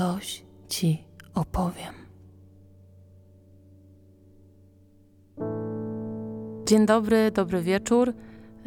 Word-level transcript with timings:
coś 0.00 0.42
ci 0.68 1.04
opowiem. 1.34 1.94
Dzień 6.66 6.86
dobry, 6.86 7.30
dobry 7.30 7.62
wieczór. 7.62 8.12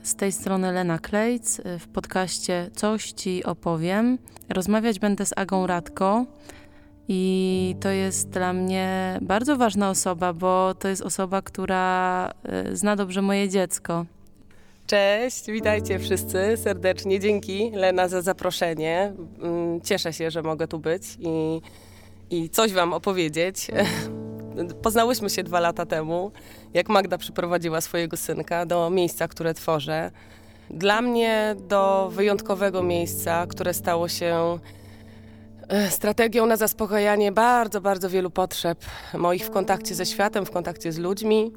Z 0.04 0.16
tej 0.16 0.32
strony 0.32 0.72
Lena 0.72 1.00
Klejc 1.00 1.62
w 1.80 1.88
podcaście 1.88 2.70
Coś 2.76 3.12
Ci 3.12 3.44
opowiem. 3.44 4.18
Rozmawiać 4.50 5.00
będę 5.00 5.26
z 5.26 5.34
Agą 5.38 5.68
Radko 5.68 6.26
i 7.08 7.76
to 7.80 7.90
jest 7.90 8.30
dla 8.30 8.54
mnie 8.54 9.20
bardzo 9.22 9.58
ważna 9.58 9.90
osoba, 9.90 10.34
bo 10.34 10.74
to 10.80 10.88
jest 10.88 11.02
osoba, 11.02 11.42
która 11.42 12.32
y, 12.72 12.76
zna 12.76 12.96
dobrze 12.96 13.22
moje 13.22 13.50
dziecko. 13.50 14.06
Cześć, 14.88 15.52
witajcie 15.52 16.00
wszyscy 16.00 16.58
serdecznie. 16.58 17.20
Dzięki 17.20 17.72
Lena 17.72 18.08
za 18.08 18.22
zaproszenie. 18.22 19.14
Mm, 19.42 19.82
cieszę 19.82 20.14
się, 20.14 20.32
że 20.32 20.42
mogę 20.42 20.68
tu 20.68 20.80
być 20.80 21.04
i, 21.20 21.62
i 22.30 22.50
coś 22.50 22.74
Wam 22.74 22.94
opowiedzieć. 22.94 23.68
Poznałyśmy 24.84 25.30
się 25.30 25.44
dwa 25.44 25.60
lata 25.60 25.86
temu, 25.86 26.32
jak 26.74 26.90
Magda 26.90 27.18
przyprowadziła 27.18 27.82
swojego 27.82 28.18
synka 28.18 28.66
do 28.66 28.90
miejsca, 28.90 29.28
które 29.28 29.54
tworzę. 29.54 30.12
Dla 30.70 31.02
mnie 31.02 31.56
do 31.68 32.10
wyjątkowego 32.12 32.84
miejsca, 32.84 33.48
które 33.48 33.74
stało 33.74 34.08
się 34.08 34.60
strategią 35.90 36.46
na 36.46 36.58
zaspokajanie 36.58 37.32
bardzo, 37.32 37.82
bardzo 37.82 38.10
wielu 38.10 38.30
potrzeb 38.30 38.86
moich 39.14 39.46
w 39.46 39.50
kontakcie 39.50 39.96
ze 39.96 40.06
światem, 40.06 40.46
w 40.46 40.52
kontakcie 40.52 40.92
z 40.92 40.98
ludźmi. 40.98 41.52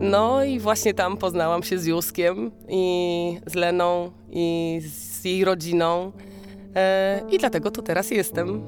No 0.00 0.44
i 0.44 0.60
właśnie 0.60 0.94
tam 0.94 1.16
poznałam 1.16 1.62
się 1.62 1.78
z 1.78 1.86
Józkiem 1.86 2.50
i 2.68 3.40
z 3.46 3.54
Leną 3.54 4.10
i 4.30 4.78
z 4.82 5.24
jej 5.24 5.44
rodziną. 5.44 6.12
E, 6.76 7.20
I 7.30 7.38
dlatego 7.38 7.70
tu 7.70 7.82
teraz 7.82 8.10
jestem. 8.10 8.62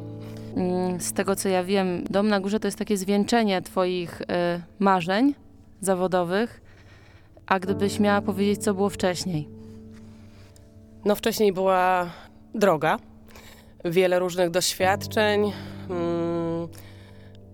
Mm, 0.57 1.01
z 1.01 1.13
tego 1.13 1.37
co 1.37 1.49
ja 1.49 1.65
wiem, 1.65 2.05
Dom 2.11 2.29
na 2.29 2.41
Górze 2.41 2.61
to 2.61 2.69
jest 2.69 2.79
takie 2.79 2.97
zwieńczenie 2.97 3.63
Twoich 3.63 4.21
y, 4.21 4.25
marzeń 4.79 5.35
zawodowych. 5.81 6.61
A 7.47 7.59
gdybyś 7.59 8.01
miała 8.01 8.21
powiedzieć, 8.21 8.65
co 8.65 8.75
było 8.75 8.91
wcześniej? 8.91 9.49
No 11.05 11.15
wcześniej 11.15 11.53
była 11.53 12.11
droga, 12.55 12.99
wiele 13.85 14.19
różnych 14.19 14.51
doświadczeń. 14.51 15.53
Mm, 15.91 16.69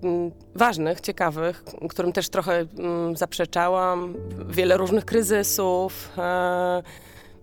mm, 0.03 0.31
ważnych, 0.55 1.01
ciekawych, 1.01 1.65
którym 1.89 2.13
też 2.13 2.29
trochę 2.29 2.67
mm, 2.79 3.17
zaprzeczałam, 3.17 4.15
wiele 4.49 4.77
różnych 4.77 5.05
kryzysów, 5.05 6.13
e, 6.19 6.83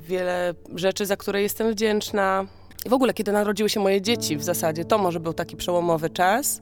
wiele 0.01 0.53
rzeczy, 0.75 1.05
za 1.05 1.17
które 1.17 1.41
jestem 1.41 1.71
wdzięczna. 1.71 2.45
I 2.85 2.89
w 2.89 2.93
ogóle, 2.93 3.13
kiedy 3.13 3.31
narodziły 3.31 3.69
się 3.69 3.79
moje 3.79 4.01
dzieci, 4.01 4.37
w 4.37 4.43
zasadzie 4.43 4.85
to 4.85 4.97
może 4.97 5.19
był 5.19 5.33
taki 5.33 5.55
przełomowy 5.55 6.09
czas, 6.09 6.61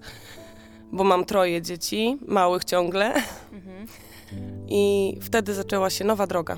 bo 0.91 1.03
mam 1.03 1.25
troje 1.25 1.61
dzieci, 1.61 2.17
małych 2.27 2.65
ciągle. 2.65 3.13
Mhm. 3.51 3.87
I 4.67 5.17
wtedy 5.21 5.53
zaczęła 5.53 5.89
się 5.89 6.05
nowa 6.05 6.27
droga. 6.27 6.57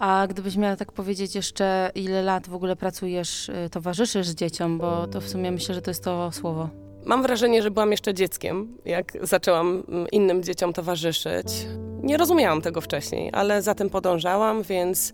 A 0.00 0.26
gdybyś 0.26 0.56
miała 0.56 0.76
tak 0.76 0.92
powiedzieć 0.92 1.34
jeszcze, 1.34 1.90
ile 1.94 2.22
lat 2.22 2.48
w 2.48 2.54
ogóle 2.54 2.76
pracujesz, 2.76 3.48
y, 3.48 3.70
towarzyszysz 3.70 4.28
dzieciom, 4.28 4.78
bo 4.78 5.06
to 5.06 5.20
w 5.20 5.28
sumie 5.28 5.50
myślę, 5.50 5.74
że 5.74 5.82
to 5.82 5.90
jest 5.90 6.04
to 6.04 6.32
słowo. 6.32 6.68
Mam 7.04 7.22
wrażenie, 7.22 7.62
że 7.62 7.70
byłam 7.70 7.90
jeszcze 7.90 8.14
dzieckiem, 8.14 8.76
jak 8.84 9.12
zaczęłam 9.22 9.82
mm, 9.88 10.06
innym 10.12 10.42
dzieciom 10.42 10.72
towarzyszyć. 10.72 11.66
Nie 12.02 12.16
rozumiałam 12.16 12.62
tego 12.62 12.80
wcześniej, 12.80 13.30
ale 13.32 13.62
za 13.62 13.74
tym 13.74 13.90
podążałam, 13.90 14.62
więc 14.62 15.12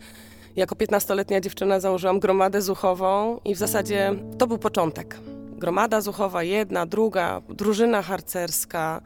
jako 0.57 0.75
15-letnia 0.75 1.41
dziewczyna 1.41 1.81
założyłam 1.81 2.21
gromadę 2.21 2.63
zuchową 2.63 3.41
i 3.45 3.55
w 3.55 3.59
zasadzie 3.59 4.15
to 4.39 4.47
był 4.47 4.59
początek. 4.59 5.17
Gromada 5.51 6.01
zuchowa, 6.01 6.43
jedna, 6.43 6.87
druga, 6.87 7.43
drużyna 7.49 8.03
harcerska. 8.03 9.01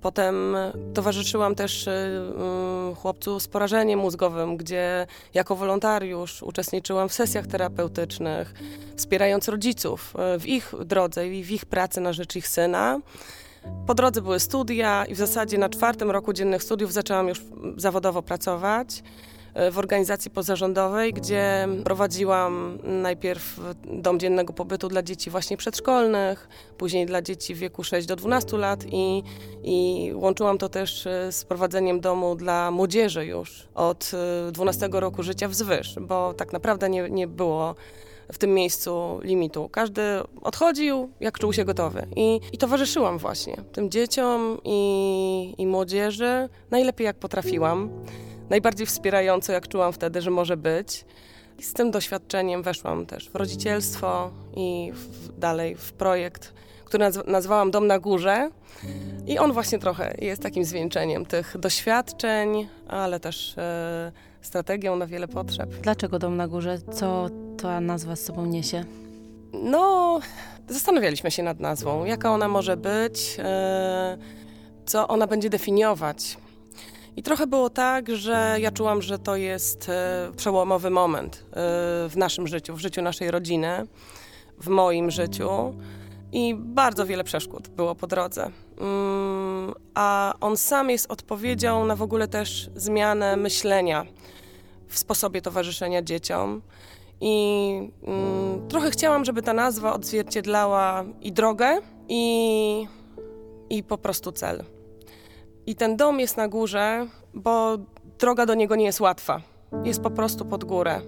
Potem 0.00 0.56
towarzyszyłam 0.94 1.54
też 1.54 1.86
y, 1.86 1.90
y, 1.90 2.94
chłopcu 2.94 3.40
z 3.40 3.48
porażeniem 3.48 4.00
mózgowym, 4.00 4.56
gdzie 4.56 5.06
jako 5.34 5.56
wolontariusz 5.56 6.42
uczestniczyłam 6.42 7.08
w 7.08 7.12
sesjach 7.12 7.46
terapeutycznych, 7.46 8.54
wspierając 8.96 9.48
rodziców 9.48 10.14
y, 10.36 10.40
w 10.40 10.46
ich 10.46 10.74
drodze 10.84 11.28
i 11.28 11.44
w 11.44 11.50
ich 11.50 11.66
pracy 11.66 12.00
na 12.00 12.12
rzecz 12.12 12.36
ich 12.36 12.48
syna. 12.48 13.00
Po 13.86 13.94
drodze 13.94 14.22
były 14.22 14.40
studia 14.40 15.06
i 15.06 15.14
w 15.14 15.18
zasadzie 15.18 15.58
na 15.58 15.68
czwartym 15.68 16.10
roku 16.10 16.32
dziennych 16.32 16.62
studiów 16.62 16.92
zaczęłam 16.92 17.28
już 17.28 17.42
zawodowo 17.76 18.22
pracować 18.22 19.02
w 19.70 19.78
organizacji 19.78 20.30
pozarządowej, 20.30 21.12
gdzie 21.12 21.68
prowadziłam 21.84 22.78
najpierw 22.84 23.60
dom 23.84 24.20
dziennego 24.20 24.52
pobytu 24.52 24.88
dla 24.88 25.02
dzieci 25.02 25.30
właśnie 25.30 25.56
przedszkolnych, 25.56 26.48
później 26.78 27.06
dla 27.06 27.22
dzieci 27.22 27.54
w 27.54 27.58
wieku 27.58 27.84
6 27.84 28.06
do 28.06 28.16
12 28.16 28.56
lat 28.56 28.84
i, 28.92 29.22
i 29.62 30.10
łączyłam 30.14 30.58
to 30.58 30.68
też 30.68 31.06
e, 31.06 31.32
z 31.32 31.44
prowadzeniem 31.44 32.00
domu 32.00 32.34
dla 32.34 32.70
młodzieży 32.70 33.26
już 33.26 33.68
od 33.74 34.10
12 34.52 34.86
e, 34.86 35.00
roku 35.00 35.22
życia 35.22 35.48
wzwyż, 35.48 35.96
bo 36.00 36.34
tak 36.34 36.52
naprawdę 36.52 36.90
nie, 36.90 37.10
nie 37.10 37.26
było 37.26 37.74
w 38.32 38.38
tym 38.38 38.54
miejscu 38.54 39.20
limitu. 39.22 39.68
Każdy 39.68 40.02
odchodził, 40.42 41.10
jak 41.20 41.38
czuł 41.38 41.52
się 41.52 41.64
gotowy. 41.64 42.06
I, 42.16 42.40
i 42.52 42.58
towarzyszyłam 42.58 43.18
właśnie 43.18 43.56
tym 43.72 43.90
dzieciom 43.90 44.58
i, 44.64 45.54
i 45.58 45.66
młodzieży 45.66 46.48
najlepiej 46.70 47.04
jak 47.04 47.16
potrafiłam 47.16 47.90
najbardziej 48.50 48.86
wspierająco, 48.86 49.52
jak 49.52 49.68
czułam 49.68 49.92
wtedy, 49.92 50.22
że 50.22 50.30
może 50.30 50.56
być. 50.56 51.04
I 51.58 51.62
z 51.62 51.72
tym 51.72 51.90
doświadczeniem 51.90 52.62
weszłam 52.62 53.06
też 53.06 53.30
w 53.30 53.34
rodzicielstwo 53.34 54.30
i 54.56 54.92
w, 54.94 55.38
dalej 55.38 55.74
w 55.74 55.92
projekt, 55.92 56.52
który 56.84 57.04
naz 57.04 57.18
nazwałam 57.26 57.70
Dom 57.70 57.86
na 57.86 57.98
Górze. 57.98 58.50
I 59.26 59.38
on 59.38 59.52
właśnie 59.52 59.78
trochę 59.78 60.14
jest 60.18 60.42
takim 60.42 60.64
zwieńczeniem 60.64 61.26
tych 61.26 61.56
doświadczeń, 61.58 62.68
ale 62.88 63.20
też 63.20 63.58
e, 63.58 64.12
strategią 64.42 64.96
na 64.96 65.06
wiele 65.06 65.28
potrzeb. 65.28 65.70
Dlaczego 65.70 66.18
Dom 66.18 66.36
na 66.36 66.48
Górze? 66.48 66.78
Co 66.92 67.30
ta 67.62 67.80
nazwa 67.80 68.16
z 68.16 68.24
sobą 68.24 68.46
niesie? 68.46 68.84
No, 69.52 70.20
zastanawialiśmy 70.68 71.30
się 71.30 71.42
nad 71.42 71.60
nazwą, 71.60 72.04
jaka 72.04 72.32
ona 72.32 72.48
może 72.48 72.76
być, 72.76 73.36
e, 73.38 74.18
co 74.86 75.08
ona 75.08 75.26
będzie 75.26 75.50
definiować. 75.50 76.36
I 77.18 77.22
trochę 77.22 77.46
było 77.46 77.70
tak, 77.70 78.16
że 78.16 78.56
ja 78.60 78.70
czułam, 78.70 79.02
że 79.02 79.18
to 79.18 79.36
jest 79.36 79.88
e, 79.88 80.30
przełomowy 80.36 80.90
moment 80.90 81.36
e, 81.36 81.52
w 82.08 82.12
naszym 82.16 82.46
życiu, 82.46 82.76
w 82.76 82.78
życiu 82.78 83.02
naszej 83.02 83.30
rodziny, 83.30 83.86
w 84.60 84.68
moim 84.68 85.10
życiu. 85.10 85.74
I 86.32 86.54
bardzo 86.54 87.06
wiele 87.06 87.24
przeszkód 87.24 87.68
było 87.68 87.94
po 87.94 88.06
drodze. 88.06 88.50
Mm, 88.80 89.74
a 89.94 90.34
on 90.40 90.56
sam 90.56 90.90
jest 90.90 91.10
odpowiedzią 91.10 91.84
na 91.84 91.96
w 91.96 92.02
ogóle 92.02 92.28
też 92.28 92.70
zmianę 92.76 93.36
myślenia 93.36 94.06
w 94.88 94.98
sposobie 94.98 95.42
towarzyszenia 95.42 96.02
dzieciom. 96.02 96.62
I 97.20 97.90
mm, 98.02 98.68
trochę 98.68 98.90
chciałam, 98.90 99.24
żeby 99.24 99.42
ta 99.42 99.52
nazwa 99.52 99.92
odzwierciedlała 99.94 101.04
i 101.20 101.32
drogę, 101.32 101.78
i, 102.08 102.86
i 103.70 103.82
po 103.82 103.98
prostu 103.98 104.32
cel. 104.32 104.64
I 105.68 105.74
ten 105.74 105.96
dom 105.96 106.20
jest 106.20 106.36
na 106.36 106.48
górze, 106.48 107.06
bo 107.34 107.78
droga 108.18 108.46
do 108.46 108.54
niego 108.54 108.76
nie 108.76 108.84
jest 108.84 109.00
łatwa. 109.00 109.40
Jest 109.84 110.00
po 110.00 110.10
prostu 110.10 110.44
pod 110.44 110.64
górę. 110.64 111.00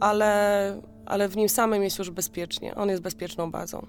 Ale, 0.00 0.82
ale 1.06 1.28
w 1.28 1.36
nim 1.36 1.48
samym 1.48 1.82
jest 1.82 1.98
już 1.98 2.10
bezpiecznie. 2.10 2.74
On 2.74 2.88
jest 2.88 3.02
bezpieczną 3.02 3.50
bazą. 3.50 3.86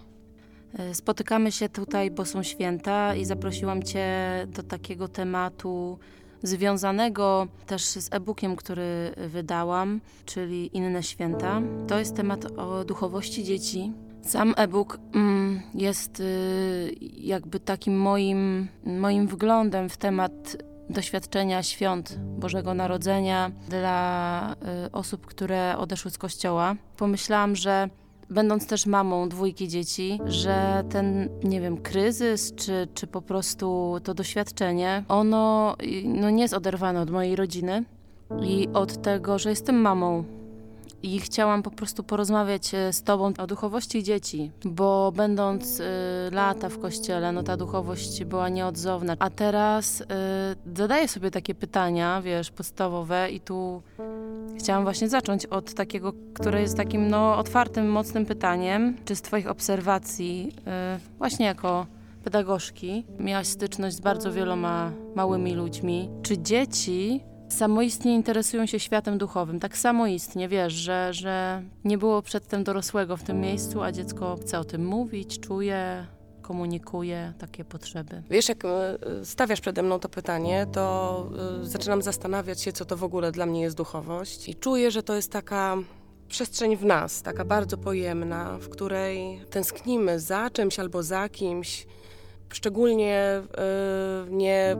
E, 0.79 0.95
spotykamy 0.95 1.51
się 1.51 1.69
tutaj, 1.69 2.11
bo 2.11 2.25
są 2.25 2.43
święta 2.43 3.15
i 3.15 3.25
zaprosiłam 3.25 3.83
Cię 3.83 4.07
do 4.47 4.63
takiego 4.63 5.07
tematu 5.07 5.99
związanego 6.43 7.47
też 7.65 7.83
z 7.83 8.13
e-bookiem, 8.13 8.55
który 8.55 9.13
wydałam, 9.17 10.01
czyli 10.25 10.77
Inne 10.77 11.03
Święta. 11.03 11.61
To 11.87 11.99
jest 11.99 12.15
temat 12.15 12.45
o 12.45 12.85
duchowości 12.85 13.43
dzieci, 13.43 13.91
sam 14.21 14.53
e-book 14.57 14.99
mm, 15.13 15.61
jest 15.73 16.19
y, 16.19 16.95
jakby 17.17 17.59
takim 17.59 17.97
moim, 17.97 18.67
moim 18.85 19.27
wglądem 19.27 19.89
w 19.89 19.97
temat 19.97 20.57
doświadczenia 20.89 21.63
świąt 21.63 22.19
Bożego 22.19 22.73
Narodzenia 22.73 23.51
dla 23.69 24.55
y, 24.85 24.91
osób, 24.91 25.25
które 25.25 25.77
odeszły 25.77 26.11
z 26.11 26.17
kościoła. 26.17 26.75
Pomyślałam, 26.97 27.55
że 27.55 27.89
będąc 28.29 28.67
też 28.67 28.85
mamą 28.85 29.29
dwójki 29.29 29.67
dzieci, 29.67 30.19
że 30.25 30.83
ten, 30.89 31.29
nie 31.43 31.61
wiem, 31.61 31.77
kryzys, 31.77 32.55
czy, 32.55 32.87
czy 32.93 33.07
po 33.07 33.21
prostu 33.21 33.95
to 34.03 34.13
doświadczenie, 34.13 35.03
ono 35.07 35.75
y, 35.83 36.03
no, 36.05 36.29
nie 36.29 36.41
jest 36.41 36.53
oderwane 36.53 37.01
od 37.01 37.09
mojej 37.09 37.35
rodziny 37.35 37.83
i 38.43 38.67
od 38.73 39.01
tego, 39.01 39.39
że 39.39 39.49
jestem 39.49 39.75
mamą 39.75 40.23
i 41.03 41.19
chciałam 41.19 41.63
po 41.63 41.71
prostu 41.71 42.03
porozmawiać 42.03 42.73
e, 42.73 42.93
z 42.93 43.03
Tobą 43.03 43.33
o 43.37 43.47
duchowości 43.47 44.03
dzieci, 44.03 44.51
bo 44.65 45.11
będąc 45.15 45.79
y, 45.79 45.83
lata 46.31 46.69
w 46.69 46.79
kościele, 46.79 47.31
no 47.31 47.43
ta 47.43 47.57
duchowość 47.57 48.23
była 48.23 48.49
nieodzowna. 48.49 49.15
A 49.19 49.29
teraz 49.29 50.01
y, 50.01 50.05
zadaję 50.75 51.07
sobie 51.07 51.31
takie 51.31 51.55
pytania, 51.55 52.21
wiesz, 52.21 52.51
podstawowe 52.51 53.31
i 53.31 53.39
tu 53.39 53.81
chciałam 54.57 54.83
właśnie 54.83 55.09
zacząć 55.09 55.45
od 55.45 55.73
takiego, 55.73 56.13
które 56.33 56.61
jest 56.61 56.77
takim 56.77 57.07
no, 57.07 57.37
otwartym, 57.37 57.89
mocnym 57.89 58.25
pytaniem. 58.25 58.97
Czy 59.05 59.15
z 59.15 59.21
Twoich 59.21 59.49
obserwacji, 59.49 60.51
y, 60.97 61.17
właśnie 61.17 61.45
jako 61.45 61.85
pedagogzki, 62.23 63.05
miałaś 63.19 63.47
styczność 63.47 63.95
z 63.95 63.99
bardzo 63.99 64.31
wieloma 64.31 64.91
małymi 65.15 65.53
ludźmi? 65.53 66.09
Czy 66.23 66.37
dzieci 66.37 67.23
samoistnie 67.51 68.15
interesują 68.15 68.65
się 68.65 68.79
światem 68.79 69.17
duchowym? 69.17 69.59
Tak 69.59 69.77
samoistnie, 69.77 70.49
wiesz, 70.49 70.73
że, 70.73 71.13
że 71.13 71.63
nie 71.83 71.97
było 71.97 72.21
przedtem 72.21 72.63
dorosłego 72.63 73.17
w 73.17 73.23
tym 73.23 73.39
miejscu, 73.39 73.81
a 73.81 73.91
dziecko 73.91 74.37
chce 74.41 74.59
o 74.59 74.63
tym 74.63 74.85
mówić, 74.85 75.39
czuje, 75.39 76.05
komunikuje 76.41 77.33
takie 77.39 77.65
potrzeby. 77.65 78.23
Wiesz, 78.29 78.49
jak 78.49 78.65
e, 78.65 78.97
stawiasz 79.23 79.61
przede 79.61 79.83
mną 79.83 79.99
to 79.99 80.09
pytanie, 80.09 80.67
to 80.71 81.27
e, 81.61 81.65
zaczynam 81.65 82.01
zastanawiać 82.01 82.61
się, 82.61 82.73
co 82.73 82.85
to 82.85 82.97
w 82.97 83.03
ogóle 83.03 83.31
dla 83.31 83.45
mnie 83.45 83.61
jest 83.61 83.77
duchowość. 83.77 84.49
I 84.49 84.55
czuję, 84.55 84.91
że 84.91 85.03
to 85.03 85.15
jest 85.15 85.31
taka 85.31 85.77
przestrzeń 86.27 86.77
w 86.77 86.85
nas, 86.85 87.21
taka 87.21 87.45
bardzo 87.45 87.77
pojemna, 87.77 88.57
w 88.57 88.69
której 88.69 89.41
tęsknimy 89.49 90.19
za 90.19 90.49
czymś 90.49 90.79
albo 90.79 91.03
za 91.03 91.29
kimś, 91.29 91.87
szczególnie 92.49 93.41
y, 94.27 94.31
nie 94.31 94.75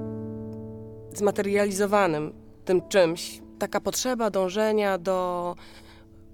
zmaterializowanym 1.13 2.33
tym 2.71 2.89
czymś. 2.89 3.41
Taka 3.59 3.81
potrzeba 3.81 4.29
dążenia 4.29 4.97
do 4.97 5.55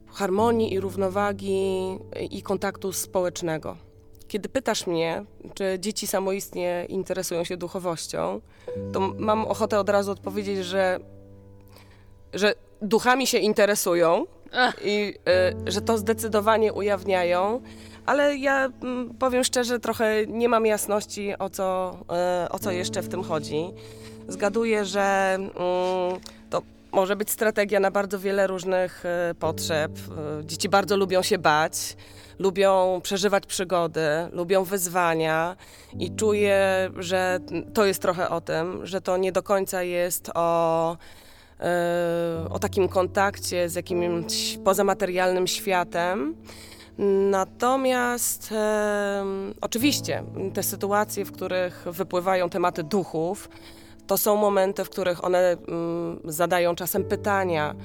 harmonii 0.08 0.74
i 0.74 0.80
równowagi 0.80 1.98
i 2.32 2.42
kontaktu 2.42 2.94
społecznego. 2.94 3.78
Kiedy 4.28 4.50
pytasz 4.50 4.88
mnie, 4.88 5.26
czy 5.54 5.78
dzieci 5.80 6.08
samoistnie 6.08 6.86
interesują 6.90 7.44
się 7.44 7.58
duchowością, 7.58 8.42
to 8.94 9.00
mam 9.00 9.46
ochotę 9.46 9.80
od 9.80 9.90
razu 9.90 10.12
odpowiedzieć, 10.12 10.66
że, 10.66 11.00
że 12.34 12.54
duchami 12.82 13.28
się 13.28 13.38
interesują 13.38 14.26
i 14.84 15.14
y, 15.68 15.72
że 15.72 15.82
to 15.82 15.98
zdecydowanie 15.98 16.74
ujawniają, 16.74 17.62
ale 18.06 18.38
ja 18.38 18.68
y, 18.68 18.72
powiem 19.20 19.44
szczerze, 19.44 19.80
trochę 19.80 20.28
nie 20.28 20.50
mam 20.50 20.66
jasności, 20.66 21.34
o 21.40 21.50
co, 21.50 21.98
y, 22.46 22.50
o 22.50 22.60
co 22.60 22.72
jeszcze 22.72 23.02
w 23.02 23.10
tym 23.10 23.24
chodzi. 23.24 23.74
Zgaduję, 24.28 24.86
że 24.86 25.34
mm, 25.36 25.50
to 26.50 26.62
może 26.92 27.16
być 27.16 27.32
strategia 27.32 27.80
na 27.80 27.92
bardzo 27.92 28.20
wiele 28.20 28.48
różnych 28.48 29.04
y, 29.32 29.36
potrzeb. 29.36 29.92
Y, 30.42 30.46
dzieci 30.46 30.70
bardzo 30.70 30.98
lubią 30.98 31.22
się 31.22 31.38
bać 31.38 31.96
lubią 32.40 33.02
przeżywać 33.04 33.46
przygody, 33.46 34.08
lubią 34.32 34.64
wyzwania 34.64 35.56
i 36.00 36.12
czuję, 36.12 36.90
że 37.00 37.40
to 37.74 37.86
jest 37.86 38.02
trochę 38.02 38.30
o 38.30 38.42
tym, 38.42 38.86
że 38.86 39.02
to 39.02 39.18
nie 39.18 39.32
do 39.32 39.44
końca 39.44 39.84
jest 39.84 40.32
o, 40.36 40.98
yy, 41.60 41.66
o 42.50 42.60
takim 42.60 42.88
kontakcie 42.88 43.70
z 43.70 43.76
jakimś 43.76 44.58
pozamaterialnym 44.64 45.48
światem. 45.48 46.36
Natomiast 47.32 48.52
e, 48.52 49.26
oczywiście 49.62 50.24
te 50.54 50.64
sytuacje, 50.64 51.26
w 51.26 51.32
których 51.32 51.86
wypływają 51.92 52.50
tematy 52.50 52.84
duchów, 52.84 53.50
to 54.08 54.18
są 54.18 54.36
momenty, 54.36 54.84
w 54.84 54.90
których 54.90 55.24
one 55.24 55.40
mm, 55.40 56.20
zadają 56.26 56.76
czasem 56.76 57.04
pytania, 57.04 57.76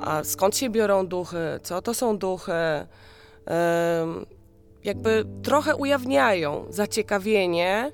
a 0.00 0.24
skąd 0.24 0.56
się 0.56 0.70
biorą 0.70 1.06
duchy, 1.06 1.60
co 1.62 1.82
to 1.82 1.94
są 1.94 2.18
duchy, 2.18 2.52
jakby 4.84 5.24
trochę 5.42 5.76
ujawniają 5.76 6.66
zaciekawienie, 6.68 7.92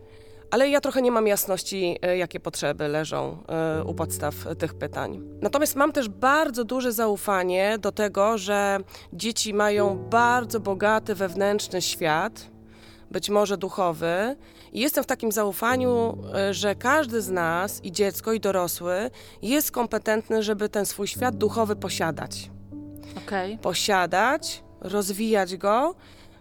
ale 0.50 0.68
ja 0.68 0.80
trochę 0.80 1.02
nie 1.02 1.12
mam 1.12 1.26
jasności, 1.26 1.98
e, 2.02 2.16
jakie 2.16 2.40
potrzeby 2.40 2.88
leżą 2.88 3.38
e, 3.48 3.84
u 3.84 3.94
podstaw 3.94 4.34
tych 4.58 4.74
pytań. 4.74 5.20
Natomiast 5.40 5.76
mam 5.76 5.92
też 5.92 6.08
bardzo 6.08 6.64
duże 6.64 6.92
zaufanie 6.92 7.78
do 7.78 7.92
tego, 7.92 8.38
że 8.38 8.78
dzieci 9.12 9.54
mają 9.54 9.96
bardzo 10.10 10.60
bogaty 10.60 11.14
wewnętrzny 11.14 11.82
świat, 11.82 12.50
być 13.10 13.30
może 13.30 13.56
duchowy, 13.56 14.36
i 14.72 14.80
jestem 14.80 15.04
w 15.04 15.06
takim 15.06 15.32
zaufaniu, 15.32 16.18
e, 16.34 16.54
że 16.54 16.74
każdy 16.74 17.22
z 17.22 17.30
nas, 17.30 17.84
i 17.84 17.92
dziecko, 17.92 18.32
i 18.32 18.40
dorosły, 18.40 19.10
jest 19.42 19.70
kompetentny, 19.70 20.42
żeby 20.42 20.68
ten 20.68 20.86
swój 20.86 21.06
świat 21.06 21.36
duchowy 21.36 21.76
posiadać. 21.76 22.50
Okay. 23.26 23.58
Posiadać 23.58 24.62
rozwijać 24.80 25.56
go 25.56 25.94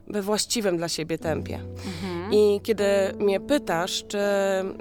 we 0.07 0.21
właściwym 0.21 0.77
dla 0.77 0.89
siebie 0.89 1.17
tempie. 1.17 1.55
Mhm. 1.55 2.33
I 2.33 2.61
kiedy 2.63 2.83
mnie 3.19 3.39
pytasz, 3.39 4.05
czy 4.07 4.17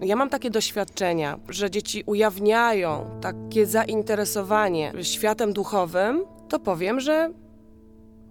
ja 0.03 0.17
mam 0.17 0.31
takie 0.31 0.51
doświadczenia, 0.51 1.39
że 1.49 1.71
dzieci 1.71 2.03
ujawniają 2.07 3.19
takie 3.21 3.67
zainteresowanie 3.67 4.93
światem 5.03 5.53
duchowym, 5.53 6.25
to 6.49 6.61
powiem, 6.61 7.01
że, 7.01 7.31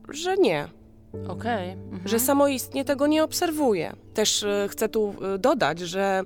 że 0.09 0.37
nie. 0.37 0.67
Okay. 1.13 1.71
Mhm. 1.71 2.01
Że 2.05 2.19
samoistnie 2.19 2.85
tego 2.85 3.07
nie 3.07 3.23
obserwuję. 3.23 3.95
Też 4.13 4.43
y, 4.43 4.67
chcę 4.69 4.89
tu 4.89 5.13
y, 5.35 5.39
dodać, 5.39 5.79
że 5.79 6.21
y, 6.21 6.25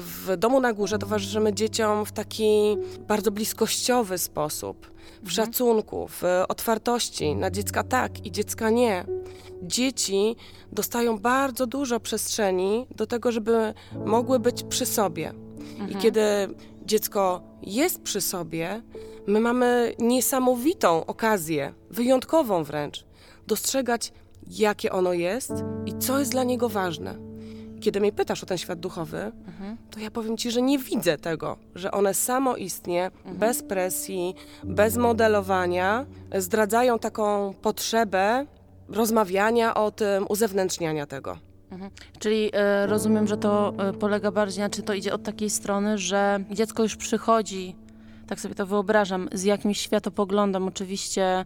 w 0.00 0.34
domu 0.38 0.60
na 0.60 0.72
górze 0.72 0.98
towarzyszymy 0.98 1.52
dzieciom 1.52 2.04
w 2.04 2.12
taki 2.12 2.76
bardzo 3.08 3.30
bliskościowy 3.30 4.18
sposób, 4.18 4.86
w 5.22 5.28
mhm. 5.28 5.30
szacunku, 5.30 6.08
w 6.08 6.22
otwartości 6.48 7.34
na 7.34 7.50
dziecka 7.50 7.82
tak 7.82 8.26
i 8.26 8.32
dziecka 8.32 8.70
nie. 8.70 9.04
Dzieci 9.62 10.36
dostają 10.72 11.18
bardzo 11.18 11.66
dużo 11.66 12.00
przestrzeni 12.00 12.86
do 12.96 13.06
tego, 13.06 13.32
żeby 13.32 13.74
mogły 14.04 14.38
być 14.38 14.62
przy 14.62 14.86
sobie. 14.86 15.28
Mhm. 15.28 15.90
I 15.90 15.96
kiedy 15.96 16.20
dziecko 16.86 17.42
jest 17.62 18.02
przy 18.02 18.20
sobie, 18.20 18.82
my 19.26 19.40
mamy 19.40 19.94
niesamowitą 19.98 21.06
okazję, 21.06 21.74
wyjątkową 21.90 22.64
wręcz 22.64 23.06
dostrzegać, 23.46 24.12
jakie 24.46 24.92
ono 24.92 25.12
jest 25.12 25.52
i 25.86 25.98
co 25.98 26.18
jest 26.18 26.30
dla 26.30 26.44
niego 26.44 26.68
ważne. 26.68 27.14
Kiedy 27.80 28.00
mnie 28.00 28.12
pytasz 28.12 28.42
o 28.42 28.46
ten 28.46 28.58
świat 28.58 28.80
duchowy, 28.80 29.32
mhm. 29.46 29.76
to 29.90 30.00
ja 30.00 30.10
powiem 30.10 30.36
ci, 30.36 30.50
że 30.50 30.62
nie 30.62 30.78
widzę 30.78 31.18
tego, 31.18 31.56
że 31.74 31.90
one 31.92 32.14
samoistnie, 32.14 33.04
mhm. 33.06 33.36
bez 33.36 33.62
presji, 33.62 34.34
bez 34.64 34.96
modelowania, 34.96 36.06
zdradzają 36.38 36.98
taką 36.98 37.54
potrzebę 37.62 38.46
rozmawiania 38.88 39.74
o 39.74 39.90
tym, 39.90 40.26
uzewnętrzniania 40.28 41.06
tego. 41.06 41.38
Mhm. 41.70 41.90
Czyli 42.18 42.48
y, 42.48 42.86
rozumiem, 42.86 43.26
że 43.26 43.36
to 43.36 43.74
y, 43.90 43.92
polega 43.92 44.30
bardziej, 44.30 44.70
czy 44.70 44.82
to 44.82 44.94
idzie 44.94 45.14
od 45.14 45.22
takiej 45.22 45.50
strony, 45.50 45.98
że 45.98 46.44
dziecko 46.50 46.82
już 46.82 46.96
przychodzi, 46.96 47.76
tak 48.26 48.40
sobie 48.40 48.54
to 48.54 48.66
wyobrażam, 48.66 49.28
z 49.32 49.42
jakimś 49.42 49.80
światopoglądem, 49.80 50.68
oczywiście 50.68 51.44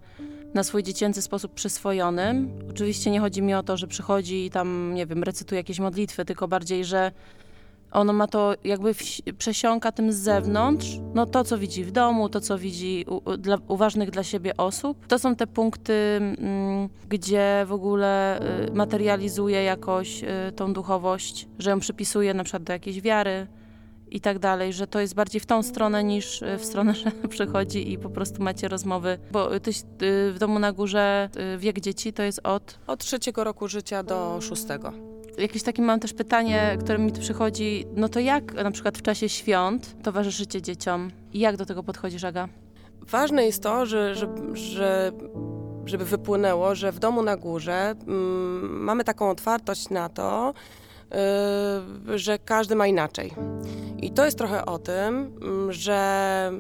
na 0.55 0.65
swój 0.65 0.83
dziecięcy 0.83 1.23
sposób 1.23 1.55
przyswojony. 1.55 2.49
Oczywiście 2.71 3.11
nie 3.11 3.21
chodzi 3.21 3.43
mi 3.43 3.55
o 3.55 3.63
to, 3.63 3.77
że 3.77 3.87
przychodzi 3.87 4.47
i 4.47 4.51
tam, 4.51 4.95
nie 4.95 5.07
wiem, 5.07 5.23
recytuje 5.23 5.59
jakieś 5.59 5.79
modlitwy, 5.79 6.25
tylko 6.25 6.49
bardziej, 6.49 6.85
że 6.85 7.13
ono 7.93 8.13
ma 8.13 8.27
to 8.27 8.55
jakby 8.65 8.95
przesiąka 9.39 9.93
tym 9.93 10.13
z 10.13 10.17
zewnątrz, 10.17 10.87
no 11.15 11.27
to, 11.27 11.45
co 11.45 11.59
widzi 11.59 11.85
w 11.85 11.91
domu, 11.91 12.29
to, 12.29 12.41
co 12.41 12.59
widzi 12.59 13.05
u, 13.09 13.37
dla, 13.37 13.59
uważnych 13.69 14.11
dla 14.11 14.23
siebie 14.23 14.57
osób. 14.57 15.07
To 15.07 15.19
są 15.19 15.37
te 15.37 15.47
punkty, 15.47 15.93
mm, 15.93 16.89
gdzie 17.09 17.65
w 17.67 17.73
ogóle 17.73 18.41
y, 18.69 18.73
materializuje 18.73 19.63
jakoś 19.63 20.23
y, 20.23 20.53
tą 20.57 20.73
duchowość, 20.73 21.49
że 21.59 21.71
ją 21.71 21.81
przypisuje 21.81 22.35
na 22.35 22.45
przykład 22.45 22.63
do 22.63 22.73
jakiejś 22.73 23.01
wiary, 23.01 23.47
i 24.11 24.21
tak 24.21 24.39
dalej, 24.39 24.73
że 24.73 24.87
to 24.87 25.01
jest 25.01 25.15
bardziej 25.15 25.41
w 25.41 25.47
tą 25.47 25.63
stronę 25.63 26.05
niż 26.05 26.43
e, 26.43 26.59
w 26.59 26.65
stronę, 26.65 26.95
że 27.05 27.11
przychodzi 27.29 27.93
i 27.93 27.99
po 27.99 28.11
prostu 28.11 28.43
macie 28.43 28.69
rozmowy. 28.69 29.19
Bo 29.31 29.61
ty 29.61 29.73
w 30.33 30.37
domu 30.39 30.59
na 30.59 30.73
górze 30.73 31.29
e, 31.37 31.59
wiek 31.59 31.81
dzieci 31.81 32.13
to 32.13 32.23
jest 32.23 32.41
od... 32.45 32.79
Od 32.87 33.01
trzeciego 33.01 33.45
roku 33.45 33.69
życia 33.69 34.03
do 34.03 34.41
szóstego. 34.41 34.93
Jakieś 35.39 35.63
takie 35.63 35.83
mam 35.83 36.01
też 36.01 36.13
pytanie, 36.13 36.77
które 36.81 36.99
mi 36.99 37.13
tu 37.13 37.21
przychodzi, 37.21 37.87
no 37.97 38.09
to 38.09 38.21
jak 38.21 38.55
na 38.55 38.71
przykład 38.71 38.99
w 38.99 39.03
czasie 39.03 39.29
świąt 39.29 40.03
towarzyszycie 40.03 40.63
dzieciom? 40.63 41.11
I 41.33 41.39
jak 41.39 41.57
do 41.57 41.67
tego 41.67 41.83
podchodzisz, 41.83 42.25
Aga? 42.25 42.49
Ważne 43.01 43.45
jest 43.45 43.63
to, 43.63 43.87
że, 43.87 44.15
że, 44.15 44.29
że 44.53 45.13
żeby 45.89 46.05
wypłynęło, 46.05 46.75
że 46.75 46.93
w 46.93 46.99
domu 46.99 47.23
na 47.23 47.37
górze 47.37 47.95
mm, 48.07 48.83
mamy 48.83 49.05
taką 49.05 49.31
otwartość 49.31 49.91
na 49.91 50.09
to, 50.09 50.55
że 52.15 52.39
każdy 52.39 52.75
ma 52.75 52.87
inaczej. 52.87 53.35
I 54.03 54.11
to 54.11 54.25
jest 54.25 54.39
trochę 54.39 54.67
o 54.67 54.79
tym, 54.79 55.39
mm, 55.43 55.73
że 55.73 56.51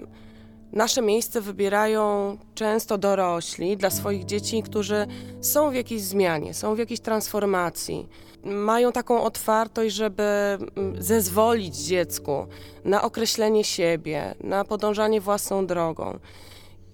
nasze 0.72 1.02
miejsce 1.02 1.40
wybierają 1.40 2.36
często 2.54 2.98
dorośli 2.98 3.76
dla 3.76 3.90
swoich 3.90 4.24
dzieci, 4.24 4.62
którzy 4.62 5.06
są 5.40 5.70
w 5.70 5.74
jakiejś 5.74 6.02
zmianie, 6.02 6.54
są 6.54 6.74
w 6.74 6.78
jakiejś 6.78 7.00
transformacji. 7.00 8.08
Mają 8.44 8.92
taką 8.92 9.22
otwartość, 9.22 9.94
żeby 9.94 10.22
mm, 10.22 11.02
zezwolić 11.02 11.76
dziecku 11.76 12.46
na 12.84 13.02
określenie 13.02 13.64
siebie, 13.64 14.34
na 14.40 14.64
podążanie 14.64 15.20
własną 15.20 15.66
drogą. 15.66 16.18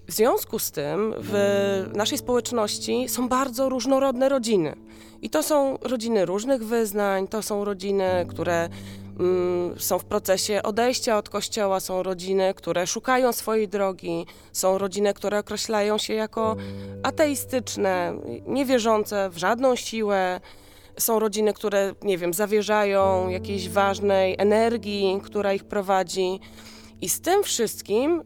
W 0.07 0.11
związku 0.11 0.59
z 0.59 0.71
tym 0.71 1.13
w 1.17 1.91
naszej 1.95 2.17
społeczności 2.17 3.09
są 3.09 3.29
bardzo 3.29 3.69
różnorodne 3.69 4.29
rodziny. 4.29 4.75
I 5.21 5.29
to 5.29 5.43
są 5.43 5.77
rodziny 5.81 6.25
różnych 6.25 6.65
wyznań, 6.65 7.27
to 7.27 7.41
są 7.41 7.65
rodziny, 7.65 8.25
które 8.29 8.69
mm, 9.19 9.79
są 9.79 9.99
w 9.99 10.05
procesie 10.05 10.63
odejścia 10.63 11.17
od 11.17 11.29
kościoła, 11.29 11.79
są 11.79 12.03
rodziny, 12.03 12.53
które 12.53 12.87
szukają 12.87 13.33
swojej 13.33 13.67
drogi, 13.67 14.25
są 14.51 14.77
rodziny, 14.77 15.13
które 15.13 15.39
określają 15.39 15.97
się 15.97 16.13
jako 16.13 16.55
ateistyczne, 17.03 18.13
niewierzące 18.47 19.29
w 19.29 19.37
żadną 19.37 19.75
siłę. 19.75 20.41
Są 20.97 21.19
rodziny, 21.19 21.53
które, 21.53 21.93
nie 22.01 22.17
wiem, 22.17 22.33
zawierzają 22.33 23.29
jakiejś 23.29 23.69
ważnej 23.69 24.35
energii, 24.37 25.21
która 25.23 25.53
ich 25.53 25.63
prowadzi. 25.63 26.39
I 27.01 27.09
z 27.09 27.21
tym 27.21 27.43
wszystkim 27.43 28.19
y, 28.19 28.23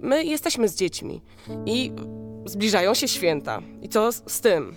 my 0.00 0.24
jesteśmy 0.24 0.68
z 0.68 0.74
dziećmi. 0.74 1.22
I 1.66 1.92
zbliżają 2.46 2.94
się 2.94 3.08
święta. 3.08 3.62
I 3.82 3.88
co 3.88 4.12
z, 4.12 4.22
z 4.26 4.40
tym? 4.40 4.76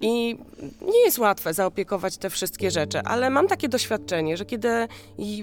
I 0.00 0.36
nie 0.82 1.04
jest 1.04 1.18
łatwe 1.18 1.54
zaopiekować 1.54 2.16
te 2.16 2.30
wszystkie 2.30 2.70
rzeczy, 2.70 3.00
ale 3.00 3.30
mam 3.30 3.48
takie 3.48 3.68
doświadczenie, 3.68 4.36
że 4.36 4.44
kiedy 4.44 4.68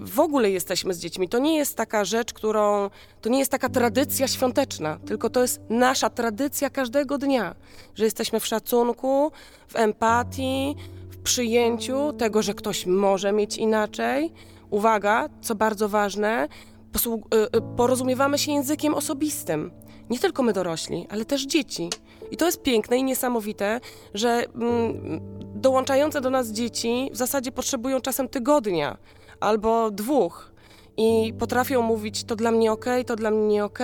w 0.02 0.20
ogóle 0.20 0.52
jesteśmy 0.52 0.94
z 0.94 1.00
dziećmi, 1.00 1.30
to 1.30 1.40
nie 1.40 1.58
jest 1.58 1.76
taka 1.76 2.06
rzecz, 2.06 2.34
którą. 2.34 2.90
To 3.22 3.30
nie 3.30 3.40
jest 3.40 3.52
taka 3.52 3.70
tradycja 3.70 4.28
świąteczna, 4.28 5.00
tylko 5.06 5.30
to 5.30 5.42
jest 5.42 5.62
nasza 5.70 6.10
tradycja 6.10 6.70
każdego 6.70 7.18
dnia, 7.18 7.56
że 7.96 8.06
jesteśmy 8.06 8.40
w 8.40 8.46
szacunku, 8.48 9.32
w 9.68 9.76
empatii, 9.76 10.76
w 11.10 11.18
przyjęciu 11.18 12.14
tego, 12.14 12.42
że 12.42 12.54
ktoś 12.54 12.86
może 12.86 13.32
mieć 13.32 13.58
inaczej. 13.58 14.32
Uwaga, 14.70 15.30
co 15.42 15.56
bardzo 15.56 15.90
ważne, 15.90 16.48
y, 16.96 17.58
y, 17.58 17.62
porozumiewamy 17.78 18.38
się 18.38 18.52
językiem 18.52 18.94
osobistym. 18.94 19.72
Nie 20.10 20.20
tylko 20.20 20.44
my 20.44 20.54
dorośli, 20.54 21.08
ale 21.10 21.26
też 21.26 21.46
dzieci. 21.46 21.90
I 22.32 22.38
to 22.38 22.46
jest 22.46 22.62
piękne 22.62 22.98
i 22.98 23.04
niesamowite, 23.04 23.80
że 24.14 24.44
mm, 24.56 25.20
dołączające 25.56 26.22
do 26.22 26.30
nas 26.30 26.52
dzieci 26.52 27.10
w 27.14 27.18
zasadzie 27.18 27.52
potrzebują 27.52 28.02
czasem 28.02 28.30
tygodnia 28.30 28.98
albo 29.40 29.92
dwóch 29.92 30.52
i 30.98 31.34
potrafią 31.40 31.82
mówić 31.82 32.24
to 32.24 32.36
dla 32.36 32.52
mnie 32.52 32.72
ok, 32.72 32.86
to 33.06 33.16
dla 33.16 33.32
mnie 33.32 33.48
nie 33.48 33.66
ok, 33.66 33.80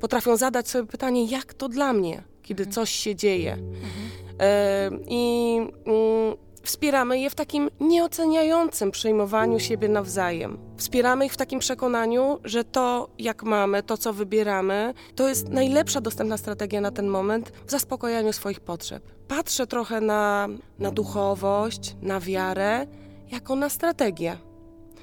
potrafią 0.00 0.36
zadać 0.36 0.68
sobie 0.68 0.86
pytanie, 0.86 1.24
jak 1.24 1.54
to 1.54 1.68
dla 1.68 1.92
mnie, 1.92 2.22
kiedy 2.42 2.62
mhm. 2.62 2.74
coś 2.74 2.90
się 2.90 3.16
dzieje. 3.16 3.52
Mhm. 3.52 3.80
E, 4.40 4.90
I 5.08 5.56
mm, 5.56 6.36
Wspieramy 6.62 7.20
je 7.20 7.30
w 7.30 7.34
takim 7.34 7.70
nieoceniającym 7.80 8.90
przyjmowaniu 8.90 9.60
siebie 9.60 9.88
nawzajem. 9.88 10.58
Wspieramy 10.76 11.26
ich 11.26 11.32
w 11.32 11.36
takim 11.36 11.60
przekonaniu, 11.60 12.38
że 12.44 12.64
to, 12.64 13.08
jak 13.18 13.42
mamy, 13.42 13.82
to, 13.82 13.96
co 13.96 14.12
wybieramy, 14.12 14.94
to 15.14 15.28
jest 15.28 15.48
najlepsza 15.48 16.00
dostępna 16.00 16.36
strategia 16.36 16.80
na 16.80 16.90
ten 16.90 17.08
moment 17.08 17.52
w 17.66 17.70
zaspokojaniu 17.70 18.32
swoich 18.32 18.60
potrzeb. 18.60 19.02
Patrzę 19.28 19.66
trochę 19.66 20.00
na, 20.00 20.48
na 20.78 20.90
duchowość, 20.90 21.96
na 22.02 22.20
wiarę, 22.20 22.86
jako 23.30 23.56
na 23.56 23.68
strategię. 23.68 24.36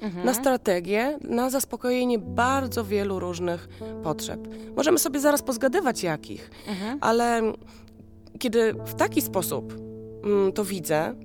Mhm. 0.01 0.25
Na 0.25 0.33
strategię, 0.33 1.17
na 1.21 1.49
zaspokojenie 1.49 2.19
bardzo 2.19 2.85
wielu 2.85 3.19
różnych 3.19 3.67
potrzeb. 4.03 4.39
Możemy 4.75 4.99
sobie 4.99 5.19
zaraz 5.19 5.41
pozgadywać 5.41 6.03
jakich, 6.03 6.51
mhm. 6.67 6.97
ale 7.01 7.41
kiedy 8.39 8.73
w 8.73 8.95
taki 8.95 9.21
sposób 9.21 9.73
mm, 10.23 10.53
to 10.53 10.65
widzę, 10.65 11.15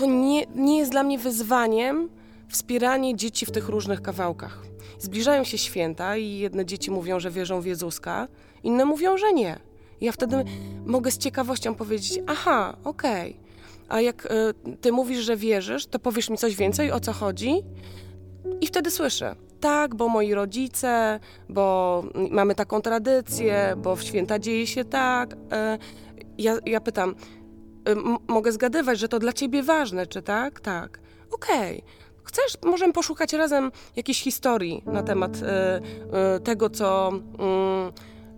to 0.00 0.06
nie, 0.06 0.46
nie 0.54 0.78
jest 0.78 0.90
dla 0.90 1.02
mnie 1.02 1.18
wyzwaniem 1.18 2.08
wspieranie 2.48 3.16
dzieci 3.16 3.46
w 3.46 3.50
tych 3.50 3.68
różnych 3.68 4.02
kawałkach. 4.02 4.62
Zbliżają 4.98 5.44
się 5.44 5.58
święta 5.58 6.16
i 6.16 6.38
jedne 6.38 6.66
dzieci 6.66 6.90
mówią, 6.90 7.20
że 7.20 7.30
wierzą 7.30 7.60
w 7.60 7.66
Jezuska, 7.66 8.28
inne 8.62 8.84
mówią, 8.84 9.18
że 9.18 9.32
nie. 9.32 9.58
Ja 10.00 10.12
wtedy 10.12 10.44
mogę 10.86 11.10
z 11.10 11.18
ciekawością 11.18 11.74
powiedzieć: 11.74 12.20
Aha, 12.26 12.76
okej. 12.84 13.30
Okay. 13.30 13.50
A 13.88 14.00
jak 14.00 14.26
y, 14.26 14.28
ty 14.80 14.92
mówisz, 14.92 15.18
że 15.18 15.36
wierzysz, 15.36 15.86
to 15.86 15.98
powiesz 15.98 16.30
mi 16.30 16.38
coś 16.38 16.56
więcej, 16.56 16.92
o 16.92 17.00
co 17.00 17.12
chodzi? 17.12 17.62
I 18.60 18.66
wtedy 18.66 18.90
słyszę: 18.90 19.36
Tak, 19.60 19.94
bo 19.94 20.08
moi 20.08 20.34
rodzice, 20.34 21.20
bo 21.48 22.02
mamy 22.30 22.54
taką 22.54 22.80
tradycję, 22.80 23.74
bo 23.76 23.96
w 23.96 24.02
święta 24.02 24.38
dzieje 24.38 24.66
się 24.66 24.84
tak. 24.84 25.32
Y, 25.32 25.36
ja, 26.38 26.58
ja 26.66 26.80
pytam: 26.80 27.14
mogę 28.28 28.52
zgadywać, 28.52 28.98
że 28.98 29.08
to 29.08 29.18
dla 29.18 29.32
ciebie 29.32 29.62
ważne, 29.62 30.06
czy 30.06 30.22
tak? 30.22 30.60
Tak. 30.60 31.00
Okej. 31.30 31.78
Okay. 31.78 32.10
Chcesz, 32.24 32.56
możemy 32.64 32.92
poszukać 32.92 33.32
razem 33.32 33.72
jakiejś 33.96 34.22
historii 34.22 34.82
na 34.86 35.02
temat 35.02 35.36
y, 35.36 35.40
y, 36.36 36.40
tego, 36.40 36.70
co, 36.70 37.12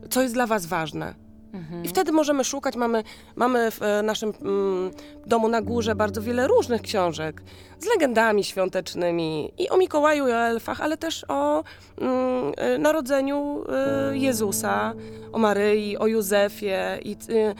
y, 0.04 0.08
co 0.08 0.22
jest 0.22 0.34
dla 0.34 0.46
was 0.46 0.66
ważne. 0.66 1.21
Mhm. 1.52 1.84
I 1.84 1.88
wtedy 1.88 2.12
możemy 2.12 2.44
szukać. 2.44 2.76
Mamy, 2.76 3.04
mamy 3.36 3.70
w 3.70 3.82
e, 3.82 4.02
naszym 4.02 4.32
mm, 4.42 4.90
domu 5.26 5.48
na 5.48 5.62
górze 5.62 5.94
bardzo 5.94 6.22
wiele 6.22 6.48
różnych 6.48 6.82
książek 6.82 7.42
z 7.78 7.86
legendami 7.86 8.44
świątecznymi 8.44 9.52
i 9.58 9.68
o 9.68 9.76
Mikołaju 9.76 10.28
i 10.28 10.32
o 10.32 10.36
elfach, 10.36 10.80
ale 10.80 10.96
też 10.96 11.24
o 11.28 11.64
mm, 11.98 12.52
e, 12.56 12.78
narodzeniu 12.78 13.64
y, 14.12 14.18
Jezusa, 14.18 14.94
o 15.32 15.38
Maryi, 15.38 15.98
o 15.98 16.06
Józefie. 16.06 17.00
I, 17.04 17.12
y, 17.12 17.34
y, 17.34 17.54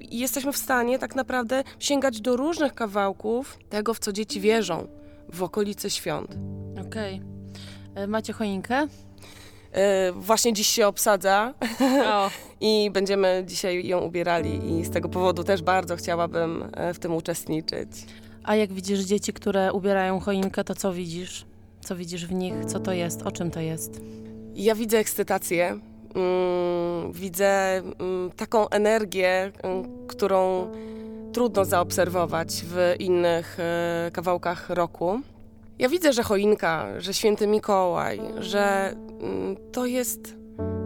jesteśmy 0.00 0.52
w 0.52 0.56
stanie 0.56 0.98
tak 0.98 1.14
naprawdę 1.14 1.64
sięgać 1.78 2.20
do 2.20 2.36
różnych 2.36 2.74
kawałków 2.74 3.58
tego, 3.70 3.94
w 3.94 3.98
co 3.98 4.12
dzieci 4.12 4.40
wierzą 4.40 4.88
w 5.32 5.42
okolicy 5.42 5.90
świąt. 5.90 6.36
Okej. 6.86 7.20
Okay. 7.92 8.06
Macie 8.06 8.32
choinkę? 8.32 8.86
E, 9.78 10.12
właśnie 10.12 10.52
dziś 10.52 10.68
się 10.68 10.86
obsadza 10.86 11.54
i 12.60 12.90
będziemy 12.92 13.44
dzisiaj 13.46 13.86
ją 13.86 14.00
ubierali 14.00 14.78
i 14.80 14.84
z 14.84 14.90
tego 14.90 15.08
powodu 15.08 15.44
też 15.44 15.62
bardzo 15.62 15.96
chciałabym 15.96 16.70
e, 16.72 16.94
w 16.94 16.98
tym 16.98 17.14
uczestniczyć. 17.14 17.88
A 18.44 18.56
jak 18.56 18.72
widzisz 18.72 19.00
dzieci, 19.00 19.32
które 19.32 19.72
ubierają 19.72 20.20
choinkę, 20.20 20.64
to 20.64 20.74
co 20.74 20.92
widzisz? 20.92 21.46
Co 21.80 21.96
widzisz 21.96 22.26
w 22.26 22.32
nich? 22.32 22.64
Co 22.66 22.80
to 22.80 22.92
jest? 22.92 23.22
O 23.22 23.32
czym 23.32 23.50
to 23.50 23.60
jest? 23.60 24.00
Ja 24.54 24.74
widzę 24.74 24.98
ekscytację, 24.98 25.78
mm, 26.14 27.12
widzę 27.12 27.76
mm, 27.76 28.30
taką 28.36 28.68
energię, 28.68 29.52
mm, 29.62 30.06
którą 30.06 30.70
trudno 31.32 31.64
zaobserwować 31.64 32.64
w 32.64 32.94
innych 32.98 33.58
y, 34.08 34.10
kawałkach 34.10 34.70
roku. 34.70 35.20
Ja 35.78 35.88
widzę, 35.88 36.12
że 36.12 36.22
choinka, 36.22 37.00
że 37.00 37.14
święty 37.14 37.46
Mikołaj, 37.46 38.20
że 38.38 38.94
mm, 39.20 39.56
to 39.72 39.86
jest, 39.86 40.34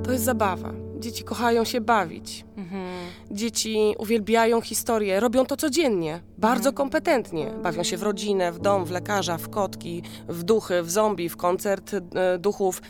to 0.05 0.13
jest 0.13 0.25
zabawa. 0.25 0.73
Dzieci 0.99 1.25
kochają 1.25 1.65
się 1.65 1.81
bawić. 1.81 2.45
Mhm. 2.57 2.83
Dzieci 3.31 3.95
uwielbiają 3.99 4.61
historię, 4.61 5.21
robią 5.21 5.47
to 5.47 5.57
codziennie, 5.57 6.21
bardzo 6.39 6.69
mhm. 6.69 6.75
kompetentnie. 6.75 7.51
Bawią 7.63 7.83
się 7.83 7.97
w 7.97 8.03
rodzinę, 8.03 8.53
w 8.53 8.59
dom, 8.59 8.85
w 8.85 8.91
lekarza, 8.91 9.39
w 9.39 9.49
kotki, 9.49 10.03
w 10.29 10.43
duchy, 10.43 10.83
w 10.83 10.91
zombie, 10.91 11.29
w 11.29 11.37
koncert 11.37 11.95
e, 11.95 12.39
duchów. 12.39 12.83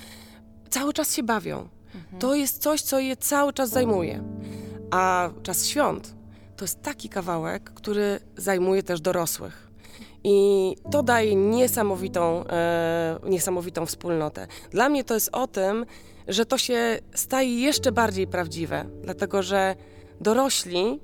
Cały 0.70 0.92
czas 0.92 1.14
się 1.14 1.22
bawią. 1.22 1.68
Mhm. 1.94 2.18
To 2.18 2.34
jest 2.34 2.62
coś, 2.62 2.82
co 2.82 2.98
je 2.98 3.16
cały 3.16 3.52
czas 3.52 3.70
zajmuje. 3.70 4.24
A 4.90 5.30
czas 5.42 5.66
świąt 5.66 6.14
to 6.56 6.64
jest 6.64 6.82
taki 6.82 7.08
kawałek, 7.08 7.70
który 7.74 8.20
zajmuje 8.36 8.82
też 8.82 9.00
dorosłych. 9.00 9.71
I 10.24 10.76
to 10.90 11.02
daje 11.02 11.34
niesamowitą, 11.34 12.44
e, 12.46 13.18
niesamowitą 13.24 13.86
wspólnotę. 13.86 14.46
Dla 14.70 14.88
mnie 14.88 15.04
to 15.04 15.14
jest 15.14 15.30
o 15.32 15.46
tym, 15.46 15.86
że 16.28 16.46
to 16.46 16.58
się 16.58 16.98
staje 17.14 17.60
jeszcze 17.60 17.92
bardziej 17.92 18.26
prawdziwe, 18.26 18.84
dlatego 19.02 19.42
że 19.42 19.76
dorośli 20.20 21.00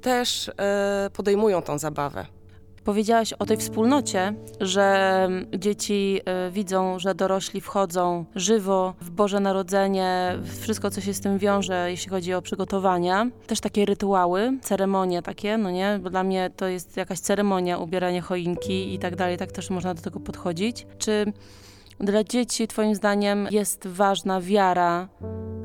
też 0.00 0.48
e, 0.48 1.10
podejmują 1.12 1.62
tą 1.62 1.78
zabawę. 1.78 2.26
Powiedziałaś 2.84 3.32
o 3.32 3.46
tej 3.46 3.56
wspólnocie, 3.56 4.34
że 4.60 5.28
dzieci 5.58 6.20
y, 6.48 6.50
widzą, 6.50 6.98
że 6.98 7.14
dorośli 7.14 7.60
wchodzą 7.60 8.24
żywo 8.34 8.94
w 9.00 9.10
Boże 9.10 9.40
Narodzenie, 9.40 10.38
wszystko, 10.60 10.90
co 10.90 11.00
się 11.00 11.14
z 11.14 11.20
tym 11.20 11.38
wiąże, 11.38 11.90
jeśli 11.90 12.10
chodzi 12.10 12.34
o 12.34 12.42
przygotowania. 12.42 13.26
Też 13.46 13.60
takie 13.60 13.84
rytuały, 13.84 14.58
ceremonie 14.62 15.22
takie, 15.22 15.58
no 15.58 15.70
nie? 15.70 16.00
Bo 16.02 16.10
dla 16.10 16.24
mnie 16.24 16.50
to 16.56 16.68
jest 16.68 16.96
jakaś 16.96 17.18
ceremonia, 17.18 17.78
ubieranie 17.78 18.20
choinki 18.20 18.94
i 18.94 18.98
tak 18.98 19.16
dalej, 19.16 19.38
tak 19.38 19.52
też 19.52 19.70
można 19.70 19.94
do 19.94 20.02
tego 20.02 20.20
podchodzić. 20.20 20.86
Czy 20.98 21.32
dla 22.00 22.24
dzieci, 22.24 22.68
Twoim 22.68 22.94
zdaniem, 22.94 23.48
jest 23.50 23.86
ważna 23.86 24.40
wiara, 24.40 25.08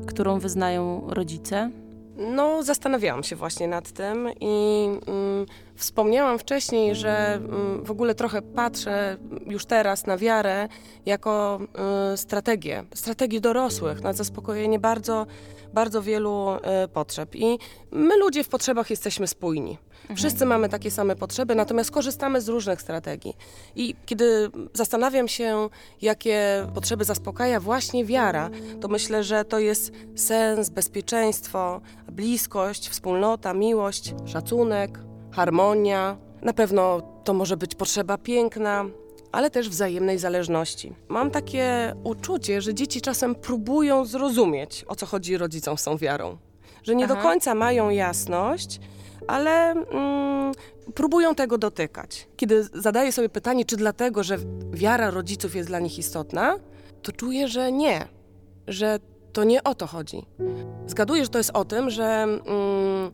którą 0.06 0.38
wyznają 0.38 1.04
rodzice? 1.08 1.70
No, 2.16 2.62
zastanawiałam 2.62 3.22
się 3.22 3.36
właśnie 3.36 3.68
nad 3.68 3.92
tym 3.92 4.28
i 4.40 4.84
mm, 5.06 5.46
wspomniałam 5.80 6.38
wcześniej, 6.38 6.94
że 6.94 7.34
mm, 7.34 7.84
w 7.84 7.90
ogóle 7.90 8.14
trochę 8.14 8.42
patrzę 8.42 9.16
już 9.46 9.66
teraz 9.66 10.06
na 10.06 10.16
wiarę 10.16 10.68
jako 11.06 11.60
y, 12.14 12.16
strategię, 12.16 12.84
strategię 12.94 13.40
dorosłych 13.40 14.02
na 14.02 14.12
zaspokojenie 14.12 14.78
bardzo, 14.78 15.26
bardzo 15.72 16.02
wielu 16.02 16.48
y, 16.84 16.88
potrzeb. 16.88 17.34
I 17.34 17.58
my 17.90 18.16
ludzie 18.16 18.44
w 18.44 18.48
potrzebach 18.48 18.90
jesteśmy 18.90 19.26
spójni. 19.26 19.78
Mhm. 20.00 20.16
Wszyscy 20.16 20.46
mamy 20.46 20.68
takie 20.68 20.90
same 20.90 21.16
potrzeby, 21.16 21.54
natomiast 21.54 21.90
korzystamy 21.90 22.40
z 22.40 22.48
różnych 22.48 22.82
strategii. 22.82 23.36
I 23.76 23.94
kiedy 24.06 24.50
zastanawiam 24.74 25.28
się, 25.28 25.68
jakie 26.02 26.66
potrzeby 26.74 27.04
zaspokaja 27.04 27.60
właśnie 27.60 28.04
wiara, 28.04 28.50
to 28.80 28.88
myślę, 28.88 29.24
że 29.24 29.44
to 29.44 29.58
jest 29.58 29.92
sens, 30.16 30.70
bezpieczeństwo, 30.70 31.80
bliskość, 32.12 32.88
wspólnota, 32.88 33.54
miłość, 33.54 34.14
szacunek, 34.26 35.09
harmonia. 35.32 36.16
Na 36.42 36.52
pewno 36.52 37.02
to 37.24 37.34
może 37.34 37.56
być 37.56 37.74
potrzeba 37.74 38.18
piękna, 38.18 38.84
ale 39.32 39.50
też 39.50 39.68
wzajemnej 39.68 40.18
zależności. 40.18 40.94
Mam 41.08 41.30
takie 41.30 41.94
uczucie, 42.04 42.62
że 42.62 42.74
dzieci 42.74 43.00
czasem 43.00 43.34
próbują 43.34 44.04
zrozumieć, 44.04 44.84
o 44.88 44.96
co 44.96 45.06
chodzi 45.06 45.36
rodzicom 45.36 45.78
z 45.78 45.84
tą 45.84 45.96
wiarą. 45.96 46.38
Że 46.82 46.94
nie 46.94 47.04
Aha. 47.04 47.14
do 47.14 47.22
końca 47.22 47.54
mają 47.54 47.90
jasność, 47.90 48.80
ale 49.26 49.70
mm, 49.70 50.52
próbują 50.94 51.34
tego 51.34 51.58
dotykać. 51.58 52.28
Kiedy 52.36 52.64
zadaję 52.64 53.12
sobie 53.12 53.28
pytanie, 53.28 53.64
czy 53.64 53.76
dlatego, 53.76 54.22
że 54.22 54.38
wiara 54.72 55.10
rodziców 55.10 55.54
jest 55.56 55.68
dla 55.68 55.80
nich 55.80 55.98
istotna, 55.98 56.56
to 57.02 57.12
czuję, 57.12 57.48
że 57.48 57.72
nie, 57.72 58.08
że 58.66 58.98
to 59.32 59.44
nie 59.44 59.64
o 59.64 59.74
to 59.74 59.86
chodzi. 59.86 60.26
Zgaduję, 60.86 61.24
że 61.24 61.30
to 61.30 61.38
jest 61.38 61.50
o 61.54 61.64
tym, 61.64 61.90
że 61.90 62.04
mm, 62.04 63.10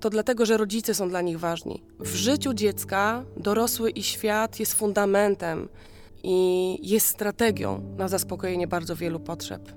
to 0.00 0.10
dlatego, 0.10 0.46
że 0.46 0.56
rodzice 0.56 0.94
są 0.94 1.08
dla 1.08 1.20
nich 1.20 1.38
ważni. 1.38 1.82
W 1.98 2.14
życiu 2.14 2.54
dziecka 2.54 3.24
dorosły 3.36 3.90
i 3.90 4.02
świat 4.02 4.60
jest 4.60 4.74
fundamentem 4.74 5.68
i 6.22 6.78
jest 6.90 7.06
strategią 7.06 7.82
na 7.96 8.08
zaspokojenie 8.08 8.66
bardzo 8.66 8.96
wielu 8.96 9.20
potrzeb. 9.20 9.72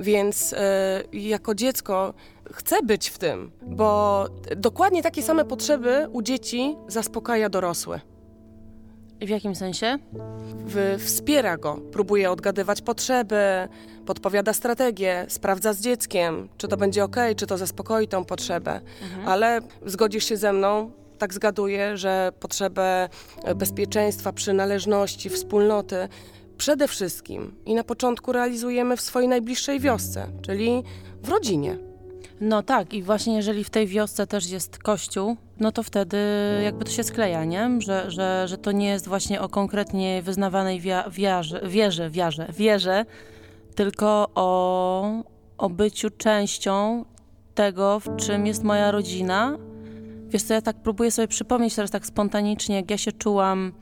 Więc 0.00 0.52
e, 0.52 1.02
jako 1.12 1.54
dziecko 1.54 2.14
chcę 2.52 2.82
być 2.82 3.08
w 3.08 3.18
tym, 3.18 3.50
bo 3.62 4.26
dokładnie 4.56 5.02
takie 5.02 5.22
same 5.22 5.44
potrzeby 5.44 6.08
u 6.12 6.22
dzieci 6.22 6.76
zaspokaja 6.88 7.48
dorosły. 7.48 8.00
W 9.20 9.28
jakim 9.28 9.54
sensie? 9.54 9.98
W, 10.66 11.02
wspiera 11.04 11.56
go, 11.56 11.80
próbuje 11.92 12.30
odgadywać 12.30 12.82
potrzeby, 12.82 13.68
podpowiada 14.06 14.52
strategię, 14.52 15.26
sprawdza 15.28 15.72
z 15.72 15.80
dzieckiem, 15.80 16.48
czy 16.58 16.68
to 16.68 16.76
będzie 16.76 17.04
ok, 17.04 17.16
czy 17.36 17.46
to 17.46 17.58
zaspokoi 17.58 18.08
tą 18.08 18.24
potrzebę. 18.24 18.80
Ale 19.26 19.60
zgodzisz 19.86 20.24
się 20.24 20.36
ze 20.36 20.52
mną, 20.52 20.90
tak 21.18 21.34
zgaduję, 21.34 21.96
że 21.96 22.32
potrzebę 22.40 23.08
e, 23.44 23.54
bezpieczeństwa, 23.54 24.32
przynależności, 24.32 25.30
wspólnoty 25.30 26.08
przede 26.58 26.88
wszystkim 26.88 27.54
i 27.66 27.74
na 27.74 27.84
początku 27.84 28.32
realizujemy 28.32 28.96
w 28.96 29.00
swojej 29.00 29.28
najbliższej 29.28 29.80
wiosce, 29.80 30.26
czyli 30.42 30.82
w 31.22 31.28
rodzinie. 31.28 31.87
No 32.40 32.62
tak, 32.62 32.94
i 32.94 33.02
właśnie 33.02 33.36
jeżeli 33.36 33.64
w 33.64 33.70
tej 33.70 33.86
wiosce 33.86 34.26
też 34.26 34.50
jest 34.50 34.78
kościół, 34.78 35.36
no 35.60 35.72
to 35.72 35.82
wtedy 35.82 36.18
jakby 36.64 36.84
to 36.84 36.90
się 36.90 37.04
skleja, 37.04 37.44
nie? 37.44 37.70
Że, 37.78 38.10
że, 38.10 38.48
że 38.48 38.58
to 38.58 38.72
nie 38.72 38.88
jest 38.88 39.08
właśnie 39.08 39.40
o 39.40 39.48
konkretnie 39.48 40.22
wyznawanej 40.22 40.80
wia- 40.80 41.10
wiarze, 41.10 41.60
wierze, 41.66 42.10
wierze, 42.10 42.52
wierze, 42.52 43.04
tylko 43.74 44.28
o, 44.34 45.22
o 45.58 45.70
byciu 45.70 46.10
częścią 46.10 47.04
tego, 47.54 48.00
w 48.00 48.16
czym 48.16 48.46
jest 48.46 48.64
moja 48.64 48.90
rodzina. 48.90 49.58
Wiesz 50.28 50.42
co, 50.42 50.54
ja 50.54 50.62
tak 50.62 50.76
próbuję 50.82 51.10
sobie 51.10 51.28
przypomnieć 51.28 51.74
teraz 51.74 51.90
tak 51.90 52.06
spontanicznie, 52.06 52.76
jak 52.76 52.90
ja 52.90 52.98
się 52.98 53.12
czułam, 53.12 53.72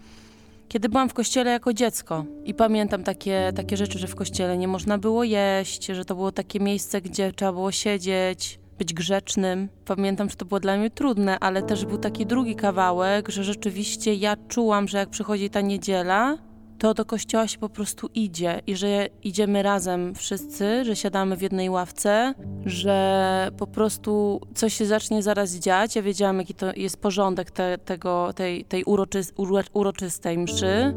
kiedy 0.68 0.88
byłam 0.88 1.08
w 1.08 1.14
kościele 1.14 1.50
jako 1.50 1.72
dziecko. 1.72 2.24
I 2.44 2.54
pamiętam 2.54 3.02
takie, 3.02 3.52
takie 3.56 3.76
rzeczy, 3.76 3.98
że 3.98 4.06
w 4.06 4.14
kościele 4.14 4.58
nie 4.58 4.68
można 4.68 4.98
było 4.98 5.24
jeść, 5.24 5.86
że 5.86 6.04
to 6.04 6.14
było 6.14 6.32
takie 6.32 6.60
miejsce, 6.60 7.00
gdzie 7.00 7.32
trzeba 7.32 7.52
było 7.52 7.72
siedzieć, 7.72 8.58
być 8.78 8.94
grzecznym. 8.94 9.68
Pamiętam, 9.84 10.30
że 10.30 10.36
to 10.36 10.44
było 10.44 10.60
dla 10.60 10.76
mnie 10.76 10.90
trudne, 10.90 11.38
ale 11.38 11.62
też 11.62 11.84
był 11.84 11.98
taki 11.98 12.26
drugi 12.26 12.54
kawałek, 12.56 13.28
że 13.28 13.44
rzeczywiście 13.44 14.14
ja 14.14 14.36
czułam, 14.48 14.88
że 14.88 14.98
jak 14.98 15.08
przychodzi 15.08 15.50
ta 15.50 15.60
niedziela, 15.60 16.38
to 16.78 16.94
do 16.94 17.04
kościoła 17.04 17.48
się 17.48 17.58
po 17.58 17.68
prostu 17.68 18.08
idzie 18.14 18.60
i 18.66 18.76
że 18.76 19.08
idziemy 19.24 19.62
razem 19.62 20.14
wszyscy, 20.14 20.84
że 20.84 20.96
siadamy 20.96 21.36
w 21.36 21.42
jednej 21.42 21.70
ławce, 21.70 22.34
że 22.66 23.50
po 23.58 23.66
prostu 23.66 24.40
coś 24.54 24.74
się 24.74 24.86
zacznie 24.86 25.22
zaraz 25.22 25.54
dziać. 25.54 25.96
Ja 25.96 26.02
wiedziałam, 26.02 26.38
jaki 26.38 26.54
to 26.54 26.66
jest 26.76 27.00
porządek 27.00 27.50
te, 27.50 27.78
tego, 27.78 28.32
tej, 28.32 28.64
tej 28.64 28.84
uroczys, 28.84 29.32
uro, 29.36 29.60
uroczystej 29.72 30.38
mszy. 30.38 30.94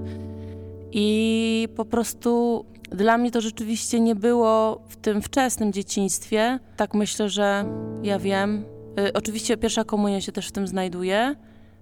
I 0.91 1.67
po 1.75 1.85
prostu 1.85 2.65
dla 2.91 3.17
mnie 3.17 3.31
to 3.31 3.41
rzeczywiście 3.41 3.99
nie 3.99 4.15
było 4.15 4.81
w 4.87 4.95
tym 4.95 5.21
wczesnym 5.21 5.73
dzieciństwie. 5.73 6.59
Tak 6.77 6.93
myślę, 6.93 7.29
że 7.29 7.65
ja 8.03 8.19
wiem. 8.19 8.65
Y, 8.99 9.13
oczywiście 9.13 9.57
pierwsza 9.57 9.83
komunia 9.83 10.21
się 10.21 10.31
też 10.31 10.47
w 10.47 10.51
tym 10.51 10.67
znajduje. 10.67 11.35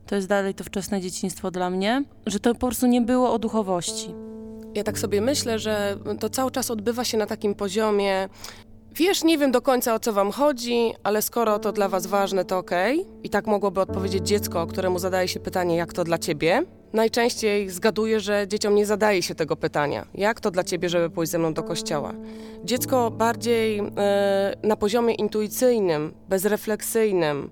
To 0.07 0.15
jest 0.15 0.27
dalej 0.27 0.53
to 0.53 0.63
wczesne 0.63 1.01
dzieciństwo 1.01 1.51
dla 1.51 1.69
mnie, 1.69 2.03
że 2.25 2.39
to 2.39 2.53
po 2.53 2.67
prostu 2.67 2.87
nie 2.87 3.01
było 3.01 3.33
o 3.33 3.39
duchowości. 3.39 4.15
Ja 4.75 4.83
tak 4.83 4.99
sobie 4.99 5.21
myślę, 5.21 5.59
że 5.59 5.97
to 6.19 6.29
cały 6.29 6.51
czas 6.51 6.71
odbywa 6.71 7.03
się 7.03 7.17
na 7.17 7.25
takim 7.25 7.55
poziomie. 7.55 8.29
Wiesz, 8.95 9.23
nie 9.23 9.37
wiem 9.37 9.51
do 9.51 9.61
końca 9.61 9.95
o 9.95 9.99
co 9.99 10.13
wam 10.13 10.31
chodzi, 10.31 10.93
ale 11.03 11.21
skoro 11.21 11.59
to 11.59 11.71
dla 11.71 11.89
was 11.89 12.07
ważne, 12.07 12.45
to 12.45 12.57
okej. 12.57 13.05
I 13.23 13.29
tak 13.29 13.47
mogłoby 13.47 13.81
odpowiedzieć 13.81 14.27
dziecko, 14.27 14.67
któremu 14.67 14.99
zadaje 14.99 15.27
się 15.27 15.39
pytanie, 15.39 15.75
jak 15.75 15.93
to 15.93 16.03
dla 16.03 16.17
ciebie. 16.17 16.63
Najczęściej 16.93 17.69
zgaduję, 17.69 18.19
że 18.19 18.47
dzieciom 18.47 18.75
nie 18.75 18.85
zadaje 18.85 19.23
się 19.23 19.35
tego 19.35 19.55
pytania. 19.55 20.07
Jak 20.13 20.39
to 20.39 20.51
dla 20.51 20.63
ciebie, 20.63 20.89
żeby 20.89 21.09
pójść 21.09 21.31
ze 21.31 21.39
mną 21.39 21.53
do 21.53 21.63
kościoła? 21.63 22.13
Dziecko 22.63 23.11
bardziej 23.11 23.79
e, 23.79 24.53
na 24.63 24.75
poziomie 24.75 25.13
intuicyjnym, 25.13 26.13
bezrefleksyjnym, 26.29 27.49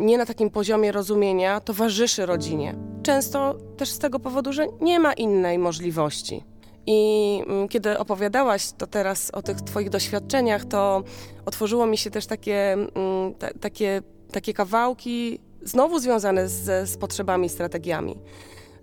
nie 0.00 0.18
na 0.18 0.26
takim 0.26 0.50
poziomie 0.50 0.92
rozumienia, 0.92 1.60
towarzyszy 1.60 2.26
rodzinie. 2.26 2.74
Często 3.02 3.54
też 3.76 3.88
z 3.88 3.98
tego 3.98 4.20
powodu, 4.20 4.52
że 4.52 4.66
nie 4.80 5.00
ma 5.00 5.12
innej 5.12 5.58
możliwości. 5.58 6.44
I 6.86 7.42
mm, 7.46 7.68
kiedy 7.68 7.98
opowiadałaś 7.98 8.72
to 8.78 8.86
teraz 8.86 9.30
o 9.30 9.42
tych 9.42 9.60
Twoich 9.60 9.90
doświadczeniach, 9.90 10.64
to 10.64 11.02
otworzyło 11.46 11.86
mi 11.86 11.98
się 11.98 12.10
też 12.10 12.26
takie, 12.26 12.72
mm, 12.72 13.34
ta, 13.38 13.48
takie, 13.60 14.02
takie 14.32 14.54
kawałki, 14.54 15.40
znowu 15.62 15.98
związane 15.98 16.48
z, 16.48 16.90
z 16.90 16.96
potrzebami 16.96 17.46
i 17.46 17.50
strategiami. 17.50 18.16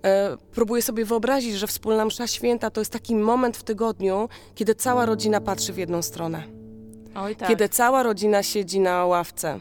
E, 0.05 0.37
Próbuję 0.51 0.81
sobie 0.81 1.05
wyobrazić, 1.05 1.55
że 1.55 1.67
wspólna 1.67 2.05
msza 2.05 2.27
święta 2.27 2.69
to 2.69 2.81
jest 2.81 2.93
taki 2.93 3.15
moment 3.15 3.57
w 3.57 3.63
tygodniu, 3.63 4.29
kiedy 4.55 4.75
cała 4.75 5.05
rodzina 5.05 5.41
patrzy 5.41 5.73
w 5.73 5.77
jedną 5.77 6.01
stronę 6.01 6.43
Oj 7.15 7.35
tak. 7.35 7.49
kiedy 7.49 7.69
cała 7.69 8.03
rodzina 8.03 8.43
siedzi 8.43 8.79
na 8.79 9.05
ławce. 9.05 9.59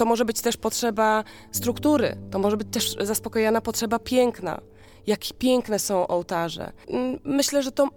To 0.00 0.04
może 0.06 0.24
być 0.24 0.40
też 0.40 0.56
potrzeba 0.56 1.24
struktury, 1.52 2.16
to 2.30 2.38
może 2.38 2.56
być 2.56 2.68
też 2.70 2.96
zaspokojona 3.00 3.60
potrzeba 3.60 3.98
piękna. 3.98 4.60
Jak 5.06 5.20
piękne 5.38 5.78
są 5.78 6.06
ołtarze. 6.06 6.72
Mm, 6.88 7.18
Myślę, 7.24 7.62
że 7.62 7.72
to 7.72 7.88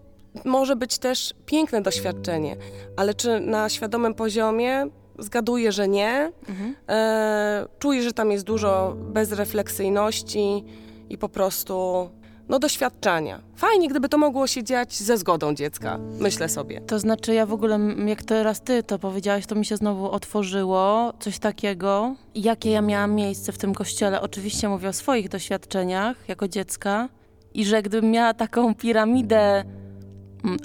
może 0.46 0.76
być 0.76 0.98
też 0.98 1.34
piękne 1.46 1.82
doświadczenie, 1.82 2.58
ale 2.98 3.13
czy 3.13 3.39
na 3.39 3.70
świadomym 3.70 4.13
poziomie? 4.13 4.86
Zgaduję, 5.20 5.72
że 5.72 5.88
nie. 5.88 6.32
Mhm. 6.50 6.76
E, 6.89 7.66
czuję, 7.80 8.02
że 8.04 8.13
tam 8.13 8.32
jest 8.32 8.44
dużo 8.44 8.96
bezrefleksyjności 8.98 10.63
i 11.10 11.18
po 11.18 11.30
prostu 11.30 12.10
no, 12.50 12.60
doświadczania. 12.60 13.42
Fajnie, 13.56 13.90
gdyby 13.90 14.10
to 14.10 14.18
mogło 14.18 14.48
się 14.48 14.64
dziać 14.64 14.98
ze 14.98 15.18
zgodą 15.18 15.56
dziecka, 15.56 16.00
myślę 16.20 16.50
sobie. 16.50 16.82
To 16.82 17.00
znaczy, 17.00 17.34
ja 17.34 17.46
w 17.46 17.54
ogóle, 17.54 17.80
jak 18.08 18.24
teraz 18.24 18.62
ty 18.62 18.84
to 18.84 19.00
powiedziałaś, 19.00 19.46
to 19.46 19.56
mi 19.56 19.66
się 19.66 19.78
znowu 19.78 20.12
otworzyło 20.12 21.14
coś 21.20 21.40
takiego, 21.40 22.16
jakie 22.36 22.72
ja 22.72 22.82
miałam 22.82 23.14
miejsce 23.14 23.52
w 23.52 23.58
tym 23.58 23.74
kościele. 23.74 24.22
Oczywiście 24.22 24.70
mówię 24.70 24.90
o 24.90 24.94
swoich 24.94 25.30
doświadczeniach 25.30 26.18
jako 26.28 26.48
dziecka 26.48 27.10
i 27.54 27.66
że 27.66 27.82
gdybym 27.82 28.12
miała 28.12 28.34
taką 28.34 28.76
piramidę 28.76 29.64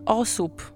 osób 0.06 0.72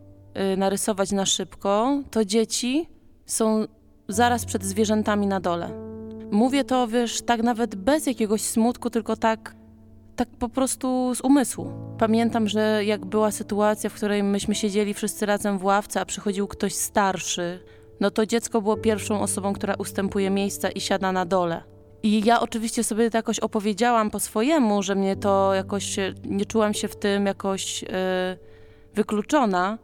y, 0.55 0.57
narysować 0.57 1.13
na 1.13 1.27
szybko, 1.27 2.03
to 2.11 2.25
dzieci 2.25 2.89
są 3.27 3.67
zaraz 4.09 4.45
przed 4.45 4.65
zwierzętami 4.65 5.27
na 5.27 5.41
dole. 5.41 5.71
Mówię 6.31 6.65
to, 6.65 6.89
wiesz, 6.89 7.23
tak 7.23 7.43
nawet 7.43 7.75
bez 7.75 8.07
jakiegoś 8.07 8.43
smutku, 8.43 8.91
tylko 8.91 9.17
tak 9.17 9.62
tak 10.17 10.29
po 10.39 10.49
prostu 10.49 11.15
z 11.15 11.21
umysłu. 11.21 11.73
Pamiętam, 11.99 12.49
że 12.49 12.85
jak 12.85 13.07
była 13.07 13.31
sytuacja, 13.31 13.91
w 13.91 13.95
której 13.95 14.23
myśmy 14.23 14.55
siedzieli 14.55 14.95
wszyscy 14.95 15.27
razem 15.27 15.59
w 15.59 15.65
ławce, 15.65 16.01
a 16.01 16.05
przychodził 16.05 16.49
ktoś 16.49 16.75
starszy, 16.75 17.61
no 18.01 18.11
to 18.11 18.27
dziecko 18.27 18.63
było 18.63 18.77
pierwszą 18.77 19.21
osobą, 19.21 19.53
która 19.53 19.75
ustępuje 19.75 20.31
miejsca 20.31 20.71
i 20.71 20.81
siada 20.81 21.13
na 21.13 21.27
dole. 21.27 21.63
I 22.03 22.25
ja 22.25 22.41
oczywiście 22.41 22.85
sobie 22.85 23.11
to 23.11 23.19
jakoś 23.19 23.39
opowiedziałam 23.39 24.11
po 24.11 24.21
swojemu, 24.21 24.83
że 24.83 24.95
mnie 24.95 25.17
to 25.17 25.55
jakoś, 25.55 25.97
nie 26.25 26.47
czułam 26.47 26.75
się 26.75 26.89
w 26.89 26.97
tym 26.97 27.27
jakoś 27.27 27.85
e, 27.85 28.37
wykluczona, 28.95 29.79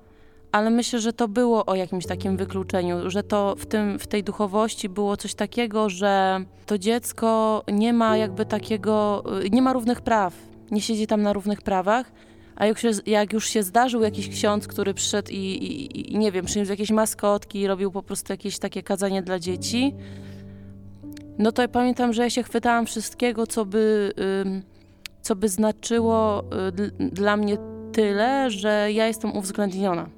ale 0.52 0.70
myślę, 0.70 1.00
że 1.00 1.12
to 1.12 1.28
było 1.28 1.66
o 1.66 1.74
jakimś 1.74 2.06
takim 2.06 2.36
wykluczeniu, 2.36 3.10
że 3.10 3.22
to 3.22 3.54
w, 3.58 3.66
tym, 3.66 3.98
w 3.98 4.06
tej 4.06 4.24
duchowości 4.24 4.88
było 4.88 5.16
coś 5.16 5.34
takiego, 5.34 5.90
że 5.90 6.40
to 6.66 6.78
dziecko 6.78 7.62
nie 7.72 7.92
ma 7.92 8.16
jakby 8.16 8.46
takiego, 8.46 9.24
y, 9.44 9.50
nie 9.50 9.62
ma 9.62 9.72
równych 9.72 10.00
praw, 10.00 10.34
nie 10.70 10.80
siedzi 10.80 11.06
tam 11.06 11.22
na 11.22 11.32
równych 11.32 11.62
prawach, 11.62 12.12
a 12.56 12.66
jak, 12.66 12.78
się, 12.78 12.90
jak 13.06 13.32
już 13.32 13.48
się 13.48 13.62
zdarzył 13.62 14.02
jakiś 14.02 14.28
ksiądz, 14.28 14.68
który 14.68 14.94
przyszedł 14.94 15.30
i, 15.30 15.36
i, 15.36 16.12
i 16.12 16.18
nie 16.18 16.32
wiem, 16.32 16.44
przyniósł 16.46 16.70
jakieś 16.70 16.90
maskotki 16.90 17.60
i 17.60 17.66
robił 17.66 17.90
po 17.90 18.02
prostu 18.02 18.32
jakieś 18.32 18.58
takie 18.58 18.82
kazanie 18.82 19.22
dla 19.22 19.38
dzieci, 19.38 19.94
no 21.38 21.52
to 21.52 21.62
ja 21.62 21.68
pamiętam, 21.68 22.12
że 22.12 22.22
ja 22.22 22.30
się 22.30 22.42
chwytałam 22.42 22.86
wszystkiego, 22.86 23.46
co 23.46 23.64
by, 23.64 24.12
co 25.22 25.36
by 25.36 25.48
znaczyło 25.48 26.44
y, 26.44 26.72
dl- 26.72 27.10
dla 27.12 27.36
mnie 27.36 27.56
tyle, 27.92 28.50
że 28.50 28.92
ja 28.92 29.06
jestem 29.06 29.36
uwzględniona. 29.36 30.17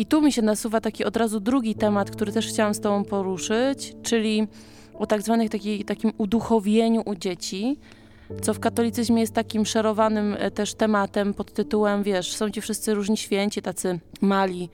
I 0.00 0.06
tu 0.06 0.22
mi 0.22 0.32
się 0.32 0.42
nasuwa 0.42 0.80
taki 0.80 1.04
od 1.04 1.16
razu 1.16 1.40
drugi 1.40 1.74
temat, 1.74 2.10
który 2.10 2.32
też 2.32 2.46
chciałam 2.46 2.74
z 2.74 2.80
Tobą 2.80 3.04
poruszyć, 3.04 3.94
czyli 4.02 4.48
o 4.94 5.06
tak 5.06 5.22
zwanych 5.22 5.50
taki, 5.50 5.84
takim 5.84 6.12
uduchowieniu 6.18 7.02
u 7.06 7.14
dzieci. 7.14 7.78
co 8.42 8.54
w 8.54 8.60
katolicyzmie 8.60 9.20
jest 9.20 9.34
takim 9.34 9.66
szerowanym 9.66 10.36
e, 10.38 10.50
też 10.50 10.74
tematem 10.74 11.34
pod 11.34 11.52
tytułem, 11.52 12.02
wiesz, 12.02 12.32
są 12.32 12.50
ci 12.50 12.60
wszyscy 12.60 12.94
różni 12.94 13.16
święci, 13.16 13.62
tacy 13.62 14.00
mali, 14.20 14.68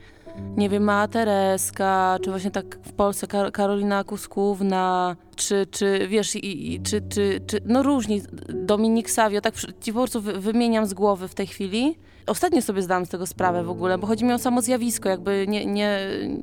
nie 0.57 0.69
wiem, 0.69 0.83
Mała 0.83 1.09
Tereska, 1.09 2.19
czy 2.23 2.31
właśnie 2.31 2.51
tak 2.51 2.79
w 2.83 2.93
Polsce 2.93 3.27
Kar 3.27 3.53
Karolina 3.53 4.05
Kuskówna, 4.05 5.17
czy, 5.37 5.67
czy 5.71 6.09
wiesz, 6.09 6.37
i, 6.37 6.75
i, 6.75 6.81
czy, 6.81 7.03
czy, 7.09 7.41
czy, 7.47 7.61
no 7.65 7.83
różni, 7.83 8.23
Dominik 8.49 9.11
Savio, 9.11 9.41
tak 9.41 9.55
ci 9.81 9.93
po 9.93 9.99
prostu 9.99 10.21
wymieniam 10.21 10.87
z 10.87 10.95
głowy 10.95 11.29
w 11.29 11.35
tej 11.35 11.47
chwili. 11.47 11.97
Ostatnio 12.27 12.63
sobie 12.63 12.83
zdałam 12.83 13.07
z 13.07 13.09
tego 13.09 13.27
sprawę 13.27 13.65
w 13.65 13.71
ogóle, 13.71 13.99
bo 13.99 14.07
chodzi 14.07 14.25
mi 14.25 14.33
o 14.33 14.39
samo 14.39 14.63
zjawisko, 14.63 15.09
jakby 15.09 15.47
nie, 15.49 15.67
nie 15.67 15.99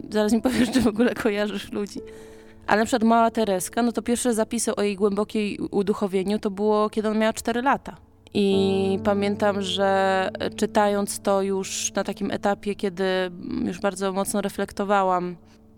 zaraz 0.09 0.33
mi 0.33 0.41
powiesz, 0.41 0.71
czy 0.71 0.81
w 0.81 0.87
ogóle 0.87 1.15
kojarzysz 1.15 1.71
ludzi. 1.71 1.99
Ale 2.67 2.79
na 2.79 2.85
przykład 2.85 3.03
Mała 3.03 3.31
Tereska, 3.31 3.83
no 3.83 3.91
to 3.91 4.01
pierwsze 4.01 4.33
zapisy 4.33 4.75
o 4.75 4.81
jej 4.81 4.95
głębokiej 4.95 5.59
uduchowieniu 5.59 6.39
to 6.39 6.51
było, 6.51 6.89
kiedy 6.89 7.09
ona 7.09 7.19
miała 7.19 7.33
4 7.33 7.61
lata. 7.61 7.95
I 8.33 8.99
pamiętam, 9.03 9.61
że 9.61 10.29
czytając 10.55 11.19
to 11.19 11.41
już 11.41 11.91
na 11.95 12.03
takim 12.03 12.31
etapie, 12.31 12.75
kiedy 12.75 13.05
już 13.65 13.79
bardzo 13.79 14.13
mocno 14.13 14.41
reflektowałam 14.41 15.35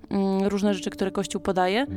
mm, 0.10 0.48
różne 0.48 0.74
rzeczy, 0.74 0.90
które 0.90 1.12
Kościół 1.12 1.42
podaje, 1.42 1.88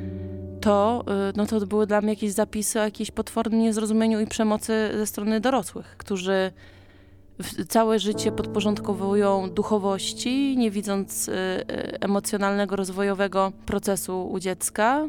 to, 0.61 1.05
y, 1.31 1.37
no 1.37 1.47
to 1.47 1.67
były 1.67 1.87
dla 1.87 2.01
mnie 2.01 2.11
jakieś 2.11 2.33
zapisy 2.33 2.81
o 2.81 2.85
jakiejś 2.85 3.11
potwornym 3.11 3.61
niezrozumieniu 3.61 4.21
i 4.21 4.27
przemocy 4.27 4.91
ze 4.97 5.07
strony 5.07 5.41
dorosłych, 5.41 5.95
którzy 5.99 6.53
całe 7.69 7.99
życie 7.99 8.33
podporządkowują 8.33 9.51
duchowości, 9.51 10.57
nie 10.57 10.71
widząc 10.71 11.29
y, 11.29 11.33
y, 11.33 12.01
emocjonalnego, 12.01 12.77
rozwojowego 12.77 13.53
procesu 13.67 14.29
u 14.31 14.39
dziecka 14.39 15.09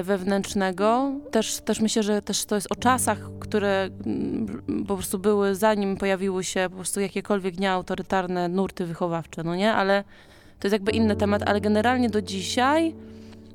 y, 0.00 0.02
wewnętrznego. 0.02 1.12
Też, 1.30 1.60
też 1.60 1.80
myślę, 1.80 2.02
że 2.02 2.22
też 2.22 2.44
to 2.44 2.54
jest 2.54 2.72
o 2.72 2.76
czasach, 2.76 3.18
które 3.40 3.88
mm, 4.06 4.62
po 4.88 4.96
prostu 4.96 5.18
były 5.18 5.54
zanim 5.54 5.96
pojawiły 5.96 6.44
się 6.44 6.66
po 6.70 6.76
prostu 6.76 7.00
jakiekolwiek 7.00 7.58
nieautorytarne 7.58 8.48
nurty 8.48 8.86
wychowawcze, 8.86 9.42
no 9.42 9.56
nie? 9.56 9.72
Ale 9.72 10.04
to 10.60 10.66
jest 10.66 10.72
jakby 10.72 10.92
inny 10.92 11.16
temat, 11.16 11.42
ale 11.46 11.60
generalnie 11.60 12.10
do 12.10 12.22
dzisiaj 12.22 12.94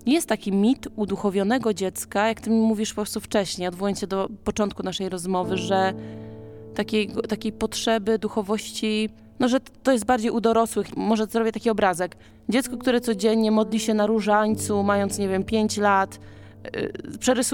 jest 0.06 0.28
taki 0.28 0.52
mit 0.52 0.88
uduchowionego 0.96 1.74
dziecka, 1.74 2.28
jak 2.28 2.42
ty 2.42 2.50
mi 2.50 2.56
mówisz 2.56 2.90
po 2.90 2.96
prostu 2.96 3.20
wcześniej, 3.20 3.68
odwołując 3.68 4.00
się 4.00 4.08
do 4.08 4.30
początku 4.44 4.84
naszej 4.84 5.10
rozmowy, 5.10 5.58
że 5.58 5.94
takiej, 6.80 7.10
takiej 7.28 7.52
potrzeby 7.52 8.20
duchowości, 8.20 9.10
no 9.40 9.48
że 9.48 9.60
to 9.84 9.92
jest 9.92 10.06
bardziej 10.06 10.32
u 10.32 10.42
dorosłych. 10.42 10.98
Może 10.98 11.26
zrobię 11.26 11.52
taki 11.52 11.70
obrazek. 11.70 12.18
Dziecko, 12.50 12.78
które 12.78 13.02
codziennie 13.02 13.52
modli 13.52 13.80
się 13.80 13.94
na 13.94 14.08
różańcu, 14.08 14.84
mając, 14.84 15.18
nie 15.18 15.28
wiem, 15.28 15.44
5 15.44 15.78
lat, 15.78 16.20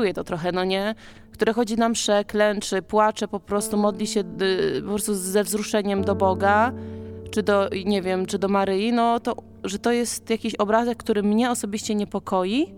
yy, 0.03 0.13
to 0.13 0.23
trochę, 0.23 0.51
no 0.51 0.63
nie? 0.63 0.95
Które 1.31 1.53
chodzi 1.53 1.75
na 1.75 1.89
msze, 1.89 2.23
klęczy, 2.23 2.81
płacze, 2.81 3.27
po 3.27 3.39
prostu 3.39 3.77
modli 3.77 4.07
się 4.07 4.19
yy, 4.19 4.81
po 4.81 4.88
prostu 4.88 5.15
ze 5.15 5.43
wzruszeniem 5.43 6.03
do 6.03 6.15
Boga, 6.15 6.71
czy 7.31 7.43
do, 7.43 7.69
nie 7.85 8.01
wiem, 8.01 8.25
czy 8.25 8.39
do 8.39 8.47
Maryi, 8.47 8.93
no 8.93 9.19
to, 9.19 9.35
że 9.63 9.79
to 9.79 9.91
jest 9.91 10.29
jakiś 10.29 10.55
obrazek, 10.55 10.97
który 10.97 11.23
mnie 11.23 11.51
osobiście 11.51 11.95
niepokoi, 11.95 12.73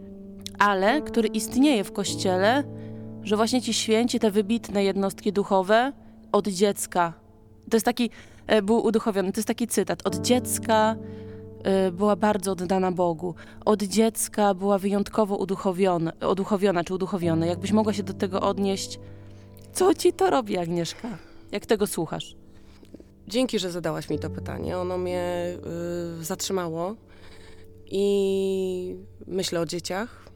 ale 0.60 1.02
który 1.02 1.28
istnieje 1.28 1.84
w 1.84 1.92
Kościele, 1.92 2.64
że 3.24 3.36
właśnie 3.36 3.62
ci 3.62 3.74
święci, 3.74 4.20
te 4.20 4.32
wybitne 4.32 4.84
jednostki 4.84 5.34
duchowe, 5.34 5.94
od 6.38 6.48
dziecka. 6.48 7.14
To 7.70 7.78
jest 7.78 7.86
taki, 7.86 8.10
e, 8.48 8.62
był 8.62 8.86
uduchowiony, 8.86 9.32
to 9.32 9.40
jest 9.40 9.48
taki 9.48 9.68
cytat. 9.68 10.08
Od 10.08 10.16
dziecka 10.16 10.96
e, 11.64 11.92
była 11.92 12.16
bardzo 12.16 12.52
oddana 12.52 12.92
Bogu. 12.92 13.36
Od 13.66 13.84
dziecka 13.84 14.54
była 14.54 14.78
wyjątkowo 14.78 15.36
uduchowiona, 15.36 16.14
uduchowiona 16.32 16.84
czy 16.84 16.94
uduchowiony. 16.94 17.48
Jakbyś 17.48 17.72
mogła 17.72 17.94
się 17.94 18.04
do 18.04 18.14
tego 18.14 18.42
odnieść. 18.42 19.00
Co 19.74 19.94
ci 19.94 20.14
to 20.14 20.30
robi, 20.30 20.58
Agnieszka? 20.58 21.18
Jak 21.52 21.66
tego 21.66 21.88
słuchasz? 21.88 22.36
Dzięki, 23.28 23.60
że 23.60 23.72
zadałaś 23.72 24.10
mi 24.10 24.20
to 24.20 24.30
pytanie. 24.30 24.78
Ono 24.78 24.98
mnie 24.98 25.54
y, 26.22 26.24
zatrzymało 26.24 26.96
i 27.86 28.96
myślę 29.28 29.60
o 29.60 29.66
dzieciach, 29.66 30.27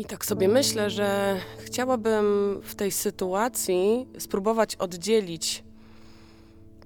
i 0.00 0.04
tak 0.04 0.24
sobie 0.24 0.48
myślę, 0.48 0.90
że 0.90 1.40
chciałabym 1.58 2.24
w 2.64 2.74
tej 2.74 2.90
sytuacji 2.90 4.06
spróbować 4.18 4.76
oddzielić 4.76 5.64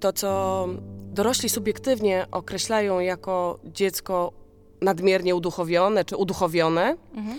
to, 0.00 0.12
co 0.12 0.68
dorośli 1.12 1.48
subiektywnie 1.48 2.27
określają 2.31 3.00
jako 3.00 3.59
dziecko 3.64 4.33
nadmiernie 4.81 5.35
uduchowione 5.35 6.05
czy 6.05 6.16
uduchowione, 6.16 6.96
mhm. 7.14 7.38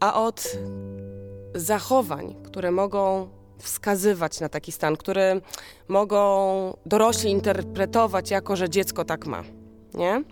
a 0.00 0.22
od 0.22 0.56
zachowań, 1.54 2.34
które 2.42 2.70
mogą 2.70 3.28
wskazywać 3.58 4.40
na 4.40 4.48
taki 4.48 4.72
stan, 4.72 4.96
które 4.96 5.40
mogą 5.88 6.76
dorośli 6.86 7.30
interpretować 7.30 8.30
jako, 8.30 8.56
że 8.56 8.70
dziecko 8.70 9.04
tak 9.04 9.26
ma. 9.26 9.44
Nie? 9.94 10.22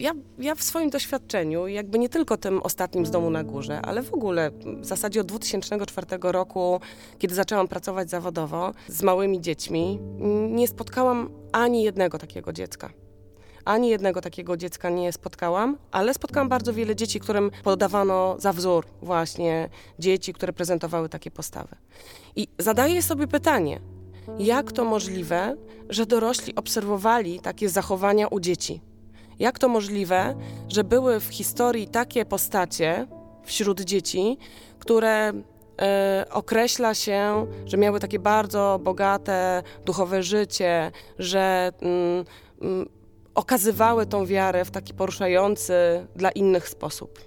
Ja, 0.00 0.12
ja 0.38 0.54
w 0.54 0.62
swoim 0.62 0.90
doświadczeniu, 0.90 1.66
jakby 1.66 1.98
nie 1.98 2.08
tylko 2.08 2.36
tym 2.36 2.62
ostatnim 2.62 3.06
z 3.06 3.10
domu 3.10 3.30
na 3.30 3.44
górze, 3.44 3.80
ale 3.82 4.02
w 4.02 4.14
ogóle 4.14 4.50
w 4.80 4.86
zasadzie 4.86 5.20
od 5.20 5.26
2004 5.26 6.06
roku, 6.22 6.80
kiedy 7.18 7.34
zaczęłam 7.34 7.68
pracować 7.68 8.10
zawodowo 8.10 8.72
z 8.88 9.02
małymi 9.02 9.40
dziećmi, 9.40 9.98
nie 10.50 10.68
spotkałam 10.68 11.30
ani 11.52 11.82
jednego 11.82 12.18
takiego 12.18 12.52
dziecka. 12.52 12.90
Ani 13.64 13.88
jednego 13.88 14.20
takiego 14.20 14.56
dziecka 14.56 14.90
nie 14.90 15.12
spotkałam, 15.12 15.78
ale 15.90 16.14
spotkałam 16.14 16.48
bardzo 16.48 16.72
wiele 16.72 16.96
dzieci, 16.96 17.20
którym 17.20 17.50
podawano 17.64 18.36
za 18.38 18.52
wzór 18.52 18.86
właśnie 19.02 19.68
dzieci, 19.98 20.32
które 20.32 20.52
prezentowały 20.52 21.08
takie 21.08 21.30
postawy. 21.30 21.76
I 22.36 22.48
zadaję 22.58 23.02
sobie 23.02 23.26
pytanie, 23.26 23.80
jak 24.38 24.72
to 24.72 24.84
możliwe, 24.84 25.56
że 25.88 26.06
dorośli 26.06 26.54
obserwowali 26.54 27.40
takie 27.40 27.68
zachowania 27.68 28.28
u 28.28 28.40
dzieci? 28.40 28.80
Jak 29.40 29.58
to 29.58 29.68
możliwe, 29.68 30.34
że 30.68 30.84
były 30.84 31.20
w 31.20 31.24
historii 31.24 31.88
takie 31.88 32.24
postacie 32.24 33.06
wśród 33.44 33.80
dzieci, 33.80 34.38
które 34.78 35.32
e, 35.82 36.24
określa 36.30 36.94
się, 36.94 37.46
że 37.66 37.76
miały 37.76 38.00
takie 38.00 38.18
bardzo 38.18 38.80
bogate 38.82 39.62
duchowe 39.84 40.22
życie, 40.22 40.92
że 41.18 41.72
mm, 41.80 42.24
mm, 42.60 42.88
okazywały 43.34 44.06
tą 44.06 44.26
wiarę 44.26 44.64
w 44.64 44.70
taki 44.70 44.94
poruszający 44.94 45.72
dla 46.16 46.30
innych 46.30 46.68
sposób. 46.68 47.20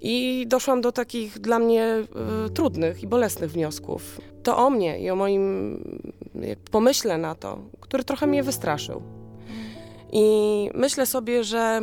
I 0.00 0.46
doszłam 0.48 0.80
do 0.80 0.92
takich 0.92 1.38
dla 1.38 1.58
mnie 1.58 2.04
y, 2.46 2.50
trudnych 2.50 3.02
i 3.02 3.06
bolesnych 3.06 3.50
wniosków. 3.50 4.20
To 4.42 4.56
o 4.56 4.70
mnie 4.70 5.00
i 5.00 5.10
o 5.10 5.16
moim 5.16 5.78
pomyśle 6.70 7.18
na 7.18 7.34
to, 7.34 7.58
który 7.80 8.04
trochę 8.04 8.26
mnie 8.26 8.42
wystraszył. 8.42 9.21
I 10.12 10.70
myślę 10.74 11.06
sobie, 11.06 11.44
że 11.44 11.80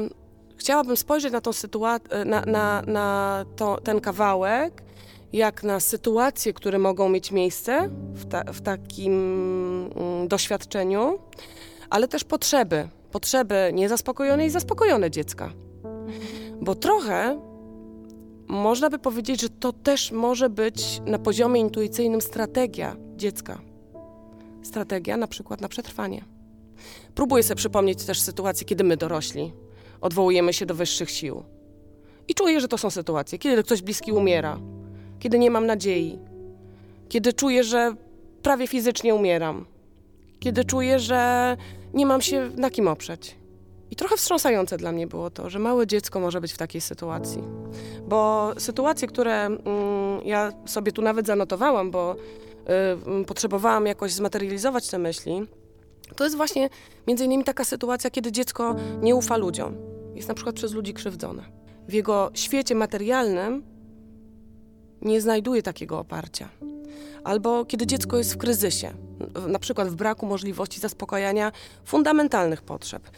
chciałabym 0.57 0.97
spojrzeć 0.97 1.33
na 1.33 1.41
tą 1.41 1.53
sytuację, 1.53 2.25
na, 2.25 2.41
na, 2.41 2.81
na 2.81 3.45
to, 3.55 3.81
ten 3.83 4.01
kawałek, 4.01 4.83
jak 5.33 5.63
na 5.63 5.79
sytuacje, 5.79 6.53
które 6.53 6.79
mogą 6.79 7.09
mieć 7.09 7.31
miejsce 7.31 7.89
w, 8.13 8.25
ta, 8.25 8.43
w 8.43 8.61
takim 8.61 9.13
mm, 9.95 10.27
doświadczeniu, 10.27 11.19
ale 11.89 12.07
też 12.07 12.23
potrzeby. 12.23 12.89
Potrzeby 13.11 13.71
niezaspokojone 13.73 14.45
i 14.45 14.49
zaspokojone 14.49 15.11
dziecka. 15.11 15.51
Bo 16.61 16.75
trochę 16.75 17.39
można 18.47 18.89
by 18.89 18.99
powiedzieć, 18.99 19.41
że 19.41 19.49
to 19.49 19.73
też 19.73 20.11
może 20.11 20.49
być 20.49 21.01
na 21.05 21.19
poziomie 21.19 21.61
intuicyjnym 21.61 22.21
strategia 22.21 22.95
dziecka. 23.15 23.61
Strategia 24.63 25.17
na 25.17 25.27
przykład 25.27 25.61
na 25.61 25.67
przetrwanie. 25.67 26.38
Próbuję 27.15 27.43
sobie 27.43 27.55
przypomnieć 27.55 28.05
też 28.05 28.21
sytuacje, 28.21 28.65
kiedy 28.65 28.83
my 28.83 28.97
dorośli 28.97 29.53
odwołujemy 30.01 30.53
się 30.53 30.65
do 30.65 30.75
wyższych 30.75 31.11
sił. 31.11 31.43
I 32.27 32.33
czuję, 32.33 32.59
że 32.59 32.67
to 32.67 32.77
są 32.77 32.89
sytuacje, 32.89 33.39
kiedy 33.39 33.63
ktoś 33.63 33.81
bliski 33.81 34.11
umiera, 34.11 34.59
kiedy 35.19 35.39
nie 35.39 35.51
mam 35.51 35.65
nadziei, 35.65 36.19
kiedy 37.09 37.33
czuję, 37.33 37.63
że 37.63 37.95
prawie 38.41 38.67
fizycznie 38.67 39.15
umieram, 39.15 39.65
kiedy 40.39 40.65
czuję, 40.65 40.99
że 40.99 41.57
nie 41.93 42.05
mam 42.05 42.21
się 42.21 42.49
na 42.57 42.69
kim 42.69 42.87
oprzeć. 42.87 43.35
I 43.91 43.95
trochę 43.95 44.17
wstrząsające 44.17 44.77
dla 44.77 44.91
mnie 44.91 45.07
było 45.07 45.29
to, 45.29 45.49
że 45.49 45.59
małe 45.59 45.87
dziecko 45.87 46.19
może 46.19 46.41
być 46.41 46.53
w 46.53 46.57
takiej 46.57 46.81
sytuacji. 46.81 47.43
Bo 48.07 48.51
sytuacje, 48.57 49.07
które 49.07 49.45
mm, 49.45 49.59
ja 50.25 50.51
sobie 50.65 50.91
tu 50.91 51.01
nawet 51.01 51.25
zanotowałam, 51.27 51.91
bo 51.91 52.15
y, 53.21 53.25
potrzebowałam 53.25 53.85
jakoś 53.85 54.11
zmaterializować 54.11 54.87
te 54.87 54.97
myśli, 54.97 55.47
to 56.15 56.23
jest 56.23 56.37
właśnie 56.37 56.69
między 57.07 57.25
innymi 57.25 57.43
taka 57.43 57.65
sytuacja, 57.65 58.09
kiedy 58.09 58.31
dziecko 58.31 58.75
nie 59.01 59.15
ufa 59.15 59.37
ludziom. 59.37 59.75
Jest 60.15 60.27
na 60.27 60.33
przykład 60.33 60.55
przez 60.55 60.73
ludzi 60.73 60.93
krzywdzone. 60.93 61.43
W 61.87 61.93
jego 61.93 62.31
świecie 62.33 62.75
materialnym 62.75 63.63
nie 65.01 65.21
znajduje 65.21 65.63
takiego 65.63 65.99
oparcia. 65.99 66.49
albo 67.23 67.65
kiedy 67.65 67.87
dziecko 67.87 68.17
jest 68.17 68.33
w 68.33 68.37
kryzysie, 68.37 68.93
na 69.47 69.59
przykład 69.59 69.87
w 69.87 69.95
braku 69.95 70.25
możliwości 70.25 70.79
zaspokajania 70.79 71.51
fundamentalnych 71.85 72.61
potrzeb. 72.61 73.09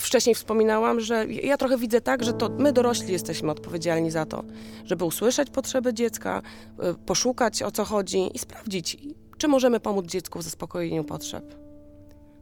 Wcześniej 0.00 0.34
wspominałam, 0.34 1.00
że 1.00 1.26
ja 1.26 1.56
trochę 1.56 1.78
widzę 1.78 2.00
tak, 2.00 2.24
że 2.24 2.32
to 2.32 2.48
my 2.48 2.72
dorośli 2.72 3.12
jesteśmy 3.12 3.50
odpowiedzialni 3.50 4.10
za 4.10 4.26
to, 4.26 4.44
żeby 4.84 5.04
usłyszeć 5.04 5.50
potrzeby 5.50 5.94
dziecka, 5.94 6.42
poszukać 7.06 7.62
o 7.62 7.70
co 7.70 7.84
chodzi 7.84 8.30
i 8.34 8.38
sprawdzić, 8.38 8.96
czy 9.38 9.48
możemy 9.48 9.80
pomóc 9.80 10.06
dziecku 10.06 10.38
w 10.38 10.42
zaspokojeniu 10.42 11.04
potrzeb. 11.04 11.63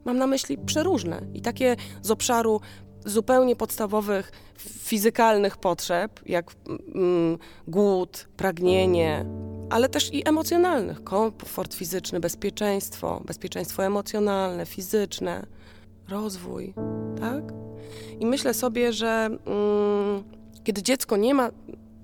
Mam 0.05 0.19
na 0.19 0.27
myśli 0.27 0.59
przeróżne 0.59 1.23
i 1.35 1.41
takie 1.41 1.77
z 2.03 2.11
obszaru 2.11 2.61
zupełnie 3.07 3.57
podstawowych 3.57 4.33
fizykalnych 4.59 5.57
potrzeb, 5.57 6.21
jak 6.27 6.51
mm, 6.95 7.39
głód, 7.69 8.29
pragnienie, 8.37 9.27
ale 9.71 9.89
też 9.89 10.15
i 10.15 10.29
emocjonalnych. 10.29 11.05
Komfort 11.05 11.75
fizyczny, 11.75 12.21
bezpieczeństwo, 12.21 13.23
bezpieczeństwo 13.25 13.85
emocjonalne, 13.85 14.67
fizyczne, 14.67 15.47
rozwój, 16.09 16.75
tak? 17.21 17.45
I 18.21 18.27
myślę 18.27 18.55
sobie, 18.55 18.93
że 18.93 19.29
mm, 19.47 20.25
kiedy 20.65 20.83
dziecko 20.83 21.17
nie 21.17 21.35
ma 21.35 21.51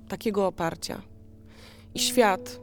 takiego 0.09 0.47
oparcia 0.47 1.03
i 1.95 1.99
świat, 1.99 2.61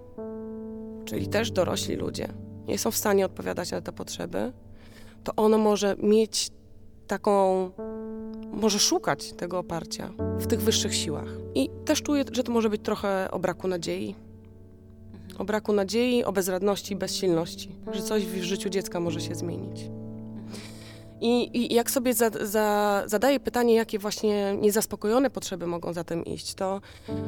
czyli 1.05 1.27
też 1.27 1.51
dorośli 1.51 1.95
ludzie, 1.95 2.33
nie 2.67 2.77
są 2.77 2.91
w 2.91 2.97
stanie 2.97 3.25
odpowiadać 3.25 3.71
na 3.71 3.81
te 3.81 3.91
potrzeby, 3.91 4.51
to 5.25 5.35
ono 5.35 5.57
może 5.57 5.95
mieć 6.03 6.49
taką, 7.07 7.71
może 8.53 8.79
szukać 8.79 9.33
tego 9.33 9.59
oparcia 9.59 10.09
w 10.39 10.47
tych 10.47 10.61
wyższych 10.61 10.95
siłach. 10.95 11.27
I 11.55 11.69
też 11.85 12.01
czuję, 12.01 12.23
że 12.31 12.43
to 12.43 12.51
może 12.51 12.69
być 12.69 12.81
trochę 12.81 13.31
o 13.31 13.39
braku 13.39 13.67
nadziei. 13.67 14.15
O 15.37 15.45
braku 15.45 15.73
nadziei, 15.73 16.23
o 16.23 16.31
bezradności 16.31 16.95
bezsilności, 16.95 17.69
że 17.91 18.01
coś 18.01 18.25
w 18.25 18.43
życiu 18.43 18.69
dziecka 18.69 18.99
może 18.99 19.21
się 19.21 19.35
zmienić. 19.35 19.89
I, 21.21 21.57
i 21.57 21.73
jak 21.73 21.91
sobie 21.91 22.13
za, 22.13 22.29
za, 22.41 23.03
zadaję 23.05 23.39
pytanie, 23.39 23.75
jakie 23.75 23.99
właśnie 23.99 24.55
niezaspokojone 24.61 25.29
potrzeby 25.29 25.67
mogą 25.67 25.93
za 25.93 26.03
tym 26.03 26.25
iść, 26.25 26.53
to, 26.55 26.81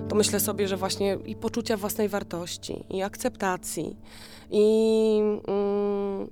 to 0.09 0.15
myślę 0.15 0.39
sobie, 0.39 0.67
że 0.67 0.77
właśnie 0.77 1.17
i 1.25 1.35
poczucia 1.35 1.77
własnej 1.77 2.09
wartości, 2.09 2.83
i 2.89 3.01
akceptacji, 3.01 3.97
i 4.51 5.19
mm, 5.47 6.27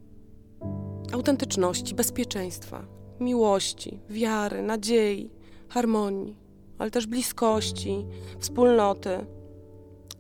autentyczności, 1.14 1.96
bezpieczeństwa, 1.96 2.86
miłości, 3.20 4.00
wiary, 4.10 4.62
nadziei, 4.62 5.30
harmonii, 5.70 6.36
ale 6.78 6.92
też 6.92 7.08
bliskości, 7.08 8.06
wspólnoty, 8.40 9.26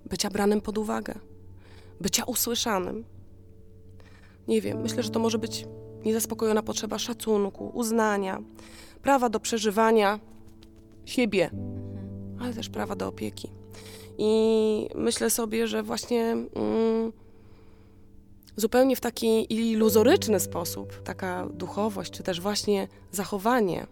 bycia 0.05 0.29
branym 0.29 0.61
pod 0.61 0.77
uwagę, 0.77 1.13
bycia 2.01 2.23
usłyszanym. 2.23 3.03
Nie 4.47 4.61
wiem, 4.61 4.81
myślę, 4.81 5.03
że 5.03 5.09
to 5.09 5.19
może 5.19 5.37
być 5.37 5.65
niezaspokojona 6.05 6.63
potrzeba 6.63 6.99
szacunku, 6.99 7.71
uznania, 7.73 8.41
prawa 9.01 9.29
do 9.29 9.39
przeżywania 9.39 10.19
siebie, 11.05 11.49
ale 12.39 12.53
też 12.53 12.69
prawa 12.69 12.95
do 12.95 13.07
opieki. 13.07 13.51
I 14.17 14.89
myślę 14.95 15.29
sobie, 15.29 15.67
że 15.67 15.83
właśnie. 15.83 16.31
Mm, 16.31 17.11
zupełnie 18.55 18.95
w 18.95 19.01
taki 19.01 19.53
iluzoryczny 19.53 20.39
sposób, 20.39 21.03
taka 21.03 21.47
duchowość, 21.53 22.11
czy 22.11 22.23
też 22.23 22.41
właśnie 22.41 22.87
zachowanie 23.11 23.87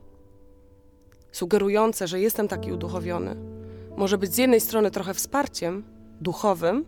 sugerujące, 1.31 2.07
że 2.07 2.19
jestem 2.19 2.47
taki 2.47 2.71
uduchowiony, 2.71 3.35
może 3.97 4.17
być 4.17 4.33
z 4.33 4.37
jednej 4.37 4.61
strony 4.61 4.91
trochę 4.91 5.13
wsparciem 5.13 5.83
duchowym, 6.21 6.85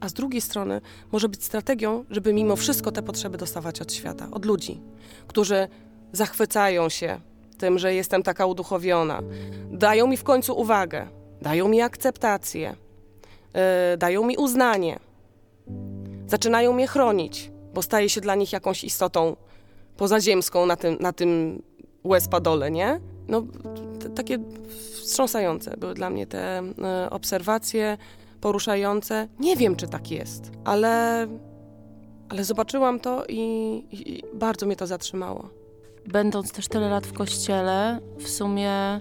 a 0.00 0.08
z 0.08 0.12
drugiej 0.12 0.40
strony 0.40 0.80
może 1.12 1.28
być 1.28 1.44
strategią, 1.44 2.04
żeby 2.10 2.32
mimo 2.32 2.56
wszystko 2.56 2.92
te 2.92 3.02
potrzeby 3.02 3.38
dostawać 3.38 3.80
od 3.80 3.92
świata, 3.92 4.28
od 4.32 4.44
ludzi, 4.44 4.80
którzy 5.26 5.68
zachwycają 6.12 6.88
się 6.88 7.20
tym, 7.58 7.78
że 7.78 7.94
jestem 7.94 8.22
taka 8.22 8.46
uduchowiona, 8.46 9.22
dają 9.70 10.06
mi 10.06 10.16
w 10.16 10.24
końcu 10.24 10.58
uwagę, 10.58 11.08
dają 11.42 11.68
mi 11.68 11.80
akceptację, 11.80 12.76
yy, 13.54 13.60
dają 13.96 14.26
mi 14.26 14.36
uznanie. 14.36 14.98
Zaczynają 16.26 16.72
mnie 16.72 16.86
chronić, 16.86 17.50
bo 17.74 17.82
staję 17.82 18.08
się 18.08 18.20
dla 18.20 18.34
nich 18.34 18.52
jakąś 18.52 18.84
istotą 18.84 19.36
pozaziemską 19.96 20.66
na 20.66 20.76
tym, 20.76 20.96
na 21.00 21.12
tym 21.12 21.62
łez-padole, 22.04 22.70
nie? 22.70 23.00
No, 23.28 23.42
takie 24.14 24.38
wstrząsające 25.02 25.76
były 25.76 25.94
dla 25.94 26.10
mnie 26.10 26.26
te 26.26 26.58
e, 26.58 27.10
obserwacje, 27.10 27.98
poruszające. 28.40 29.28
Nie 29.40 29.56
wiem, 29.56 29.76
czy 29.76 29.88
tak 29.88 30.10
jest, 30.10 30.50
ale, 30.64 31.26
ale 32.28 32.44
zobaczyłam 32.44 33.00
to 33.00 33.24
i, 33.28 33.42
i 33.90 34.22
bardzo 34.34 34.66
mnie 34.66 34.76
to 34.76 34.86
zatrzymało. 34.86 35.48
Będąc 36.06 36.52
też 36.52 36.68
tyle 36.68 36.88
lat 36.88 37.06
w 37.06 37.12
kościele, 37.12 38.00
w 38.18 38.28
sumie 38.28 39.00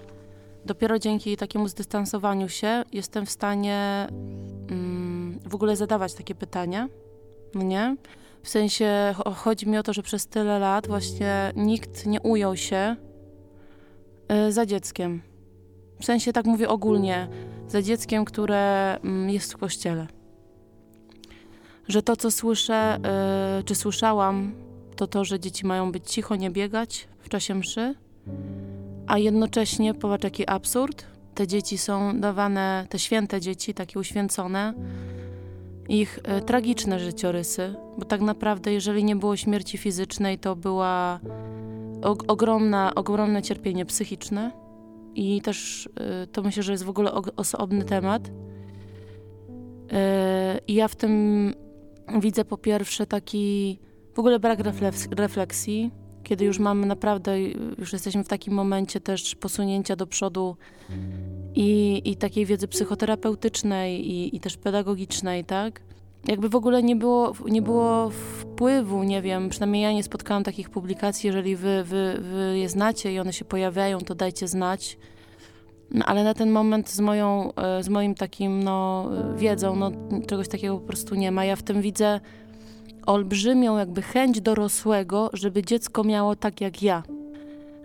dopiero 0.65 0.99
dzięki 0.99 1.37
takiemu 1.37 1.67
zdystansowaniu 1.67 2.49
się 2.49 2.83
jestem 2.91 3.25
w 3.25 3.29
stanie 3.29 4.07
mm, 4.69 5.39
w 5.45 5.55
ogóle 5.55 5.75
zadawać 5.75 6.13
takie 6.13 6.35
pytania 6.35 6.87
nie? 7.63 7.95
W 8.43 8.49
sensie 8.49 9.15
chodzi 9.35 9.69
mi 9.69 9.77
o 9.77 9.83
to, 9.83 9.93
że 9.93 10.03
przez 10.03 10.27
tyle 10.27 10.59
lat 10.59 10.87
właśnie 10.87 11.51
nikt 11.55 12.05
nie 12.05 12.21
ujął 12.21 12.57
się 12.57 12.95
y, 14.31 14.51
za 14.51 14.65
dzieckiem. 14.65 15.21
W 15.99 16.05
sensie 16.05 16.33
tak 16.33 16.45
mówię 16.45 16.69
ogólnie, 16.69 17.27
za 17.67 17.81
dzieckiem, 17.81 18.25
które 18.25 18.95
mm, 19.03 19.29
jest 19.29 19.53
w 19.53 19.57
kościele. 19.57 20.07
Że 21.87 22.01
to, 22.01 22.15
co 22.15 22.31
słyszę, 22.31 22.99
y, 23.59 23.63
czy 23.63 23.75
słyszałam, 23.75 24.55
to 24.95 25.07
to, 25.07 25.25
że 25.25 25.39
dzieci 25.39 25.65
mają 25.65 25.91
być 25.91 26.11
cicho, 26.11 26.35
nie 26.35 26.49
biegać 26.49 27.07
w 27.19 27.29
czasie 27.29 27.55
mszy, 27.55 27.95
a 29.07 29.17
jednocześnie, 29.17 29.93
popatrz 29.93 30.23
jaki 30.23 30.49
absurd, 30.49 31.05
te 31.35 31.47
dzieci 31.47 31.77
są 31.77 32.19
dawane, 32.19 32.87
te 32.89 32.99
święte 32.99 33.41
dzieci, 33.41 33.73
takie 33.73 33.99
uświęcone, 33.99 34.73
ich 35.89 36.19
e, 36.23 36.41
tragiczne 36.41 36.99
życiorysy, 36.99 37.75
bo 37.97 38.05
tak 38.05 38.21
naprawdę, 38.21 38.73
jeżeli 38.73 39.03
nie 39.03 39.15
było 39.15 39.35
śmierci 39.35 39.77
fizycznej, 39.77 40.39
to 40.39 40.55
była 40.55 41.19
og 42.01 42.23
ogromna, 42.27 42.95
ogromne 42.95 43.41
cierpienie 43.41 43.85
psychiczne 43.85 44.51
i 45.15 45.41
też 45.41 45.89
e, 45.99 46.27
to 46.27 46.41
myślę, 46.41 46.63
że 46.63 46.71
jest 46.71 46.83
w 46.83 46.89
ogóle 46.89 47.11
osobny 47.35 47.85
temat. 47.85 48.31
E, 49.91 50.59
I 50.67 50.73
ja 50.73 50.87
w 50.87 50.95
tym 50.95 51.53
widzę 52.19 52.45
po 52.45 52.57
pierwsze 52.57 53.07
taki 53.07 53.79
w 54.13 54.19
ogóle 54.19 54.39
brak 54.39 54.59
refleksji, 55.17 55.91
kiedy 56.25 56.45
już 56.45 56.59
mamy 56.59 56.85
naprawdę, 56.87 57.41
już 57.77 57.93
jesteśmy 57.93 58.23
w 58.23 58.27
takim 58.27 58.53
momencie 58.53 59.01
też 59.01 59.35
posunięcia 59.35 59.95
do 59.95 60.07
przodu 60.07 60.57
i, 61.55 62.01
i 62.05 62.15
takiej 62.15 62.45
wiedzy 62.45 62.67
psychoterapeutycznej 62.67 64.11
i, 64.11 64.35
i 64.35 64.39
też 64.39 64.57
pedagogicznej, 64.57 65.45
tak? 65.45 65.81
Jakby 66.27 66.49
w 66.49 66.55
ogóle 66.55 66.83
nie 66.83 66.95
było, 66.95 67.33
nie 67.45 67.61
było 67.61 68.09
wpływu, 68.09 69.03
nie 69.03 69.21
wiem, 69.21 69.49
przynajmniej 69.49 69.83
ja 69.83 69.93
nie 69.93 70.03
spotkałam 70.03 70.43
takich 70.43 70.69
publikacji, 70.69 71.27
jeżeli 71.27 71.55
wy, 71.55 71.83
wy, 71.83 72.17
wy 72.21 72.57
je 72.57 72.69
znacie 72.69 73.13
i 73.13 73.19
one 73.19 73.33
się 73.33 73.45
pojawiają, 73.45 73.99
to 73.99 74.15
dajcie 74.15 74.47
znać. 74.47 74.97
No, 75.91 76.05
ale 76.05 76.23
na 76.23 76.33
ten 76.33 76.51
moment 76.51 76.89
z 76.89 76.99
moją, 76.99 77.53
e, 77.53 77.83
z 77.83 77.89
moim 77.89 78.15
takim, 78.15 78.63
no, 78.63 79.09
wiedzą, 79.35 79.75
no, 79.75 79.91
czegoś 80.27 80.47
takiego 80.47 80.79
po 80.79 80.87
prostu 80.87 81.15
nie 81.15 81.31
ma. 81.31 81.45
Ja 81.45 81.55
w 81.55 81.63
tym 81.63 81.81
widzę 81.81 82.19
olbrzymią 83.05 83.77
jakby 83.77 84.01
chęć 84.01 84.41
dorosłego, 84.41 85.29
żeby 85.33 85.63
dziecko 85.63 86.03
miało 86.03 86.35
tak 86.35 86.61
jak 86.61 86.83
ja. 86.83 87.03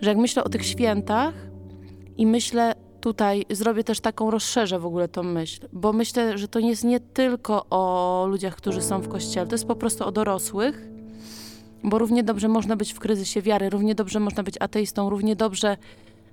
Że 0.01 0.11
jak 0.11 0.19
myślę 0.19 0.45
o 0.45 0.49
tych 0.49 0.67
świętach 0.67 1.35
i 2.17 2.27
myślę, 2.27 2.75
tutaj 3.01 3.45
zrobię 3.51 3.85
też 3.85 4.01
taką, 4.01 4.31
rozszerzę 4.31 4.79
w 4.79 4.87
ogóle 4.87 5.09
tą 5.09 5.23
myśl, 5.23 5.61
bo 5.73 5.93
myślę, 5.93 6.39
że 6.39 6.49
to 6.49 6.61
nie 6.61 6.69
jest 6.69 6.85
nie 6.85 7.01
tylko 7.01 7.67
o 7.71 8.27
ludziach, 8.29 8.57
którzy 8.57 8.83
są 8.83 9.01
w 9.01 9.09
kościele, 9.09 9.47
to 9.47 9.55
jest 9.55 9.67
po 9.67 9.77
prostu 9.77 10.05
o 10.05 10.13
dorosłych, 10.13 10.89
bo 11.85 11.99
równie 11.99 12.23
dobrze 12.23 12.49
można 12.49 12.77
być 12.77 12.93
w 12.93 12.99
kryzysie 12.99 13.43
wiary, 13.43 13.71
równie 13.71 13.95
dobrze 13.95 14.21
można 14.21 14.43
być 14.43 14.55
ateistą, 14.61 15.11
równie 15.11 15.37
dobrze 15.37 15.77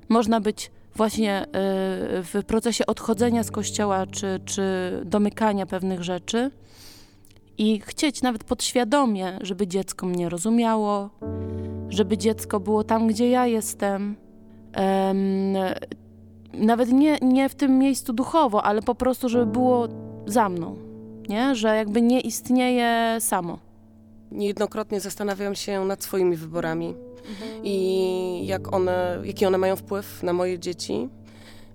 można 0.10 0.42
być 0.42 0.72
właśnie 0.96 1.44
y, 1.44 1.48
w 2.24 2.44
procesie 2.48 2.86
odchodzenia 2.86 3.44
z 3.44 3.52
kościoła 3.52 4.06
czy, 4.08 4.40
czy 4.46 4.62
domykania 5.06 5.66
pewnych 5.66 6.04
rzeczy 6.04 6.52
i 7.58 7.80
chcieć 7.80 8.22
nawet 8.22 8.44
podświadomie, 8.44 9.40
żeby 9.42 9.68
dziecko 9.68 10.06
mnie 10.06 10.30
rozumiało, 10.30 11.10
żeby 11.90 12.18
dziecko 12.18 12.60
było 12.60 12.84
tam, 12.84 13.08
gdzie 13.08 13.30
ja 13.30 13.48
jestem. 13.48 14.16
Um, 14.78 15.54
nawet 16.54 16.92
nie, 16.92 17.18
nie 17.22 17.50
w 17.50 17.56
tym 17.56 17.80
miejscu 17.80 18.14
duchowo, 18.14 18.64
ale 18.64 18.82
po 18.82 18.96
prostu, 18.96 19.30
żeby 19.30 19.46
było 19.46 19.88
za 20.26 20.50
mną, 20.50 20.76
nie? 21.30 21.56
Że 21.56 21.76
jakby 21.76 22.02
nie 22.02 22.22
istnieje 22.22 23.18
samo. 23.20 23.60
Niejednokrotnie 24.32 25.00
zastanawiam 25.00 25.56
się 25.56 25.86
nad 25.86 26.04
swoimi 26.04 26.36
wyborami 26.36 26.88
mhm. 27.30 27.64
i 27.64 28.42
jak 28.46 28.74
one, 28.74 29.20
jaki 29.24 29.46
one 29.46 29.58
mają 29.58 29.76
wpływ 29.76 30.24
na 30.24 30.34
moje 30.34 30.60
dzieci, 30.60 31.10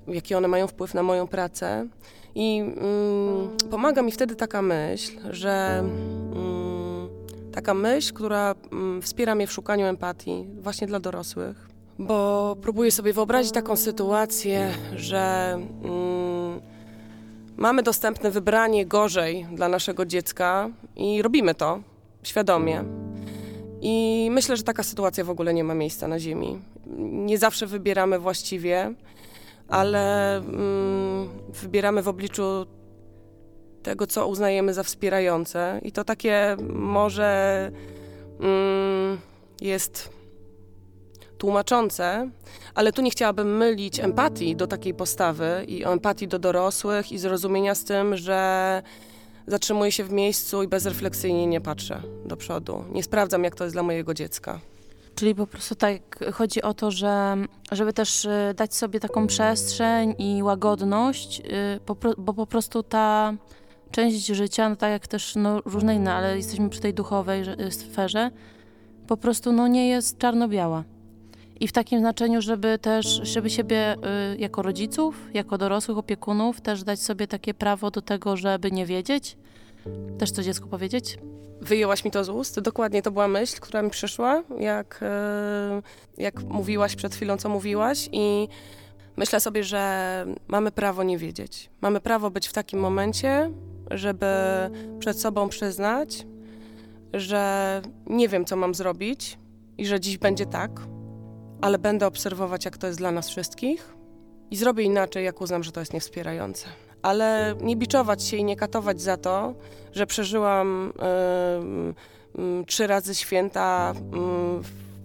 jaki 0.08 0.34
one 0.34 0.48
mają 0.48 0.66
wpływ 0.66 0.94
na 0.94 1.02
moją 1.02 1.26
pracę 1.26 1.86
I 2.34 2.58
mm, 2.58 3.50
pomaga 3.70 4.02
mi 4.02 4.12
wtedy 4.12 4.36
taka 4.36 4.62
myśl, 4.62 5.12
że 5.30 5.78
mm, 5.78 7.08
taka 7.52 7.74
myśl, 7.74 8.14
która 8.14 8.54
mm, 8.72 9.02
wspiera 9.02 9.34
mnie 9.34 9.46
w 9.46 9.52
szukaniu 9.52 9.86
empatii 9.86 10.46
właśnie 10.60 10.86
dla 10.86 11.00
dorosłych. 11.00 11.68
Bo 11.98 12.56
próbuję 12.62 12.90
sobie 12.90 13.12
wyobrazić 13.12 13.52
taką 13.52 13.76
sytuację, 13.76 14.70
że 14.96 15.52
mm, 15.84 16.60
mamy 17.56 17.82
dostępne 17.82 18.30
wybranie 18.30 18.86
gorzej 18.86 19.46
dla 19.52 19.68
naszego 19.68 20.06
dziecka 20.06 20.70
i 20.96 21.22
robimy 21.22 21.54
to 21.54 21.80
świadomie. 22.22 22.84
I 23.80 24.28
myślę, 24.30 24.56
że 24.56 24.62
taka 24.62 24.82
sytuacja 24.82 25.24
w 25.24 25.30
ogóle 25.30 25.54
nie 25.54 25.64
ma 25.64 25.74
miejsca 25.74 26.08
na 26.08 26.18
Ziemi. 26.18 26.58
Nie 26.98 27.38
zawsze 27.38 27.66
wybieramy 27.66 28.18
właściwie, 28.18 28.94
ale 29.72 30.36
mm, 30.36 31.28
wybieramy 31.48 32.02
w 32.02 32.08
obliczu 32.08 32.66
tego, 33.82 34.06
co 34.06 34.28
uznajemy 34.28 34.74
za 34.74 34.82
wspierające. 34.82 35.80
I 35.82 35.92
to 35.92 36.04
takie 36.04 36.56
może 36.74 37.70
mm, 38.40 39.18
jest 39.60 40.10
tłumaczące, 41.38 42.30
ale 42.74 42.92
tu 42.92 43.02
nie 43.02 43.10
chciałabym 43.10 43.56
mylić 43.56 44.00
empatii 44.00 44.56
do 44.56 44.66
takiej 44.66 44.94
postawy 44.94 45.64
i 45.68 45.84
empatii 45.84 46.28
do 46.28 46.38
dorosłych 46.38 47.12
i 47.12 47.18
zrozumienia 47.18 47.74
z 47.74 47.84
tym, 47.84 48.16
że 48.16 48.82
zatrzymuję 49.46 49.92
się 49.92 50.04
w 50.04 50.12
miejscu 50.12 50.62
i 50.62 50.68
bezrefleksyjnie 50.68 51.46
nie 51.46 51.60
patrzę 51.60 52.02
do 52.24 52.36
przodu. 52.36 52.84
Nie 52.90 53.02
sprawdzam, 53.02 53.44
jak 53.44 53.54
to 53.54 53.64
jest 53.64 53.74
dla 53.74 53.82
mojego 53.82 54.14
dziecka. 54.14 54.60
Czyli 55.14 55.34
po 55.34 55.46
prostu 55.46 55.74
tak 55.74 56.24
chodzi 56.32 56.62
o 56.62 56.74
to, 56.74 56.90
że 56.90 57.36
żeby 57.72 57.92
też 57.92 58.24
y, 58.24 58.54
dać 58.56 58.74
sobie 58.74 59.00
taką 59.00 59.26
przestrzeń 59.26 60.14
i 60.18 60.42
łagodność, 60.42 61.40
y, 61.40 61.80
bo 62.18 62.34
po 62.34 62.46
prostu 62.46 62.82
ta 62.82 63.34
część 63.90 64.26
życia, 64.26 64.68
no 64.68 64.76
tak 64.76 64.90
jak 64.90 65.06
też 65.06 65.36
no, 65.36 65.60
różne 65.60 65.94
inne, 65.94 66.14
ale 66.14 66.36
jesteśmy 66.36 66.68
przy 66.68 66.80
tej 66.80 66.94
duchowej 66.94 67.42
y, 67.42 67.70
sferze, 67.70 68.30
po 69.06 69.16
prostu 69.16 69.52
no, 69.52 69.68
nie 69.68 69.88
jest 69.88 70.18
czarno-biała. 70.18 70.84
I 71.60 71.68
w 71.68 71.72
takim 71.72 72.00
znaczeniu, 72.00 72.42
żeby 72.42 72.78
też, 72.78 73.20
żeby 73.22 73.50
siebie 73.50 73.96
jako 74.38 74.62
rodziców, 74.62 75.28
jako 75.34 75.58
dorosłych 75.58 75.98
opiekunów 75.98 76.60
też 76.60 76.84
dać 76.84 77.00
sobie 77.00 77.26
takie 77.26 77.54
prawo 77.54 77.90
do 77.90 78.02
tego, 78.02 78.36
żeby 78.36 78.72
nie 78.72 78.86
wiedzieć, 78.86 79.36
też 80.18 80.30
co 80.30 80.42
dziecku 80.42 80.68
powiedzieć, 80.68 81.18
Wyjęłaś 81.62 82.04
mi 82.04 82.10
to 82.10 82.24
z 82.24 82.28
ust. 82.28 82.60
Dokładnie 82.60 83.02
to 83.02 83.10
była 83.10 83.28
myśl, 83.28 83.60
która 83.60 83.82
mi 83.82 83.90
przyszła, 83.90 84.42
jak, 84.58 85.00
e, 85.02 85.82
jak 86.18 86.42
mówiłaś 86.42 86.96
przed 86.96 87.14
chwilą, 87.14 87.36
co 87.36 87.48
mówiłaś. 87.48 88.08
I 88.12 88.48
myślę 89.16 89.40
sobie, 89.40 89.64
że 89.64 90.26
mamy 90.48 90.72
prawo 90.72 91.02
nie 91.02 91.18
wiedzieć. 91.18 91.70
Mamy 91.80 92.00
prawo 92.00 92.30
być 92.30 92.48
w 92.48 92.52
takim 92.52 92.80
momencie, 92.80 93.50
żeby 93.90 94.26
przed 94.98 95.20
sobą 95.20 95.48
przyznać, 95.48 96.26
że 97.12 97.82
nie 98.06 98.28
wiem, 98.28 98.44
co 98.44 98.56
mam 98.56 98.74
zrobić 98.74 99.38
i 99.78 99.86
że 99.86 100.00
dziś 100.00 100.18
będzie 100.18 100.46
tak, 100.46 100.70
ale 101.60 101.78
będę 101.78 102.06
obserwować, 102.06 102.64
jak 102.64 102.78
to 102.78 102.86
jest 102.86 102.98
dla 102.98 103.10
nas 103.10 103.28
wszystkich 103.28 103.94
i 104.50 104.56
zrobię 104.56 104.84
inaczej, 104.84 105.24
jak 105.24 105.40
uznam, 105.40 105.64
że 105.64 105.72
to 105.72 105.80
jest 105.80 105.92
niewspierające 105.92 106.68
ale 107.02 107.54
nie 107.60 107.76
biczować 107.76 108.24
się 108.24 108.36
i 108.36 108.44
nie 108.44 108.56
katować 108.56 109.00
za 109.00 109.16
to, 109.16 109.54
że 109.92 110.06
przeżyłam 110.06 110.92
trzy 112.66 112.86
razy 112.86 113.14
święta 113.14 113.94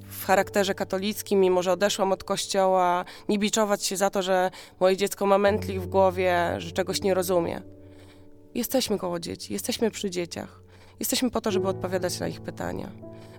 w 0.08 0.26
charakterze 0.26 0.76
katolickim, 0.76 1.40
mimo 1.40 1.64
że 1.64 1.72
odeszłam 1.72 2.12
od 2.12 2.24
kościoła, 2.24 3.06
nie 3.30 3.40
biczować 3.40 3.86
się 3.86 3.98
za 3.98 4.10
to, 4.10 4.22
że 4.22 4.52
moje 4.80 4.98
dziecko 4.98 5.26
ma 5.26 5.38
mętlik 5.38 5.80
w 5.80 5.88
głowie, 5.88 6.56
że 6.58 6.72
czegoś 6.72 7.02
nie 7.02 7.14
rozumie. 7.14 7.62
Jesteśmy 8.56 8.98
koło 8.98 9.20
dzieci, 9.20 9.54
jesteśmy 9.54 9.92
przy 9.92 10.10
dzieciach. 10.10 10.62
Jesteśmy 11.00 11.32
po 11.32 11.42
to, 11.42 11.52
żeby 11.52 11.68
odpowiadać 11.68 12.20
na 12.20 12.28
ich 12.28 12.42
pytania. 12.42 12.92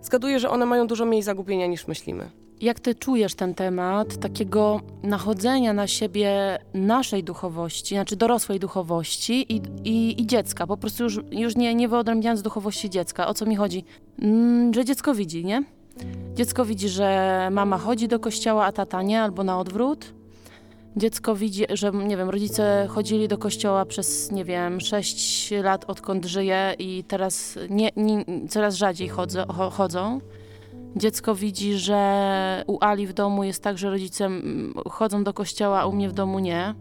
Zgaduję, 0.02 0.40
że 0.40 0.50
one 0.50 0.66
mają 0.66 0.86
dużo 0.86 1.04
mniej 1.04 1.22
zagubienia 1.22 1.66
niż 1.66 1.86
myślimy. 1.86 2.30
Jak 2.60 2.80
ty 2.80 2.94
czujesz 2.94 3.34
ten 3.34 3.54
temat 3.54 4.16
takiego 4.16 4.80
nachodzenia 5.02 5.72
na 5.72 5.86
siebie 5.86 6.58
naszej 6.74 7.24
duchowości, 7.24 7.94
znaczy 7.94 8.16
dorosłej 8.16 8.60
duchowości 8.60 9.52
i, 9.54 9.62
i, 9.84 10.20
i 10.22 10.26
dziecka? 10.26 10.66
Po 10.66 10.76
prostu 10.76 11.04
już, 11.04 11.20
już 11.30 11.56
nie, 11.56 11.74
nie 11.74 11.88
wyodrębniając 11.88 12.42
duchowości 12.42 12.90
dziecka. 12.90 13.26
O 13.26 13.34
co 13.34 13.46
mi 13.46 13.56
chodzi? 13.56 13.84
Mm, 14.22 14.74
że 14.74 14.84
dziecko 14.84 15.14
widzi, 15.14 15.44
nie? 15.44 15.64
Dziecko 16.34 16.64
widzi, 16.64 16.88
że 16.88 17.48
mama 17.52 17.78
chodzi 17.78 18.08
do 18.08 18.18
kościoła, 18.18 18.64
a 18.64 18.72
tata 18.72 19.02
nie, 19.02 19.22
albo 19.22 19.44
na 19.44 19.60
odwrót. 19.60 20.14
Dziecko 20.96 21.34
widzi, 21.34 21.64
że 21.70 21.90
nie 21.90 22.16
wiem, 22.16 22.30
rodzice 22.30 22.86
chodzili 22.90 23.28
do 23.28 23.38
kościoła 23.38 23.84
przez, 23.84 24.32
nie 24.32 24.44
wiem, 24.44 24.80
6 24.80 25.50
lat 25.62 25.84
odkąd 25.84 26.24
żyje 26.24 26.74
i 26.78 27.04
teraz 27.04 27.58
nie, 27.70 27.90
nie, 27.96 28.24
coraz 28.48 28.74
rzadziej 28.74 29.08
chodzą. 29.08 29.46
chodzą. 29.70 30.20
Dziecko 30.98 31.34
widzi, 31.34 31.74
że 31.74 32.64
u 32.66 32.78
Ali 32.80 33.06
w 33.06 33.12
domu 33.12 33.44
jest 33.44 33.62
tak, 33.62 33.78
że 33.78 33.90
rodzice 33.90 34.24
mm, 34.24 34.74
chodzą 34.90 35.24
do 35.24 35.34
kościoła, 35.34 35.80
a 35.80 35.86
u 35.86 35.92
mnie 35.92 36.08
w 36.08 36.12
domu 36.12 36.38
nie. 36.38 36.74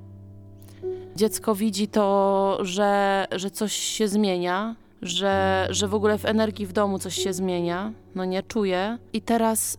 Dziecko 1.16 1.56
widzi 1.56 1.88
to, 1.88 2.58
że, 2.62 3.26
że 3.32 3.52
coś 3.52 3.74
się 3.74 4.08
zmienia, 4.08 4.76
że, 5.02 5.68
że 5.70 5.88
w 5.88 5.94
ogóle 5.94 6.18
w 6.18 6.26
energii 6.26 6.66
w 6.66 6.74
domu 6.74 7.00
coś 7.00 7.16
się 7.16 7.34
zmienia. 7.34 7.94
No 8.16 8.26
nie 8.26 8.44
czuje. 8.44 8.98
I 9.14 9.22
teraz 9.22 9.78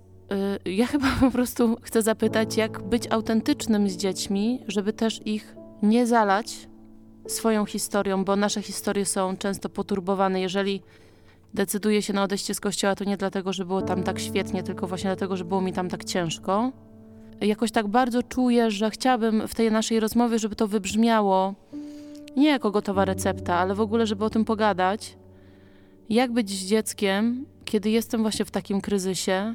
y, 0.66 0.70
ja 0.72 0.86
chyba 0.92 1.08
po 1.20 1.30
prostu 1.30 1.76
chcę 1.82 2.02
zapytać, 2.02 2.56
jak 2.56 2.82
być 2.82 3.12
autentycznym 3.12 3.88
z 3.88 3.96
dziećmi, 3.96 4.62
żeby 4.68 4.92
też 4.92 5.26
ich 5.26 5.56
nie 5.82 6.06
zalać 6.06 6.68
swoją 7.26 7.66
historią, 7.66 8.24
bo 8.24 8.36
nasze 8.36 8.62
historie 8.62 9.06
są 9.06 9.36
często 9.36 9.68
poturbowane. 9.68 10.40
Jeżeli 10.40 10.82
decyduję 11.54 12.02
się 12.02 12.12
na 12.12 12.22
odejście 12.22 12.54
z 12.54 12.60
kościoła, 12.60 12.94
to 12.94 13.04
nie 13.04 13.16
dlatego, 13.16 13.52
że 13.52 13.64
było 13.64 13.82
tam 13.82 14.02
tak 14.02 14.20
świetnie, 14.20 14.62
tylko 14.62 14.86
właśnie 14.86 15.08
dlatego, 15.08 15.36
że 15.36 15.44
było 15.44 15.60
mi 15.60 15.72
tam 15.72 15.88
tak 15.88 16.04
ciężko. 16.04 16.72
Jakoś 17.40 17.72
tak 17.72 17.88
bardzo 17.88 18.22
czuję, 18.22 18.70
że 18.70 18.90
chciałabym 18.90 19.48
w 19.48 19.54
tej 19.54 19.72
naszej 19.72 20.00
rozmowie, 20.00 20.38
żeby 20.38 20.56
to 20.56 20.68
wybrzmiało 20.68 21.54
nie 22.36 22.48
jako 22.48 22.70
gotowa 22.70 23.04
recepta, 23.04 23.54
ale 23.54 23.74
w 23.74 23.80
ogóle, 23.80 24.06
żeby 24.06 24.24
o 24.24 24.30
tym 24.30 24.44
pogadać. 24.44 25.16
Jak 26.08 26.32
być 26.32 26.50
z 26.50 26.66
dzieckiem, 26.66 27.46
kiedy 27.64 27.90
jestem 27.90 28.22
właśnie 28.22 28.44
w 28.44 28.50
takim 28.50 28.80
kryzysie 28.80 29.54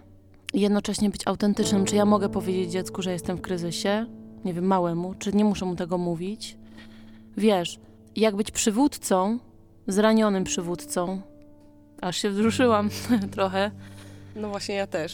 i 0.54 0.62
jednocześnie 0.62 1.10
być 1.10 1.28
autentycznym? 1.28 1.86
Czy 1.86 1.96
ja 1.96 2.06
mogę 2.06 2.30
powiedzieć 2.30 2.72
dziecku, 2.72 3.02
że 3.02 3.12
jestem 3.12 3.38
w 3.38 3.42
kryzysie? 3.42 4.06
Nie 4.46 4.54
wiem, 4.54 4.66
małemu, 4.66 5.14
czy 5.20 5.34
nie 5.34 5.46
muszę 5.46 5.66
mu 5.66 5.76
tego 5.76 5.98
mówić? 5.98 6.58
Wiesz, 7.38 7.80
jak 8.16 8.36
być 8.36 8.52
przywódcą, 8.52 9.40
zranionym 9.88 10.44
przywódcą, 10.44 11.22
Aż 12.04 12.18
się 12.18 12.30
wzruszyłam 12.30 12.90
trochę. 13.36 13.72
No 14.36 14.50
właśnie, 14.50 14.76
ja 14.76 14.88
też. 14.88 15.14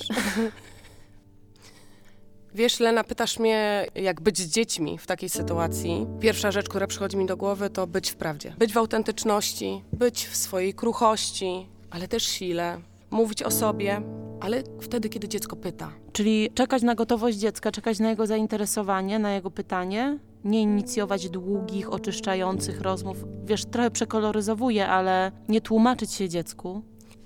Wiesz, 2.54 2.80
Lena, 2.80 3.04
pytasz 3.04 3.40
mnie, 3.40 3.86
jak 3.96 4.22
być 4.22 4.38
z 4.38 4.48
dziećmi 4.50 4.98
w 4.98 5.08
takiej 5.08 5.30
sytuacji. 5.30 6.08
Pierwsza 6.20 6.52
rzecz, 6.52 6.70
która 6.70 6.88
przychodzi 6.88 7.18
mi 7.18 7.26
do 7.26 7.38
głowy, 7.38 7.70
to 7.70 7.88
być 7.88 8.10
w 8.10 8.16
prawdzie. 8.16 8.56
Być 8.58 8.74
w 8.74 8.78
autentyczności, 8.78 9.84
być 9.94 10.28
w 10.28 10.36
swojej 10.36 10.74
kruchości, 10.74 11.68
ale 11.90 12.08
też 12.08 12.24
sile. 12.24 12.82
Mówić 13.12 13.44
o 13.44 13.52
sobie, 13.52 14.02
ale 14.40 14.64
wtedy, 14.82 15.10
kiedy 15.10 15.28
dziecko 15.28 15.56
pyta. 15.56 15.92
Czyli 16.14 16.50
czekać 16.54 16.84
na 16.84 16.96
gotowość 16.96 17.38
dziecka, 17.38 17.72
czekać 17.72 18.00
na 18.00 18.10
jego 18.10 18.28
zainteresowanie, 18.28 19.20
na 19.20 19.34
jego 19.34 19.52
pytanie, 19.52 20.20
nie 20.44 20.62
inicjować 20.62 21.30
długich, 21.30 21.94
oczyszczających 21.94 22.82
rozmów. 22.82 23.26
Wiesz, 23.46 23.66
trochę 23.66 23.92
przekoloryzowuję, 23.92 24.88
ale 24.88 25.32
nie 25.50 25.62
tłumaczyć 25.62 26.12
się 26.12 26.30
dziecku. 26.30 26.82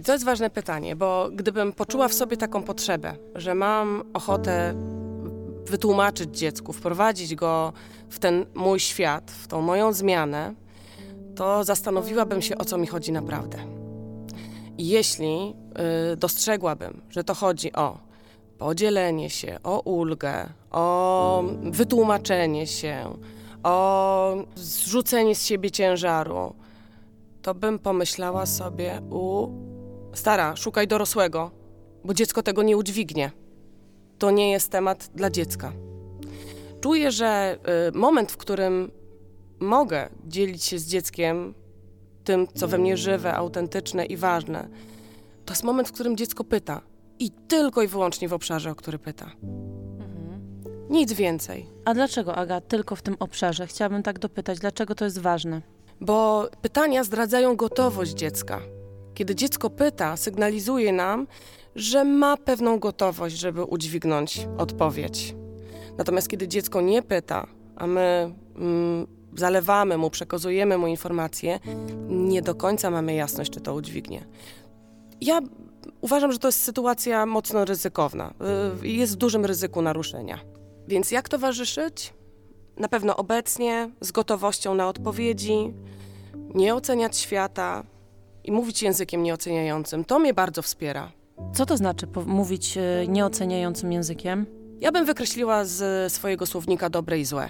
To 0.06 0.14
jest 0.14 0.26
ważne 0.26 0.50
pytanie, 0.50 0.96
bo 0.96 1.30
gdybym 1.34 1.74
poczuła 1.74 2.08
w 2.08 2.14
sobie 2.14 2.38
taką 2.38 2.64
potrzebę, 2.64 3.16
że 3.36 3.56
mam 3.56 4.04
ochotę 4.14 4.74
wytłumaczyć 5.66 6.38
dziecku, 6.38 6.74
wprowadzić 6.74 7.36
go 7.36 7.74
w 8.10 8.20
ten 8.20 8.46
mój 8.54 8.80
świat, 8.80 9.32
w 9.32 9.48
tą 9.48 9.62
moją 9.62 9.94
zmianę, 9.94 10.54
to 11.36 11.64
zastanowiłabym 11.64 12.42
się, 12.42 12.58
o 12.58 12.66
co 12.66 12.78
mi 12.78 12.88
chodzi 12.88 13.12
naprawdę. 13.12 13.58
I 14.78 14.88
jeśli 14.88 15.54
y, 16.14 16.18
dostrzegłabym, 16.18 17.02
że 17.10 17.24
to 17.24 17.34
chodzi 17.34 17.74
o 17.74 17.98
podzielenie 18.64 19.30
się, 19.30 19.60
o 19.64 19.80
ulgę, 19.80 20.50
o 20.72 21.44
wytłumaczenie 21.64 22.68
się, 22.68 23.18
o 23.64 24.36
zrzucenie 24.56 25.36
z 25.36 25.46
siebie 25.46 25.72
ciężaru, 25.72 26.54
to 27.42 27.56
bym 27.56 27.80
pomyślała 27.80 28.46
sobie, 28.46 29.02
u 29.10 29.48
stara, 30.14 30.56
szukaj 30.56 30.88
dorosłego, 30.88 31.52
bo 32.04 32.14
dziecko 32.14 32.44
tego 32.44 32.64
nie 32.64 32.78
udźwignie. 32.78 33.32
To 34.20 34.32
nie 34.32 34.52
jest 34.52 34.72
temat 34.72 35.10
dla 35.16 35.30
dziecka. 35.30 35.74
Czuję, 36.82 37.12
że 37.12 37.58
y, 37.90 37.98
moment, 37.98 38.32
w 38.32 38.38
którym 38.38 38.92
mogę 39.60 40.10
dzielić 40.28 40.64
się 40.64 40.80
z 40.80 40.88
dzieckiem 40.88 41.54
tym, 42.24 42.48
co 42.56 42.68
we 42.68 42.78
mnie 42.78 42.98
żywe, 42.98 43.34
autentyczne 43.34 44.06
i 44.06 44.18
ważne, 44.18 44.68
to 45.46 45.54
jest 45.54 45.64
moment, 45.64 45.90
w 45.90 45.92
którym 45.92 46.18
dziecko 46.18 46.44
pyta. 46.44 46.93
I 47.20 47.32
tylko 47.32 47.82
i 47.82 47.88
wyłącznie 47.88 48.28
w 48.28 48.34
obszarze, 48.34 48.72
o 48.72 48.76
który 48.76 49.00
pyta. 49.00 49.32
Nic 50.90 51.14
więcej. 51.14 51.66
A 51.86 51.94
dlaczego, 51.94 52.36
Aga, 52.36 52.62
tylko 52.62 52.96
w 52.96 53.02
tym 53.02 53.16
obszarze? 53.20 53.68
Chciałabym 53.68 54.04
tak 54.04 54.20
dopytać, 54.20 54.60
dlaczego 54.60 54.96
to 54.96 55.06
jest 55.06 55.20
ważne? 55.20 55.62
Bo 56.02 56.50
pytania 56.62 57.04
zdradzają 57.04 57.56
gotowość 57.56 58.14
dziecka. 58.14 58.62
Kiedy 59.14 59.36
dziecko 59.36 59.70
pyta, 59.70 60.18
sygnalizuje 60.18 60.94
nam, 60.94 61.28
że 61.76 62.04
ma 62.04 62.38
pewną 62.38 62.80
gotowość, 62.80 63.40
żeby 63.40 63.64
udźwignąć 63.64 64.48
odpowiedź. 64.58 65.36
Natomiast 65.98 66.28
kiedy 66.28 66.48
dziecko 66.48 66.82
nie 66.82 67.02
pyta, 67.02 67.48
a 67.76 67.88
my 67.88 68.34
mm, 68.56 69.08
zalewamy 69.36 69.98
mu, 69.98 70.10
przekazujemy 70.10 70.78
mu 70.78 70.88
informacje, 70.88 71.60
nie 72.10 72.42
do 72.42 72.56
końca 72.56 72.92
mamy 72.92 73.14
jasność, 73.14 73.52
czy 73.52 73.62
to 73.62 73.74
udźwignie. 73.74 74.26
Ja 75.22 75.40
uważam, 76.02 76.32
że 76.32 76.40
to 76.40 76.48
jest 76.48 76.64
sytuacja 76.64 77.26
mocno 77.26 77.66
ryzykowna. 77.66 78.34
Y, 78.84 78.88
Jest 78.88 79.14
w 79.14 79.16
dużym 79.16 79.46
ryzyku 79.46 79.82
naruszenia. 79.82 80.40
Więc 80.88 81.12
jak 81.12 81.30
towarzyszyć? 81.30 82.14
Na 82.78 82.88
pewno 82.88 83.16
obecnie, 83.16 83.90
z 84.02 84.12
gotowością 84.12 84.76
na 84.76 84.88
odpowiedzi, 84.88 85.74
nie 86.56 86.76
oceniać 86.76 87.18
świata 87.18 87.84
i 88.44 88.52
mówić 88.52 88.84
językiem 88.84 89.24
nieoceniającym. 89.24 90.06
To 90.06 90.20
mnie 90.20 90.34
bardzo 90.34 90.62
wspiera. 90.62 91.12
Co 91.54 91.66
to 91.66 91.78
znaczy 91.78 92.08
mówić 92.26 92.78
e, 92.78 93.08
nieoceniającym 93.08 93.92
językiem? 93.92 94.46
Ja 94.80 94.92
bym 94.92 95.06
wykreśliła 95.06 95.66
z 95.66 96.14
swojego 96.14 96.46
słownika 96.46 96.90
dobre 96.90 97.20
i 97.20 97.26
złe. 97.26 97.50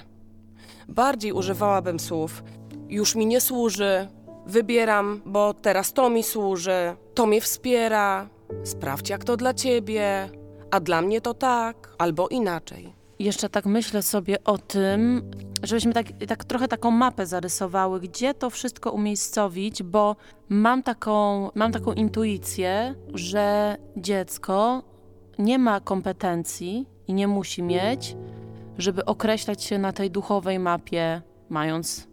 Bardziej 0.87 1.31
używałabym 1.31 1.99
słów 1.99 2.43
już 2.89 3.15
mi 3.15 3.25
nie 3.25 3.41
służy, 3.41 4.07
wybieram, 4.47 5.21
bo 5.25 5.53
teraz 5.53 5.93
to 5.93 6.09
mi 6.09 6.23
służy, 6.23 6.95
to 7.13 7.25
mnie 7.25 7.41
wspiera, 7.41 8.29
sprawdź 8.63 9.09
jak 9.09 9.23
to 9.23 9.37
dla 9.37 9.53
ciebie, 9.53 10.29
a 10.71 10.79
dla 10.79 11.01
mnie 11.01 11.21
to 11.21 11.33
tak, 11.33 11.95
albo 11.97 12.27
inaczej. 12.27 12.93
Jeszcze 13.19 13.49
tak 13.49 13.65
myślę 13.65 14.01
sobie 14.01 14.43
o 14.43 14.57
tym, 14.57 15.31
żebyśmy 15.63 15.93
tak, 15.93 16.05
tak 16.27 16.43
trochę 16.45 16.67
taką 16.67 16.91
mapę 16.91 17.25
zarysowały, 17.25 17.99
gdzie 17.99 18.33
to 18.33 18.49
wszystko 18.49 18.91
umiejscowić, 18.91 19.83
bo 19.83 20.15
mam 20.49 20.83
taką, 20.83 21.49
mam 21.55 21.71
taką 21.71 21.93
intuicję, 21.93 22.95
że 23.13 23.77
dziecko 23.97 24.83
nie 25.39 25.59
ma 25.59 25.79
kompetencji 25.79 26.87
i 27.07 27.13
nie 27.13 27.27
musi 27.27 27.63
mieć, 27.63 28.15
żeby 28.77 29.05
określać 29.05 29.63
się 29.63 29.77
na 29.77 29.93
tej 29.93 30.11
duchowej 30.11 30.59
mapie, 30.59 31.21
mając 31.49 32.07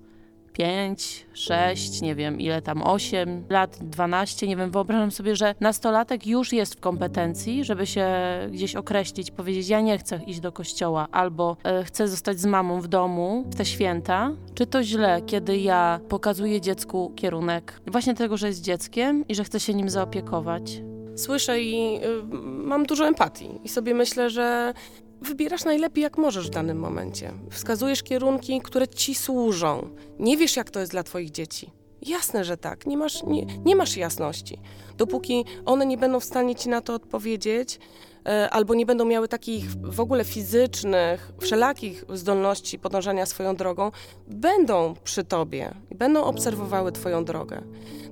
5, 0.52 1.26
6, 1.32 2.00
nie 2.00 2.14
wiem 2.14 2.40
ile 2.40 2.62
tam, 2.62 2.82
8 2.82 3.44
lat, 3.50 3.78
12, 3.82 4.46
nie 4.46 4.56
wiem, 4.56 4.70
wyobrażam 4.70 5.10
sobie, 5.10 5.36
że 5.36 5.54
nastolatek 5.60 6.26
już 6.26 6.52
jest 6.52 6.74
w 6.74 6.80
kompetencji, 6.80 7.64
żeby 7.64 7.86
się 7.86 8.08
gdzieś 8.50 8.76
określić, 8.76 9.30
powiedzieć, 9.30 9.68
ja 9.68 9.80
nie 9.80 9.98
chcę 9.98 10.20
iść 10.26 10.40
do 10.40 10.52
kościoła, 10.52 11.08
albo 11.12 11.56
e, 11.64 11.84
chcę 11.84 12.08
zostać 12.08 12.40
z 12.40 12.46
mamą 12.46 12.80
w 12.80 12.88
domu 12.88 13.44
w 13.50 13.54
te 13.54 13.64
święta. 13.64 14.32
Czy 14.54 14.66
to 14.66 14.82
źle, 14.82 15.22
kiedy 15.26 15.58
ja 15.58 16.00
pokazuję 16.08 16.60
dziecku 16.60 17.12
kierunek 17.16 17.80
właśnie 17.86 18.14
tego, 18.14 18.36
że 18.36 18.46
jest 18.46 18.62
dzieckiem 18.62 19.28
i 19.28 19.34
że 19.34 19.44
chcę 19.44 19.60
się 19.60 19.74
nim 19.74 19.90
zaopiekować? 19.90 20.82
Słyszę 21.16 21.60
i 21.60 22.00
y, 22.04 22.22
mam 22.42 22.86
dużo 22.86 23.06
empatii 23.06 23.60
i 23.64 23.68
sobie 23.68 23.94
myślę, 23.94 24.30
że 24.30 24.74
wybierasz 25.22 25.64
najlepiej 25.64 26.02
jak 26.02 26.18
możesz 26.18 26.46
w 26.46 26.50
danym 26.50 26.78
momencie. 26.78 27.32
Wskazujesz 27.50 28.02
kierunki, 28.02 28.60
które 28.60 28.88
ci 28.88 29.14
służą. 29.14 29.88
Nie 30.18 30.36
wiesz 30.36 30.56
jak 30.56 30.70
to 30.70 30.80
jest 30.80 30.92
dla 30.92 31.02
twoich 31.02 31.30
dzieci. 31.30 31.70
Jasne, 32.02 32.44
że 32.44 32.56
tak. 32.56 32.86
Nie 32.86 32.96
masz, 32.96 33.22
nie, 33.22 33.46
nie 33.64 33.76
masz 33.76 33.96
jasności. 33.96 34.58
Dopóki 34.96 35.44
one 35.66 35.86
nie 35.86 35.98
będą 35.98 36.20
w 36.20 36.24
stanie 36.24 36.54
ci 36.54 36.68
na 36.68 36.80
to 36.80 36.94
odpowiedzieć, 36.94 37.78
e, 38.26 38.50
albo 38.50 38.74
nie 38.74 38.86
będą 38.86 39.04
miały 39.04 39.28
takich 39.28 39.70
w 39.70 40.00
ogóle 40.00 40.24
fizycznych, 40.24 41.32
wszelakich 41.40 42.04
zdolności 42.08 42.78
podążania 42.78 43.26
swoją 43.26 43.56
drogą, 43.56 43.90
będą 44.28 44.94
przy 45.04 45.24
tobie 45.24 45.74
będą 45.90 46.24
obserwowały 46.24 46.92
twoją 46.92 47.24
drogę. 47.24 47.62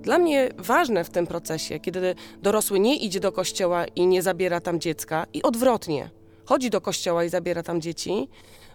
Dla 0.03 0.19
mnie 0.19 0.49
ważne 0.59 1.05
w 1.05 1.11
tym 1.11 1.27
procesie, 1.27 1.81
kiedy 1.81 2.15
dorosły 2.43 2.81
nie 2.81 2.97
idzie 2.97 3.21
do 3.21 3.33
kościoła 3.33 3.85
i 3.87 4.07
nie 4.07 4.23
zabiera 4.23 4.61
tam 4.61 4.81
dziecka, 4.81 5.27
i 5.33 5.43
odwrotnie, 5.43 6.11
chodzi 6.49 6.71
do 6.71 6.81
kościoła 6.81 7.25
i 7.25 7.29
zabiera 7.29 7.63
tam 7.63 7.81
dzieci, 7.81 8.29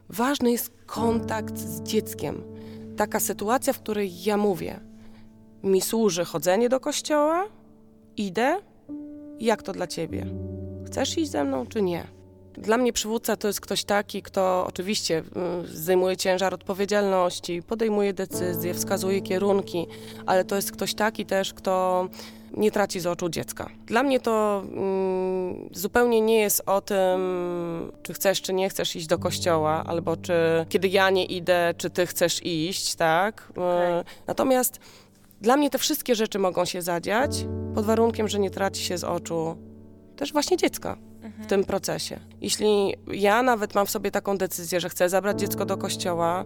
ważny 0.09 0.51
jest 0.51 0.71
kontakt 0.85 1.57
z 1.57 1.81
dzieckiem. 1.81 2.43
Taka 2.97 3.19
sytuacja, 3.19 3.73
w 3.73 3.79
której 3.79 4.23
ja 4.23 4.37
mówię, 4.37 4.79
mi 5.63 5.81
służy 5.81 6.25
chodzenie 6.25 6.69
do 6.69 6.79
kościoła, 6.79 7.45
idę, 8.17 8.57
jak 9.39 9.63
to 9.63 9.73
dla 9.73 9.87
ciebie? 9.87 10.25
Chcesz 10.85 11.17
iść 11.17 11.31
ze 11.31 11.43
mną, 11.43 11.65
czy 11.65 11.81
nie? 11.81 12.07
Dla 12.53 12.77
mnie 12.77 12.93
przywódca 12.93 13.35
to 13.35 13.47
jest 13.47 13.61
ktoś 13.61 13.83
taki, 13.83 14.21
kto 14.21 14.65
oczywiście 14.67 15.23
y, 15.63 15.67
zdejmuje 15.67 16.17
ciężar 16.17 16.53
odpowiedzialności, 16.53 17.63
podejmuje 17.63 18.13
decyzje, 18.13 18.73
wskazuje 18.73 19.21
kierunki, 19.21 19.87
ale 20.25 20.45
to 20.45 20.55
jest 20.55 20.71
ktoś 20.71 20.93
taki 20.93 21.25
też, 21.25 21.53
kto 21.53 22.07
nie 22.57 22.71
traci 22.71 22.99
z 22.99 23.07
oczu 23.07 23.29
dziecka. 23.29 23.69
Dla 23.85 24.03
mnie 24.03 24.19
to 24.19 24.63
mm, 24.65 25.69
zupełnie 25.71 26.21
nie 26.21 26.39
jest 26.39 26.63
o 26.65 26.81
tym, 26.81 27.21
czy 28.03 28.13
chcesz, 28.13 28.41
czy 28.41 28.53
nie 28.53 28.69
chcesz 28.69 28.95
iść 28.95 29.07
do 29.07 29.17
kościoła, 29.17 29.83
albo 29.87 30.17
czy 30.17 30.33
kiedy 30.69 30.87
ja 30.87 31.09
nie 31.09 31.25
idę, 31.25 31.73
czy 31.77 31.89
ty 31.89 32.05
chcesz 32.05 32.45
iść, 32.45 32.95
tak? 32.95 33.41
Y, 33.49 33.51
Okej. 33.51 34.13
Natomiast 34.27 34.79
dla 35.41 35.57
mnie 35.57 35.69
te 35.69 35.77
wszystkie 35.77 36.15
rzeczy 36.15 36.39
mogą 36.39 36.65
się 36.65 36.81
zadziać 36.81 37.45
pod 37.75 37.85
warunkiem, 37.85 38.27
że 38.27 38.39
nie 38.39 38.49
traci 38.49 38.83
się 38.83 38.97
z 38.97 39.03
oczu 39.03 39.57
też 40.15 40.33
właśnie 40.33 40.57
dziecka 40.57 40.97
w 41.39 41.45
tym 41.45 41.63
procesie. 41.63 42.19
Jeśli 42.41 42.95
ja 43.11 43.43
nawet 43.43 43.75
mam 43.75 43.85
w 43.85 43.89
sobie 43.89 44.11
taką 44.11 44.37
decyzję, 44.37 44.79
że 44.79 44.89
chcę 44.89 45.09
zabrać 45.09 45.39
dziecko 45.39 45.65
do 45.65 45.77
kościoła 45.77 46.45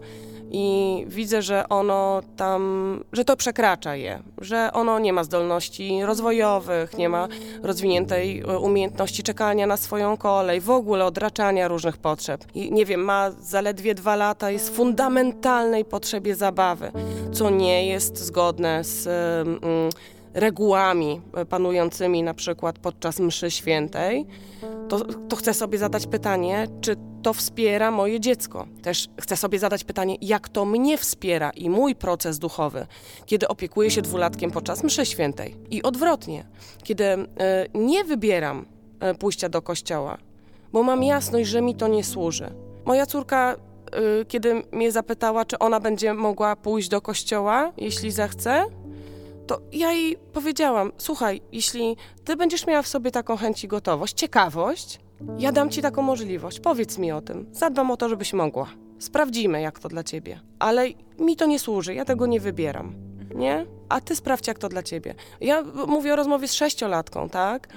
i 0.51 1.05
widzę, 1.07 1.41
że 1.41 1.69
ono 1.69 2.21
tam, 2.37 3.03
że 3.13 3.25
to 3.25 3.37
przekracza 3.37 3.95
je, 3.95 4.19
że 4.41 4.69
ono 4.73 4.99
nie 4.99 5.13
ma 5.13 5.23
zdolności 5.23 6.03
rozwojowych, 6.03 6.97
nie 6.97 7.09
ma 7.09 7.27
rozwiniętej 7.63 8.39
e, 8.39 8.59
umiejętności 8.59 9.23
czekania 9.23 9.67
na 9.67 9.77
swoją 9.77 10.17
kolej, 10.17 10.61
w 10.61 10.69
ogóle 10.69 11.05
odraczania 11.05 11.67
różnych 11.67 11.97
potrzeb. 11.97 12.45
I 12.55 12.71
nie 12.71 12.85
wiem, 12.85 13.01
ma 13.01 13.31
zaledwie 13.31 13.95
dwa 13.95 14.15
lata, 14.15 14.51
jest 14.51 14.69
w 14.69 14.73
fundamentalnej 14.73 15.85
potrzebie 15.85 16.35
zabawy, 16.35 16.91
co 17.33 17.49
nie 17.49 17.87
jest 17.87 18.17
zgodne 18.17 18.83
z 18.83 19.07
regułami 20.37 21.21
panującymi 21.49 22.23
na 22.23 22.33
przykład 22.33 22.79
podczas 22.79 23.19
mszy 23.19 23.51
świętej, 23.51 24.25
to, 24.89 24.99
to 24.99 25.35
chcę 25.35 25.53
sobie 25.53 25.77
zadać 25.77 26.07
pytanie, 26.07 26.67
czy 26.81 26.95
to 27.23 27.33
wspiera 27.33 27.91
moje 27.91 28.19
dziecko. 28.19 28.67
Też 28.81 29.07
chcę 29.21 29.37
sobie 29.37 29.59
zadać 29.59 29.83
pytanie, 29.83 30.15
jak 30.21 30.49
to 30.49 30.65
mnie 30.65 30.97
wspiera 30.97 31.49
i 31.49 31.69
mój 31.69 31.95
proces 31.95 32.39
duchowy, 32.39 32.87
kiedy 33.25 33.47
opiekuję 33.47 33.91
się 33.91 34.01
dwulatkiem 34.01 34.51
podczas 34.51 34.83
mszy 34.83 35.05
świętej. 35.05 35.55
I 35.71 35.83
odwrotnie, 35.83 36.45
kiedy 36.83 37.03
e, 37.03 37.27
nie 37.73 38.03
wybieram 38.03 38.65
e, 38.99 39.13
pójścia 39.13 39.49
do 39.49 39.61
kościoła, 39.61 40.17
bo 40.73 40.83
mam 40.83 41.03
jasność, 41.03 41.49
że 41.49 41.61
mi 41.61 41.75
to 41.75 41.87
nie 41.87 42.03
służy. 42.03 42.53
Moja 42.85 43.05
córka, 43.05 43.55
e, 44.21 44.25
kiedy 44.25 44.63
mnie 44.71 44.91
zapytała, 44.91 45.45
czy 45.45 45.59
ona 45.59 45.79
będzie 45.79 46.13
mogła 46.13 46.55
pójść 46.55 46.89
do 46.89 47.01
kościoła, 47.01 47.71
jeśli 47.77 48.11
zechce, 48.11 48.65
to 49.47 49.61
ja 49.71 49.91
jej 49.91 50.17
powiedziałam: 50.33 50.91
Słuchaj, 50.97 51.41
jeśli 51.51 51.97
ty 52.25 52.35
będziesz 52.35 52.67
miała 52.67 52.81
w 52.81 52.87
sobie 52.87 53.11
taką 53.11 53.37
chęć 53.37 53.63
i 53.63 53.67
gotowość, 53.67 54.13
ciekawość, 54.13 54.99
ja 55.37 55.51
dam 55.51 55.69
ci 55.69 55.81
taką 55.81 56.01
możliwość. 56.01 56.59
Powiedz 56.59 56.97
mi 56.97 57.11
o 57.11 57.21
tym. 57.21 57.45
Zadbam 57.51 57.91
o 57.91 57.97
to, 57.97 58.09
żebyś 58.09 58.33
mogła. 58.33 58.67
Sprawdzimy, 58.99 59.61
jak 59.61 59.79
to 59.79 59.89
dla 59.89 60.03
ciebie. 60.03 60.39
Ale 60.59 60.87
mi 61.19 61.35
to 61.35 61.45
nie 61.45 61.59
służy, 61.59 61.93
ja 61.93 62.05
tego 62.05 62.25
nie 62.25 62.39
wybieram. 62.39 62.95
Nie? 63.35 63.65
A 63.89 64.01
ty 64.01 64.15
sprawdź, 64.15 64.47
jak 64.47 64.59
to 64.59 64.69
dla 64.69 64.83
ciebie. 64.83 65.15
Ja 65.41 65.63
mówię 65.87 66.13
o 66.13 66.15
rozmowie 66.15 66.47
z 66.47 66.53
sześciolatką, 66.53 67.29
tak? 67.29 67.67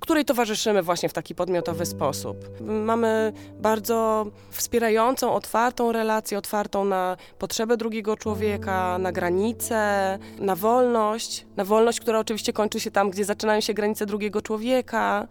Której 0.00 0.24
towarzyszymy 0.24 0.82
właśnie 0.82 1.08
w 1.08 1.12
taki 1.12 1.34
podmiotowy 1.34 1.86
sposób. 1.86 2.36
Mamy 2.60 3.32
bardzo 3.58 4.26
wspierającą, 4.50 5.34
otwartą 5.34 5.92
relację, 5.92 6.38
otwartą 6.38 6.84
na 6.84 7.16
potrzebę 7.38 7.76
drugiego 7.76 8.16
człowieka, 8.16 8.98
na 8.98 9.12
granice, 9.12 10.18
na 10.38 10.56
wolność. 10.56 11.46
Na 11.56 11.64
wolność, 11.64 12.00
która 12.00 12.18
oczywiście 12.18 12.52
kończy 12.52 12.80
się 12.80 12.90
tam, 12.90 13.10
gdzie 13.10 13.24
zaczynają 13.24 13.60
się 13.60 13.74
granice 13.74 14.06
drugiego 14.06 14.42
człowieka. 14.42 15.28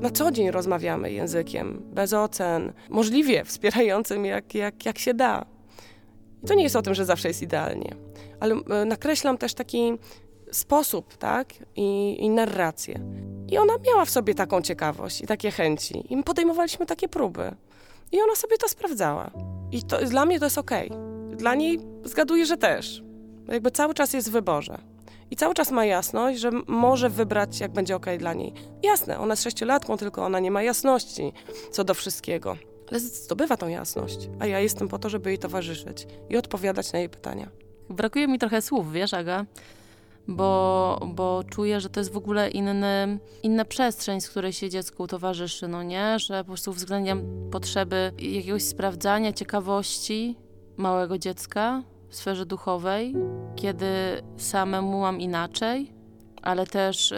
Na 0.00 0.10
co 0.10 0.30
dzień 0.30 0.50
rozmawiamy 0.50 1.12
językiem, 1.12 1.82
bez 1.84 2.12
ocen, 2.12 2.72
możliwie 2.88 3.44
wspierającym, 3.44 4.24
jak, 4.24 4.54
jak, 4.54 4.86
jak 4.86 4.98
się 4.98 5.14
da. 5.14 5.44
I 6.42 6.46
to 6.46 6.54
nie 6.54 6.62
jest 6.62 6.76
o 6.76 6.82
tym, 6.82 6.94
że 6.94 7.04
zawsze 7.04 7.28
jest 7.28 7.42
idealnie, 7.42 7.94
ale 8.40 8.54
e, 8.54 8.84
nakreślam 8.84 9.38
też 9.38 9.54
taki 9.54 9.98
sposób, 10.52 11.16
tak, 11.16 11.54
i, 11.76 12.16
i 12.20 12.30
narrację. 12.30 13.00
I 13.48 13.58
ona 13.58 13.72
miała 13.86 14.04
w 14.04 14.10
sobie 14.10 14.34
taką 14.34 14.62
ciekawość 14.62 15.20
i 15.20 15.26
takie 15.26 15.50
chęci. 15.50 16.04
I 16.12 16.16
my 16.16 16.22
podejmowaliśmy 16.22 16.86
takie 16.86 17.08
próby. 17.08 17.54
I 18.12 18.20
ona 18.20 18.34
sobie 18.34 18.58
to 18.58 18.68
sprawdzała. 18.68 19.30
I 19.72 19.82
to, 19.82 20.04
dla 20.04 20.26
mnie 20.26 20.38
to 20.38 20.46
jest 20.46 20.58
okej. 20.58 20.90
Dla 21.36 21.54
niej 21.54 21.80
zgaduję, 22.04 22.46
że 22.46 22.56
też. 22.56 23.02
Jakby 23.48 23.70
cały 23.70 23.94
czas 23.94 24.12
jest 24.12 24.28
w 24.28 24.32
wyborze. 24.32 24.78
I 25.30 25.36
cały 25.36 25.54
czas 25.54 25.70
ma 25.70 25.84
jasność, 25.84 26.40
że 26.40 26.50
może 26.66 27.10
wybrać, 27.10 27.60
jak 27.60 27.72
będzie 27.72 27.96
okej 27.96 28.18
dla 28.18 28.34
niej. 28.34 28.52
Jasne, 28.82 29.18
ona 29.18 29.32
jest 29.32 29.42
sześciolatką, 29.42 29.96
tylko 29.96 30.24
ona 30.24 30.40
nie 30.40 30.50
ma 30.50 30.62
jasności 30.62 31.32
co 31.70 31.84
do 31.84 31.94
wszystkiego. 31.94 32.56
ale 32.90 33.00
zdobywa 33.00 33.56
tą 33.56 33.68
jasność, 33.68 34.28
a 34.40 34.46
ja 34.46 34.60
jestem 34.60 34.88
po 34.88 34.98
to, 34.98 35.08
żeby 35.08 35.30
jej 35.30 35.38
towarzyszyć 35.38 36.06
i 36.30 36.36
odpowiadać 36.36 36.92
na 36.92 36.98
jej 36.98 37.08
pytania. 37.08 37.48
Brakuje 37.90 38.28
mi 38.28 38.38
trochę 38.38 38.62
słów, 38.62 38.92
wiesz, 38.92 39.14
Aga? 39.14 39.44
Bo, 40.28 41.00
bo 41.14 41.44
czuję, 41.50 41.80
że 41.80 41.90
to 41.90 42.00
jest 42.00 42.12
w 42.12 42.16
ogóle 42.16 42.50
inny, 42.50 43.18
inna 43.42 43.64
przestrzeń, 43.64 44.20
z 44.20 44.30
której 44.30 44.52
się 44.52 44.70
dziecku 44.70 45.06
towarzyszy, 45.06 45.68
no 45.68 45.82
nie? 45.82 46.18
Że 46.18 46.38
po 46.38 46.46
prostu 46.46 46.70
uwzględniam 46.70 47.22
potrzeby 47.50 48.12
jakiegoś 48.18 48.62
sprawdzania, 48.62 49.32
ciekawości 49.32 50.36
małego 50.76 51.18
dziecka 51.18 51.82
w 52.08 52.16
sferze 52.16 52.46
duchowej, 52.46 53.14
kiedy 53.56 53.86
samemu 54.36 55.00
mam 55.00 55.20
inaczej, 55.20 55.92
ale 56.42 56.66
też, 56.66 57.10
yy, 57.10 57.16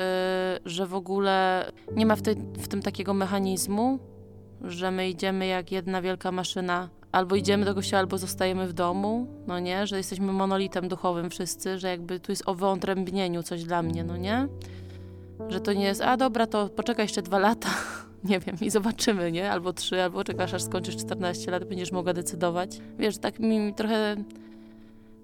że 0.64 0.86
w 0.86 0.94
ogóle 0.94 1.64
nie 1.96 2.06
ma 2.06 2.16
w, 2.16 2.22
tej, 2.22 2.36
w 2.36 2.68
tym 2.68 2.82
takiego 2.82 3.14
mechanizmu, 3.14 3.98
że 4.62 4.90
my 4.90 5.08
idziemy 5.08 5.46
jak 5.46 5.72
jedna 5.72 6.02
wielka 6.02 6.32
maszyna 6.32 6.88
albo 7.12 7.36
idziemy 7.36 7.64
do 7.64 7.74
kościoła, 7.74 8.00
albo 8.00 8.18
zostajemy 8.18 8.66
w 8.66 8.72
domu, 8.72 9.26
no 9.46 9.58
nie? 9.58 9.86
Że 9.86 9.96
jesteśmy 9.96 10.32
monolitem 10.32 10.88
duchowym 10.88 11.30
wszyscy, 11.30 11.78
że 11.78 11.88
jakby 11.88 12.20
tu 12.20 12.32
jest 12.32 12.42
o 12.46 12.54
wyodrębnieniu 12.54 13.42
coś 13.42 13.64
dla 13.64 13.82
mnie, 13.82 14.04
no 14.04 14.16
nie? 14.16 14.48
Że 15.48 15.61
to 15.61 15.72
nie 15.72 15.84
jest, 15.84 16.00
a 16.00 16.16
dobra, 16.16 16.46
to 16.46 16.68
poczekaj 16.68 17.04
jeszcze 17.04 17.22
dwa 17.22 17.38
lata, 17.38 17.68
nie 18.30 18.40
wiem, 18.40 18.56
i 18.61 18.70
zobaczymy, 18.70 19.32
nie? 19.32 19.50
Albo 19.50 19.72
trzy, 19.72 20.02
albo 20.02 20.24
czekasz 20.24 20.54
aż 20.54 20.62
skończysz 20.62 20.96
14 20.96 21.50
lat, 21.50 21.64
będziesz 21.64 21.92
mogła 21.92 22.12
decydować. 22.12 22.80
Wiesz, 22.98 23.18
tak 23.18 23.38
mi 23.38 23.74
trochę, 23.74 24.16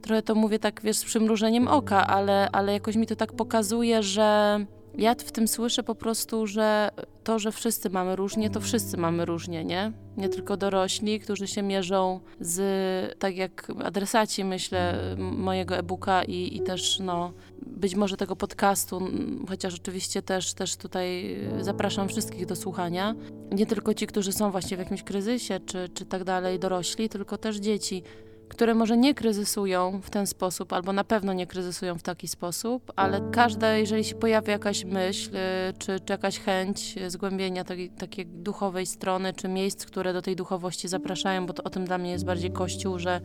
trochę 0.02 0.22
to 0.22 0.34
mówię 0.34 0.58
tak, 0.58 0.80
wiesz, 0.84 0.96
z 0.96 1.04
przymrużeniem 1.04 1.68
oka, 1.68 2.06
ale, 2.06 2.48
ale 2.52 2.72
jakoś 2.72 2.96
mi 2.96 3.06
to 3.06 3.16
tak 3.16 3.32
pokazuje, 3.32 4.02
że 4.02 4.58
ja 4.98 5.14
w 5.14 5.32
tym 5.32 5.48
słyszę 5.48 5.82
po 5.82 5.94
prostu, 5.94 6.46
że 6.46 6.90
to, 7.24 7.38
że 7.38 7.52
wszyscy 7.52 7.90
mamy 7.90 8.16
różnie, 8.16 8.50
to 8.50 8.60
wszyscy 8.60 8.96
mamy 8.96 9.24
różnie, 9.24 9.64
nie? 9.64 9.92
Nie 10.16 10.28
tylko 10.28 10.56
dorośli, 10.56 11.20
którzy 11.20 11.46
się 11.46 11.62
mierzą 11.62 12.20
z, 12.40 13.18
tak 13.18 13.36
jak 13.36 13.72
adresaci, 13.84 14.44
myślę, 14.44 14.98
mojego 15.18 15.76
e-booka 15.76 16.24
i, 16.24 16.56
i 16.56 16.60
też, 16.60 16.98
no, 16.98 17.32
być 17.66 17.94
może 17.94 18.16
tego 18.16 18.36
podcastu, 18.36 19.00
chociaż 19.48 19.74
oczywiście 19.74 20.22
też, 20.22 20.54
też 20.54 20.76
tutaj 20.76 21.36
zapraszam 21.60 22.08
wszystkich 22.08 22.46
do 22.46 22.56
słuchania. 22.56 23.14
Nie 23.52 23.66
tylko 23.66 23.94
ci, 23.94 24.06
którzy 24.06 24.32
są 24.32 24.50
właśnie 24.50 24.76
w 24.76 24.80
jakimś 24.80 25.02
kryzysie, 25.02 25.60
czy, 25.66 25.88
czy 25.94 26.04
tak 26.06 26.24
dalej, 26.24 26.58
dorośli, 26.58 27.08
tylko 27.08 27.38
też 27.38 27.56
dzieci 27.56 28.02
które 28.48 28.74
może 28.74 28.96
nie 28.96 29.14
kryzysują 29.14 30.00
w 30.00 30.10
ten 30.10 30.26
sposób, 30.26 30.72
albo 30.72 30.92
na 30.92 31.04
pewno 31.04 31.32
nie 31.32 31.46
kryzysują 31.46 31.98
w 31.98 32.02
taki 32.02 32.28
sposób, 32.28 32.92
ale 32.96 33.20
każda, 33.32 33.72
jeżeli 33.72 34.04
się 34.04 34.14
pojawia 34.14 34.52
jakaś 34.52 34.84
myśl, 34.84 35.36
y, 35.36 35.40
czy, 35.78 36.00
czy 36.00 36.12
jakaś 36.12 36.38
chęć 36.38 36.94
zgłębienia 37.08 37.64
takiej, 37.64 37.90
takiej 37.90 38.26
duchowej 38.26 38.86
strony, 38.86 39.32
czy 39.32 39.48
miejsc, 39.48 39.86
które 39.86 40.12
do 40.12 40.22
tej 40.22 40.36
duchowości 40.36 40.88
zapraszają, 40.88 41.46
bo 41.46 41.52
to 41.52 41.62
o 41.62 41.70
tym 41.70 41.84
dla 41.84 41.98
mnie 41.98 42.10
jest 42.10 42.24
bardziej 42.24 42.50
Kościół, 42.50 42.98
że 42.98 43.20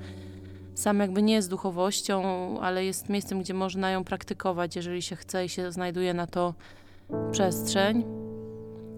sam 0.76 1.00
jakby 1.00 1.22
nie 1.22 1.34
jest 1.34 1.50
duchowością, 1.50 2.24
ale 2.62 2.86
jest 2.86 3.10
miejscem, 3.10 3.42
gdzie 3.42 3.54
można 3.54 3.92
ją 3.92 4.04
praktykować, 4.04 4.76
jeżeli 4.76 5.02
się 5.02 5.16
chce 5.16 5.46
i 5.46 5.50
się 5.50 5.72
znajduje 5.72 6.14
na 6.14 6.28
to 6.28 6.54
przestrzeń, 7.32 8.04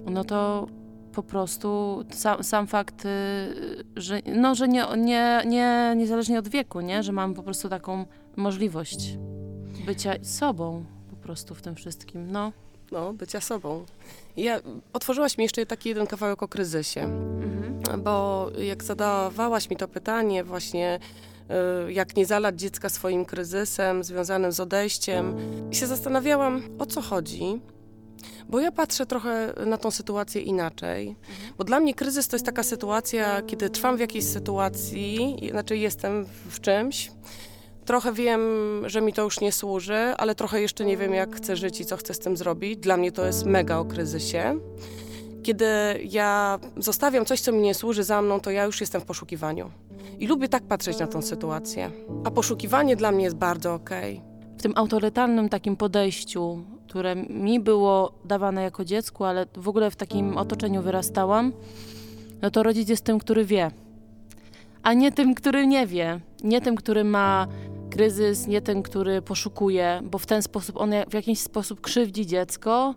no 0.05 0.23
to 0.23 0.67
po 1.13 1.23
prostu 1.23 1.99
sam, 2.11 2.43
sam 2.43 2.67
fakt, 2.67 3.05
y, 3.05 3.09
że, 3.95 4.19
no, 4.25 4.55
że 4.55 4.67
nie, 4.67 4.85
nie, 4.97 5.41
nie, 5.45 5.93
niezależnie 5.97 6.39
od 6.39 6.47
wieku, 6.47 6.81
nie? 6.81 7.03
że 7.03 7.11
mam 7.11 7.33
po 7.33 7.43
prostu 7.43 7.69
taką 7.69 8.05
możliwość 8.35 9.17
bycia 9.85 10.13
sobą 10.21 10.85
po 11.09 11.15
prostu 11.15 11.55
w 11.55 11.61
tym 11.61 11.75
wszystkim. 11.75 12.31
No, 12.31 12.51
no 12.91 13.13
bycia 13.13 13.41
sobą. 13.41 13.85
Ja, 14.37 14.59
otworzyłaś 14.93 15.37
mi 15.37 15.43
jeszcze 15.43 15.65
taki 15.65 15.89
jeden 15.89 16.07
kawałek 16.07 16.43
o 16.43 16.47
kryzysie, 16.47 17.01
mhm. 17.01 18.03
bo 18.03 18.47
jak 18.57 18.83
zadawałaś 18.83 19.69
mi 19.69 19.77
to 19.77 19.87
pytanie 19.87 20.43
właśnie, 20.43 20.99
y, 21.87 21.93
jak 21.93 22.15
nie 22.15 22.25
zalać 22.25 22.59
dziecka 22.59 22.89
swoim 22.89 23.25
kryzysem 23.25 24.03
związanym 24.03 24.51
z 24.51 24.59
odejściem, 24.59 25.35
i 25.71 25.75
się 25.75 25.87
zastanawiałam, 25.87 26.61
o 26.79 26.85
co 26.85 27.01
chodzi. 27.01 27.61
Bo 28.49 28.59
ja 28.59 28.71
patrzę 28.71 29.05
trochę 29.05 29.53
na 29.65 29.77
tą 29.77 29.91
sytuację 29.91 30.41
inaczej. 30.41 31.15
Bo 31.57 31.63
dla 31.63 31.79
mnie 31.79 31.93
kryzys 31.93 32.27
to 32.27 32.35
jest 32.35 32.45
taka 32.45 32.63
sytuacja, 32.63 33.41
kiedy 33.41 33.69
trwam 33.69 33.97
w 33.97 33.99
jakiejś 33.99 34.25
sytuacji, 34.25 35.37
znaczy 35.51 35.77
jestem 35.77 36.25
w 36.49 36.59
czymś. 36.59 37.11
Trochę 37.85 38.13
wiem, 38.13 38.41
że 38.85 39.01
mi 39.01 39.13
to 39.13 39.23
już 39.23 39.39
nie 39.39 39.51
służy, 39.51 39.97
ale 40.17 40.35
trochę 40.35 40.61
jeszcze 40.61 40.85
nie 40.85 40.97
wiem, 40.97 41.13
jak 41.13 41.35
chcę 41.35 41.55
żyć 41.55 41.81
i 41.81 41.85
co 41.85 41.97
chcę 41.97 42.13
z 42.13 42.19
tym 42.19 42.37
zrobić. 42.37 42.79
Dla 42.79 42.97
mnie 42.97 43.11
to 43.11 43.25
jest 43.25 43.45
mega 43.45 43.77
o 43.77 43.85
kryzysie. 43.85 44.59
Kiedy 45.43 45.65
ja 46.09 46.59
zostawiam 46.77 47.25
coś, 47.25 47.41
co 47.41 47.51
mi 47.51 47.61
nie 47.61 47.73
służy 47.73 48.03
za 48.03 48.21
mną, 48.21 48.39
to 48.39 48.51
ja 48.51 48.63
już 48.63 48.81
jestem 48.81 49.01
w 49.01 49.05
poszukiwaniu. 49.05 49.71
I 50.19 50.27
lubię 50.27 50.49
tak 50.49 50.63
patrzeć 50.63 50.99
na 50.99 51.07
tą 51.07 51.21
sytuację. 51.21 51.91
A 52.23 52.31
poszukiwanie 52.31 52.95
dla 52.95 53.11
mnie 53.11 53.23
jest 53.23 53.35
bardzo 53.35 53.73
okej. 53.73 54.13
Okay. 54.17 54.57
W 54.57 54.61
tym 54.61 54.73
autorytarnym 54.75 55.49
takim 55.49 55.75
podejściu 55.75 56.63
które 56.93 57.15
mi 57.15 57.59
było 57.59 58.11
dawane 58.25 58.63
jako 58.63 58.85
dziecku, 58.85 59.23
ale 59.23 59.45
w 59.57 59.67
ogóle 59.67 59.91
w 59.91 59.95
takim 59.95 60.37
otoczeniu 60.37 60.81
wyrastałam, 60.81 61.53
no 62.41 62.51
to 62.51 62.63
rodzic 62.63 62.89
jest 62.89 63.05
tym, 63.05 63.19
który 63.19 63.45
wie, 63.45 63.71
a 64.83 64.93
nie 64.93 65.11
tym, 65.11 65.35
który 65.35 65.67
nie 65.67 65.87
wie, 65.87 66.19
nie 66.43 66.61
tym, 66.61 66.75
który 66.75 67.03
ma 67.03 67.47
kryzys, 67.89 68.47
nie 68.47 68.61
ten, 68.61 68.83
który 68.83 69.21
poszukuje, 69.21 70.01
bo 70.03 70.17
w 70.17 70.25
ten 70.25 70.41
sposób 70.41 70.77
on 70.77 70.91
w 71.09 71.13
jakiś 71.13 71.39
sposób 71.39 71.81
krzywdzi 71.81 72.25
dziecko, 72.25 72.95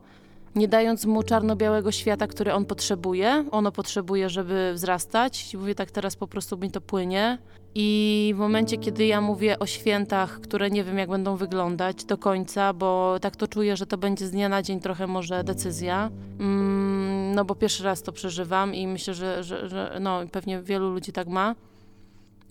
nie 0.54 0.68
dając 0.68 1.04
mu 1.04 1.22
czarno-białego 1.22 1.92
świata, 1.92 2.26
który 2.26 2.52
on 2.52 2.64
potrzebuje. 2.64 3.44
Ono 3.50 3.72
potrzebuje, 3.72 4.28
żeby 4.28 4.72
wzrastać. 4.74 5.54
Mówię 5.54 5.74
tak 5.74 5.90
teraz 5.90 6.16
po 6.16 6.26
prostu 6.26 6.56
mi 6.58 6.70
to 6.70 6.80
płynie. 6.80 7.38
I 7.78 8.32
w 8.36 8.38
momencie, 8.38 8.76
kiedy 8.76 9.06
ja 9.06 9.20
mówię 9.20 9.58
o 9.58 9.66
świętach, 9.66 10.40
które 10.40 10.70
nie 10.70 10.84
wiem, 10.84 10.98
jak 10.98 11.10
będą 11.10 11.36
wyglądać 11.36 12.04
do 12.04 12.18
końca, 12.18 12.72
bo 12.72 13.16
tak 13.20 13.36
to 13.36 13.48
czuję, 13.48 13.76
że 13.76 13.86
to 13.86 13.98
będzie 13.98 14.26
z 14.26 14.30
dnia 14.30 14.48
na 14.48 14.62
dzień 14.62 14.80
trochę 14.80 15.06
może 15.06 15.44
decyzja. 15.44 16.10
Mm, 16.40 17.34
no 17.34 17.44
bo 17.44 17.54
pierwszy 17.54 17.84
raz 17.84 18.02
to 18.02 18.12
przeżywam 18.12 18.74
i 18.74 18.86
myślę, 18.86 19.14
że, 19.14 19.44
że, 19.44 19.68
że 19.68 19.98
no, 20.00 20.20
pewnie 20.32 20.62
wielu 20.62 20.90
ludzi 20.90 21.12
tak 21.12 21.28
ma. 21.28 21.54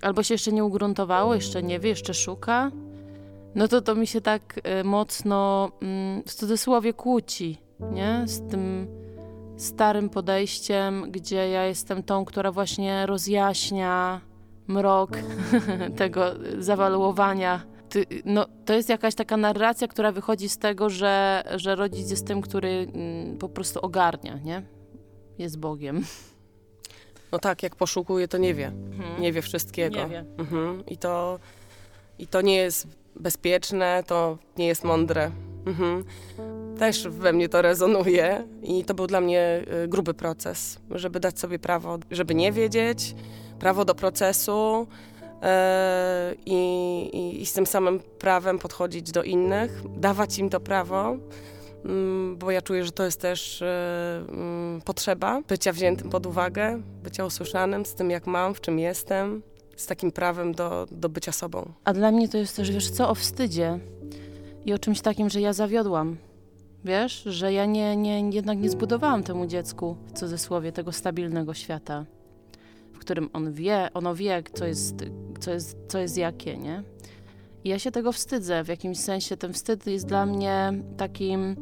Albo 0.01 0.23
się 0.23 0.34
jeszcze 0.34 0.51
nie 0.51 0.63
ugruntowało, 0.65 1.36
jeszcze 1.36 1.63
nie 1.63 1.80
wie, 1.80 1.89
jeszcze 1.89 2.13
szuka. 2.13 2.71
No 3.55 3.67
to 3.67 3.82
to 3.82 3.95
mi 3.95 4.07
się 4.07 4.21
tak 4.21 4.61
y, 4.80 4.84
mocno 4.84 5.71
mm, 5.82 6.23
w 6.23 6.34
cudzysłowie 6.34 6.93
kłóci, 6.93 7.57
nie? 7.91 8.23
Z 8.26 8.49
tym 8.49 8.88
starym 9.57 10.09
podejściem, 10.09 11.11
gdzie 11.11 11.49
ja 11.49 11.65
jestem 11.65 12.03
tą, 12.03 12.26
która 12.26 12.51
właśnie 12.51 13.05
rozjaśnia 13.05 14.21
mrok 14.68 15.09
tego 15.97 16.26
zawaluowania. 16.59 17.66
No, 18.26 18.45
to 18.66 18.74
jest 18.74 18.89
jakaś 18.89 19.16
taka 19.16 19.38
narracja, 19.38 19.88
która 19.88 20.11
wychodzi 20.11 20.49
z 20.49 20.57
tego, 20.57 20.89
że, 20.89 21.43
że 21.55 21.76
rodzic 21.76 22.09
jest 22.11 22.28
tym, 22.28 22.41
który 22.41 22.88
mm, 22.93 23.38
po 23.38 23.49
prostu 23.49 23.80
ogarnia, 23.80 24.39
nie? 24.43 24.61
Jest 25.38 25.59
Bogiem. 25.59 26.03
No 27.32 27.39
tak, 27.39 27.63
jak 27.63 27.76
poszukuje, 27.76 28.28
to 28.28 28.38
nie 28.38 28.53
wie. 28.53 28.68
Mhm. 28.68 29.22
Nie 29.22 29.34
wie 29.34 29.41
wszystkiego. 29.41 29.95
Nie 29.95 30.07
wie. 30.07 30.26
Mhm. 30.38 30.86
I, 30.86 30.97
to, 30.97 31.39
I 32.20 32.28
to 32.28 32.41
nie 32.41 32.55
jest 32.55 32.88
bezpieczne, 33.16 34.03
to 34.07 34.38
nie 34.57 34.68
jest 34.68 34.84
mądre. 34.84 35.32
Mhm. 35.66 36.03
Też 36.80 37.07
we 37.07 37.34
mnie 37.34 37.49
to 37.49 37.61
rezonuje 37.61 38.47
i 38.63 38.84
to 38.86 38.93
był 38.93 39.07
dla 39.07 39.22
mnie 39.22 39.63
y, 39.84 39.88
gruby 39.88 40.13
proces, 40.13 40.80
żeby 40.91 41.20
dać 41.20 41.39
sobie 41.39 41.59
prawo, 41.59 41.99
żeby 42.11 42.36
nie 42.36 42.51
wiedzieć, 42.51 43.16
prawo 43.60 43.86
do 43.86 43.95
procesu 43.95 44.88
e, 45.41 46.36
i, 46.45 46.56
i, 47.14 47.41
i 47.41 47.45
z 47.45 47.53
tym 47.53 47.66
samym 47.66 47.99
prawem 47.99 48.60
podchodzić 48.60 49.12
do 49.12 49.24
innych, 49.24 49.82
dawać 49.97 50.38
im 50.39 50.49
to 50.49 50.60
prawo 50.60 51.18
mm, 51.86 52.38
bo 52.38 52.51
ja 52.51 52.62
czuję, 52.62 52.86
że 52.86 52.91
to 52.91 53.03
jest 53.03 53.22
też 53.22 53.62
e, 53.62 54.26
mm, 54.30 54.82
potrzeba 54.82 55.41
bycia 55.47 55.74
wziętym 55.74 56.10
pod 56.10 56.26
uwagę, 56.26 56.82
bycia 57.03 57.26
usłyszanym 57.26 57.86
z 57.86 57.95
tym, 57.95 58.10
jak 58.10 58.28
mam, 58.28 58.53
w 58.53 58.62
czym 58.62 58.80
jestem, 58.80 59.41
z 59.76 59.88
takim 59.88 60.12
prawem 60.12 60.53
do, 60.53 60.88
do 60.91 61.10
bycia 61.10 61.32
sobą. 61.32 61.72
A 61.84 61.93
dla 61.93 62.12
mnie 62.12 62.30
to 62.30 62.38
jest 62.38 62.56
też, 62.56 62.72
wiesz 62.72 62.89
co, 62.89 63.10
o 63.10 63.16
wstydzie 63.16 63.80
i 64.66 64.74
o 64.74 64.80
czymś 64.80 65.01
takim, 65.01 65.30
że 65.30 65.41
ja 65.41 65.53
zawiodłam. 65.53 66.18
Wiesz, 66.86 67.24
że 67.24 67.53
ja 67.53 67.66
nie, 67.66 67.95
nie, 67.95 68.30
jednak 68.30 68.58
nie 68.58 68.70
zbudowałam 68.70 69.24
temu 69.24 69.47
dziecku, 69.47 69.97
w 70.08 70.12
cudzysłowie, 70.12 70.72
tego 70.72 70.91
stabilnego 70.91 71.53
świata 71.53 72.06
którym 73.06 73.30
on 73.34 73.53
wie, 73.53 73.89
ono 73.93 74.16
wie, 74.16 74.43
co 74.53 74.66
jest, 74.66 74.95
co 75.39 75.51
jest, 75.51 75.78
co 75.88 75.99
jest 75.99 76.18
jakie, 76.18 76.58
nie? 76.58 76.84
I 77.64 77.70
ja 77.70 77.80
się 77.80 77.91
tego 77.91 78.12
wstydzę. 78.12 78.64
W 78.64 78.68
jakimś 78.68 78.99
sensie 78.99 79.38
ten 79.38 79.53
wstyd 79.53 79.88
jest 79.88 80.06
dla 80.06 80.26
mnie 80.26 80.74
takim 80.97 81.56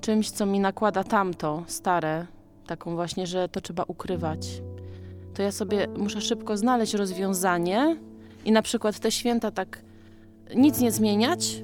czymś, 0.00 0.30
co 0.30 0.46
mi 0.46 0.60
nakłada 0.60 1.04
tamto, 1.04 1.64
stare, 1.66 2.26
taką 2.66 2.94
właśnie, 2.94 3.26
że 3.26 3.48
to 3.48 3.60
trzeba 3.60 3.84
ukrywać. 3.86 4.62
To 5.34 5.42
ja 5.42 5.52
sobie 5.52 5.88
muszę 5.96 6.20
szybko 6.20 6.56
znaleźć 6.56 6.94
rozwiązanie 6.94 7.96
i 8.44 8.52
na 8.52 8.62
przykład 8.62 8.98
te 8.98 9.10
święta 9.10 9.50
tak 9.50 9.82
nic 10.56 10.80
nie 10.80 10.92
zmieniać, 10.92 11.62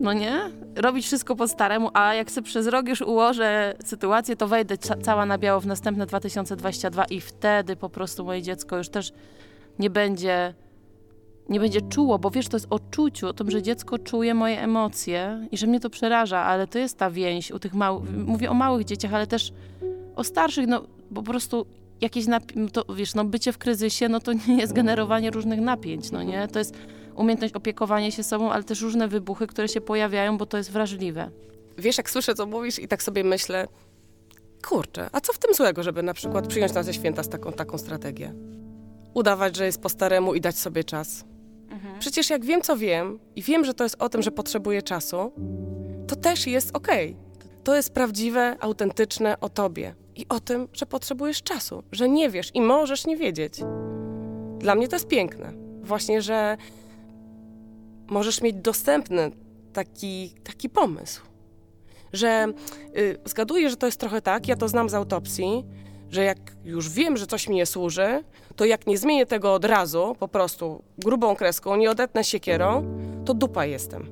no 0.00 0.12
nie? 0.12 0.40
Robić 0.76 1.06
wszystko 1.06 1.36
po 1.36 1.48
staremu, 1.48 1.90
a 1.94 2.14
jak 2.14 2.30
sobie 2.30 2.44
przez 2.44 2.66
rok 2.66 2.88
już 2.88 3.00
ułożę 3.00 3.74
sytuację, 3.84 4.36
to 4.36 4.48
wejdę 4.48 4.78
ca 4.78 4.96
cała 4.96 5.26
na 5.26 5.38
biało 5.38 5.60
w 5.60 5.66
następne 5.66 6.06
2022 6.06 7.04
i 7.04 7.20
wtedy 7.20 7.76
po 7.76 7.88
prostu 7.88 8.24
moje 8.24 8.42
dziecko 8.42 8.76
już 8.76 8.88
też 8.88 9.12
nie 9.78 9.90
będzie 9.90 10.54
nie 11.48 11.60
będzie 11.60 11.80
czuło, 11.80 12.18
bo 12.18 12.30
wiesz, 12.30 12.48
to 12.48 12.56
jest 12.56 12.66
o 12.70 12.78
czuciu, 12.90 13.28
o 13.28 13.32
tym, 13.32 13.50
że 13.50 13.62
dziecko 13.62 13.98
czuje 13.98 14.34
moje 14.34 14.60
emocje 14.60 15.46
i 15.52 15.56
że 15.56 15.66
mnie 15.66 15.80
to 15.80 15.90
przeraża, 15.90 16.38
ale 16.38 16.66
to 16.66 16.78
jest 16.78 16.98
ta 16.98 17.10
więź 17.10 17.50
u 17.50 17.58
tych 17.58 17.74
małych, 17.74 18.10
mówię 18.26 18.50
o 18.50 18.54
małych 18.54 18.84
dzieciach, 18.84 19.14
ale 19.14 19.26
też 19.26 19.52
o 20.16 20.24
starszych, 20.24 20.66
no 20.66 20.82
po 21.14 21.22
prostu 21.22 21.66
jakieś, 22.00 22.24
to 22.72 22.84
wiesz, 22.94 23.14
no 23.14 23.24
bycie 23.24 23.52
w 23.52 23.58
kryzysie, 23.58 24.08
no 24.08 24.20
to 24.20 24.32
nie 24.32 24.56
jest 24.56 24.72
generowanie 24.72 25.30
różnych 25.30 25.60
napięć, 25.60 26.10
no 26.10 26.22
nie? 26.22 26.48
To 26.48 26.58
jest 26.58 26.74
umiejętność 27.18 27.54
opiekowania 27.54 28.10
się 28.10 28.22
sobą, 28.22 28.52
ale 28.52 28.64
też 28.64 28.80
różne 28.80 29.08
wybuchy, 29.08 29.46
które 29.46 29.68
się 29.68 29.80
pojawiają, 29.80 30.38
bo 30.38 30.46
to 30.46 30.56
jest 30.56 30.70
wrażliwe. 30.70 31.30
Wiesz, 31.78 31.98
jak 31.98 32.10
słyszę, 32.10 32.34
co 32.34 32.46
mówisz 32.46 32.78
i 32.78 32.88
tak 32.88 33.02
sobie 33.02 33.24
myślę, 33.24 33.68
kurczę, 34.66 35.10
a 35.12 35.20
co 35.20 35.32
w 35.32 35.38
tym 35.38 35.54
złego, 35.54 35.82
żeby 35.82 36.02
na 36.02 36.14
przykład 36.14 36.46
przyjąć 36.46 36.72
na 36.72 36.84
te 36.84 36.94
święta 36.94 37.22
z 37.22 37.28
taką, 37.28 37.52
taką 37.52 37.78
strategię? 37.78 38.34
Udawać, 39.14 39.56
że 39.56 39.66
jest 39.66 39.80
po 39.80 39.88
staremu 39.88 40.34
i 40.34 40.40
dać 40.40 40.58
sobie 40.58 40.84
czas. 40.84 41.24
Przecież 41.98 42.30
jak 42.30 42.44
wiem, 42.44 42.62
co 42.62 42.76
wiem 42.76 43.18
i 43.36 43.42
wiem, 43.42 43.64
że 43.64 43.74
to 43.74 43.84
jest 43.84 43.96
o 43.98 44.08
tym, 44.08 44.22
że 44.22 44.30
potrzebuję 44.30 44.82
czasu, 44.82 45.32
to 46.06 46.16
też 46.16 46.46
jest 46.46 46.76
okej. 46.76 47.16
To 47.64 47.76
jest 47.76 47.92
prawdziwe, 47.92 48.56
autentyczne 48.60 49.40
o 49.40 49.48
tobie 49.48 49.94
i 50.16 50.26
o 50.28 50.40
tym, 50.40 50.68
że 50.72 50.86
potrzebujesz 50.86 51.42
czasu, 51.42 51.82
że 51.92 52.08
nie 52.08 52.30
wiesz 52.30 52.50
i 52.54 52.60
możesz 52.60 53.06
nie 53.06 53.16
wiedzieć. 53.16 53.60
Dla 54.58 54.74
mnie 54.74 54.88
to 54.88 54.96
jest 54.96 55.08
piękne. 55.08 55.52
Właśnie, 55.82 56.22
że 56.22 56.56
możesz 58.10 58.42
mieć 58.42 58.56
dostępny 58.56 59.30
taki, 59.72 60.34
taki 60.44 60.68
pomysł. 60.68 61.22
Że 62.12 62.46
y, 62.96 63.18
zgaduję, 63.24 63.70
że 63.70 63.76
to 63.76 63.86
jest 63.86 64.00
trochę 64.00 64.22
tak, 64.22 64.48
ja 64.48 64.56
to 64.56 64.68
znam 64.68 64.88
z 64.88 64.94
autopsji, 64.94 65.64
że 66.10 66.24
jak 66.24 66.38
już 66.64 66.90
wiem, 66.90 67.16
że 67.16 67.26
coś 67.26 67.48
mi 67.48 67.54
nie 67.56 67.66
służy, 67.66 68.24
to 68.56 68.64
jak 68.64 68.86
nie 68.86 68.98
zmienię 68.98 69.26
tego 69.26 69.54
od 69.54 69.64
razu, 69.64 70.16
po 70.18 70.28
prostu 70.28 70.82
grubą 70.98 71.36
kreską, 71.36 71.76
nie 71.76 71.90
odetnę 71.90 72.24
siekierą, 72.24 72.98
to 73.24 73.34
dupa 73.34 73.66
jestem. 73.66 74.06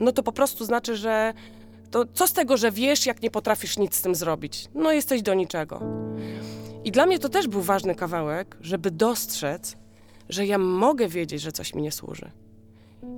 No 0.00 0.12
to 0.12 0.22
po 0.22 0.32
prostu 0.32 0.64
znaczy, 0.64 0.96
że 0.96 1.34
to 1.90 2.04
co 2.14 2.26
z 2.26 2.32
tego, 2.32 2.56
że 2.56 2.70
wiesz, 2.70 3.06
jak 3.06 3.22
nie 3.22 3.30
potrafisz 3.30 3.78
nic 3.78 3.94
z 3.94 4.02
tym 4.02 4.14
zrobić? 4.14 4.68
No 4.74 4.92
jesteś 4.92 5.22
do 5.22 5.34
niczego. 5.34 5.80
I 6.84 6.92
dla 6.92 7.06
mnie 7.06 7.18
to 7.18 7.28
też 7.28 7.48
był 7.48 7.62
ważny 7.62 7.94
kawałek, 7.94 8.56
żeby 8.60 8.90
dostrzec, 8.90 9.76
że 10.28 10.46
ja 10.46 10.58
mogę 10.58 11.08
wiedzieć, 11.08 11.40
że 11.42 11.52
coś 11.52 11.74
mi 11.74 11.82
nie 11.82 11.92
służy. 11.92 12.30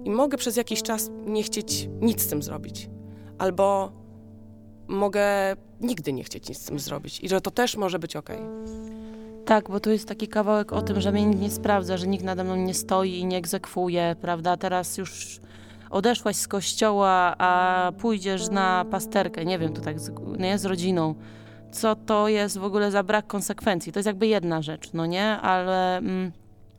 I 0.04 0.10
mogę 0.10 0.38
przez 0.38 0.56
jakiś 0.56 0.82
czas 0.82 1.10
nie 1.26 1.42
chcieć 1.42 1.88
nic 2.00 2.22
z 2.22 2.26
tym 2.26 2.42
zrobić. 2.42 2.90
Albo 3.38 3.92
mogę 4.88 5.26
nigdy 5.80 6.12
nie 6.12 6.24
chcieć 6.24 6.48
nic 6.48 6.58
z 6.58 6.64
tym 6.64 6.78
zrobić. 6.78 7.20
I 7.20 7.28
że 7.28 7.40
to 7.40 7.50
też 7.50 7.76
może 7.76 7.98
być 7.98 8.16
okej. 8.16 8.38
Tak, 9.44 9.70
bo 9.70 9.80
tu 9.80 9.90
jest 9.90 10.08
taki 10.08 10.28
kawałek 10.28 10.72
o 10.72 10.82
tym, 10.82 11.00
że 11.00 11.12
mnie 11.12 11.26
nikt 11.26 11.40
nie 11.40 11.50
sprawdza, 11.50 11.96
że 11.96 12.06
nikt 12.06 12.24
nade 12.24 12.44
mną 12.44 12.56
nie 12.56 12.74
stoi 12.74 13.18
i 13.18 13.26
nie 13.26 13.36
egzekwuje, 13.36 14.16
prawda? 14.20 14.56
Teraz 14.56 14.98
już 14.98 15.40
odeszłaś 15.90 16.36
z 16.36 16.48
kościoła, 16.48 17.34
a 17.38 17.92
pójdziesz 17.98 18.50
na 18.50 18.84
pasterkę, 18.90 19.44
nie 19.44 19.58
wiem, 19.58 19.72
to 19.72 19.80
tak 19.80 19.96
nie, 20.38 20.58
z 20.58 20.64
rodziną. 20.64 21.14
Co 21.72 21.96
to 21.96 22.28
jest 22.28 22.58
w 22.58 22.64
ogóle 22.64 22.90
za 22.90 23.02
brak 23.02 23.26
konsekwencji? 23.26 23.92
To 23.92 23.98
jest 23.98 24.06
jakby 24.06 24.26
jedna 24.26 24.62
rzecz, 24.62 24.92
no 24.92 25.06
nie? 25.06 25.24
Ale, 25.24 25.96
mm, 25.96 26.32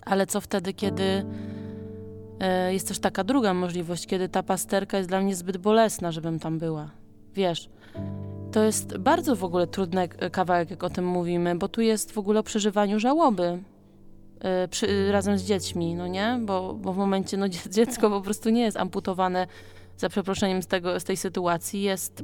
ale 0.05 0.27
co 0.27 0.41
wtedy, 0.41 0.73
kiedy 0.73 1.25
jest 2.71 2.87
też 2.87 2.99
taka 2.99 3.23
druga 3.23 3.53
możliwość, 3.53 4.07
kiedy 4.07 4.29
ta 4.29 4.43
pasterka 4.43 4.97
jest 4.97 5.09
dla 5.09 5.21
mnie 5.21 5.35
zbyt 5.35 5.57
bolesna, 5.57 6.11
żebym 6.11 6.39
tam 6.39 6.59
była. 6.59 6.89
Wiesz, 7.35 7.69
to 8.51 8.63
jest 8.63 8.97
bardzo 8.97 9.35
w 9.35 9.43
ogóle 9.43 9.67
trudny 9.67 10.07
k- 10.07 10.29
kawałek, 10.29 10.69
jak 10.71 10.83
o 10.83 10.89
tym 10.89 11.05
mówimy, 11.07 11.55
bo 11.55 11.67
tu 11.67 11.81
jest 11.81 12.11
w 12.11 12.17
ogóle 12.17 12.39
o 12.39 12.43
przeżywaniu 12.43 12.99
żałoby 12.99 13.43
y, 14.63 14.67
przy, 14.67 15.11
razem 15.11 15.37
z 15.37 15.43
dziećmi, 15.43 15.95
no 15.95 16.07
nie? 16.07 16.39
Bo, 16.45 16.73
bo 16.73 16.93
w 16.93 16.97
momencie, 16.97 17.37
no 17.37 17.49
dzie- 17.49 17.69
dziecko 17.69 18.09
po 18.09 18.21
prostu 18.21 18.49
nie 18.49 18.61
jest 18.61 18.77
amputowane 18.77 19.47
za 19.97 20.09
przeproszeniem 20.09 20.63
z, 20.63 20.67
tego, 20.67 20.99
z 20.99 21.03
tej 21.03 21.17
sytuacji, 21.17 21.81
jest 21.81 22.21
y, 22.21 22.23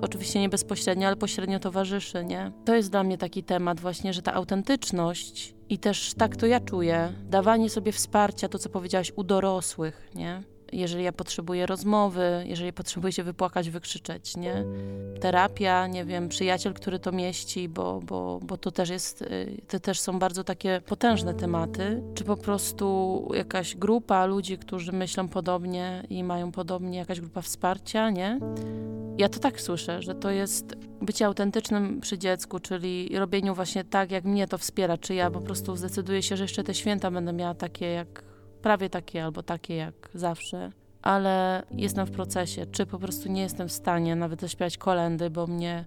oczywiście 0.00 0.40
nie 0.40 0.48
bezpośrednio, 0.48 1.06
ale 1.06 1.16
pośrednio 1.16 1.60
towarzyszy, 1.60 2.24
nie? 2.24 2.52
To 2.64 2.74
jest 2.74 2.90
dla 2.90 3.02
mnie 3.02 3.18
taki 3.18 3.44
temat 3.44 3.80
właśnie, 3.80 4.12
że 4.12 4.22
ta 4.22 4.34
autentyczność 4.34 5.54
i 5.68 5.78
też 5.78 6.14
tak 6.14 6.36
to 6.36 6.46
ja 6.46 6.60
czuję, 6.60 7.12
dawanie 7.24 7.70
sobie 7.70 7.92
wsparcia, 7.92 8.48
to 8.48 8.58
co 8.58 8.68
powiedziałaś, 8.68 9.12
u 9.16 9.24
dorosłych, 9.24 10.10
nie? 10.14 10.53
Jeżeli 10.74 11.04
ja 11.04 11.12
potrzebuję 11.12 11.66
rozmowy, 11.66 12.44
jeżeli 12.46 12.72
potrzebuję 12.72 13.12
się 13.12 13.22
wypłakać, 13.22 13.70
wykrzyczeć, 13.70 14.36
nie? 14.36 14.64
terapia, 15.20 15.86
nie 15.86 16.04
wiem, 16.04 16.28
przyjaciel, 16.28 16.74
który 16.74 16.98
to 16.98 17.12
mieści, 17.12 17.68
bo, 17.68 18.00
bo, 18.00 18.40
bo 18.42 18.56
to 18.56 18.70
też 18.70 18.88
jest, 18.88 19.22
y, 19.22 19.62
to 19.68 19.80
też 19.80 20.00
są 20.00 20.18
bardzo 20.18 20.44
takie 20.44 20.80
potężne 20.86 21.34
tematy, 21.34 22.02
czy 22.14 22.24
po 22.24 22.36
prostu 22.36 23.28
jakaś 23.34 23.76
grupa 23.76 24.26
ludzi, 24.26 24.58
którzy 24.58 24.92
myślą 24.92 25.28
podobnie 25.28 26.06
i 26.10 26.24
mają 26.24 26.52
podobnie, 26.52 26.98
jakaś 26.98 27.20
grupa 27.20 27.42
wsparcia, 27.42 28.10
nie? 28.10 28.38
Ja 29.18 29.28
to 29.28 29.38
tak 29.40 29.60
słyszę, 29.60 30.02
że 30.02 30.14
to 30.14 30.30
jest 30.30 30.76
bycie 31.00 31.26
autentycznym 31.26 32.00
przy 32.00 32.18
dziecku, 32.18 32.60
czyli 32.60 33.18
robieniu 33.18 33.54
właśnie 33.54 33.84
tak, 33.84 34.10
jak 34.10 34.24
mnie 34.24 34.48
to 34.48 34.58
wspiera, 34.58 34.98
czy 34.98 35.14
ja 35.14 35.30
po 35.30 35.40
prostu 35.40 35.76
zdecyduję 35.76 36.22
się, 36.22 36.36
że 36.36 36.44
jeszcze 36.44 36.64
te 36.64 36.74
święta 36.74 37.10
będę 37.10 37.32
miała 37.32 37.54
takie 37.54 37.86
jak, 37.86 38.24
prawie 38.64 38.90
takie 38.90 39.24
albo 39.24 39.42
takie 39.42 39.76
jak 39.76 39.94
zawsze 40.14 40.72
ale 41.04 41.62
jestem 41.70 42.06
w 42.06 42.10
procesie, 42.10 42.66
czy 42.66 42.86
po 42.86 42.98
prostu 42.98 43.28
nie 43.28 43.42
jestem 43.42 43.68
w 43.68 43.72
stanie 43.72 44.16
nawet 44.16 44.40
zaśpiewać 44.40 44.78
kolendy, 44.78 45.30
bo 45.30 45.46
mnie 45.46 45.84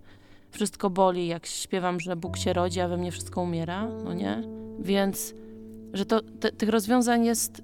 wszystko 0.52 0.90
boli, 0.90 1.28
jak 1.28 1.46
śpiewam, 1.46 2.00
że 2.00 2.16
Bóg 2.16 2.38
się 2.38 2.54
rodzi, 2.54 2.80
a 2.80 2.88
we 2.88 2.98
mnie 2.98 3.12
wszystko 3.12 3.42
umiera, 3.42 3.88
no 4.04 4.14
nie? 4.14 4.44
Więc, 4.80 5.34
że 5.94 6.06
to, 6.06 6.22
te, 6.22 6.52
tych 6.52 6.70
rozwiązań 6.70 7.26
jest 7.26 7.62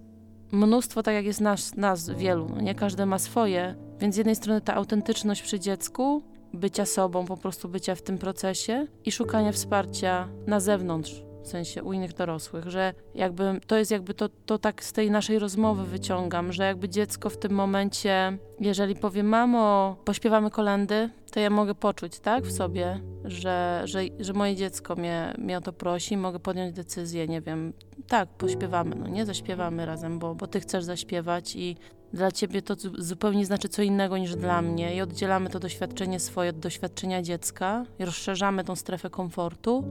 mnóstwo, 0.51 1.03
tak 1.03 1.13
jak 1.13 1.25
jest 1.25 1.41
nas, 1.41 1.75
nas 1.75 2.09
wielu, 2.09 2.49
no 2.49 2.61
nie? 2.61 2.75
Każdy 2.75 3.05
ma 3.05 3.19
swoje, 3.19 3.75
więc 3.99 4.15
z 4.15 4.17
jednej 4.17 4.35
strony 4.35 4.61
ta 4.61 4.75
autentyczność 4.75 5.41
przy 5.41 5.59
dziecku, 5.59 6.23
bycia 6.53 6.85
sobą, 6.85 7.25
po 7.25 7.37
prostu 7.37 7.69
bycia 7.69 7.95
w 7.95 8.01
tym 8.01 8.17
procesie 8.17 8.87
i 9.05 9.11
szukania 9.11 9.51
wsparcia 9.51 10.27
na 10.47 10.59
zewnątrz, 10.59 11.23
w 11.43 11.47
sensie 11.47 11.83
u 11.83 11.93
innych 11.93 12.13
dorosłych, 12.13 12.69
że 12.69 12.93
jakby 13.15 13.59
to 13.67 13.77
jest 13.77 13.91
jakby 13.91 14.13
to, 14.13 14.29
to 14.45 14.57
tak 14.57 14.83
z 14.83 14.93
tej 14.93 15.11
naszej 15.11 15.39
rozmowy 15.39 15.83
wyciągam, 15.83 16.53
że 16.53 16.63
jakby 16.63 16.89
dziecko 16.89 17.29
w 17.29 17.37
tym 17.37 17.51
momencie, 17.51 18.37
jeżeli 18.59 18.95
powie 18.95 19.23
mamo, 19.23 19.95
pośpiewamy 20.05 20.51
kolendy, 20.51 21.09
to 21.31 21.39
ja 21.39 21.49
mogę 21.49 21.75
poczuć, 21.75 22.19
tak, 22.19 22.43
w 22.43 22.51
sobie, 22.51 22.99
że, 23.25 23.81
że, 23.85 24.01
że 24.19 24.33
moje 24.33 24.55
dziecko 24.55 24.95
mnie, 24.95 25.33
mnie 25.37 25.57
o 25.57 25.61
to 25.61 25.73
prosi, 25.73 26.17
mogę 26.17 26.39
podjąć 26.39 26.75
decyzję, 26.75 27.27
nie 27.27 27.41
wiem, 27.41 27.73
tak, 28.07 28.29
pośpiewamy, 28.29 28.95
no 28.95 29.07
nie, 29.07 29.25
zaśpiewamy 29.25 29.85
razem, 29.85 30.19
bo, 30.19 30.35
bo 30.35 30.47
ty 30.47 30.59
chcesz 30.59 30.83
zaśpiewać 30.83 31.55
i 31.55 31.75
dla 32.13 32.31
ciebie 32.31 32.61
to 32.61 32.75
zu- 32.75 33.01
zupełnie 33.01 33.45
znaczy 33.45 33.69
co 33.69 33.81
innego 33.81 34.17
niż 34.17 34.35
dla 34.35 34.61
mnie 34.61 34.95
i 34.95 35.01
oddzielamy 35.01 35.49
to 35.49 35.59
doświadczenie 35.59 36.19
swoje 36.19 36.49
od 36.49 36.59
doświadczenia 36.59 37.21
dziecka 37.21 37.85
i 37.99 38.05
rozszerzamy 38.05 38.63
tą 38.63 38.75
strefę 38.75 39.09
komfortu. 39.09 39.83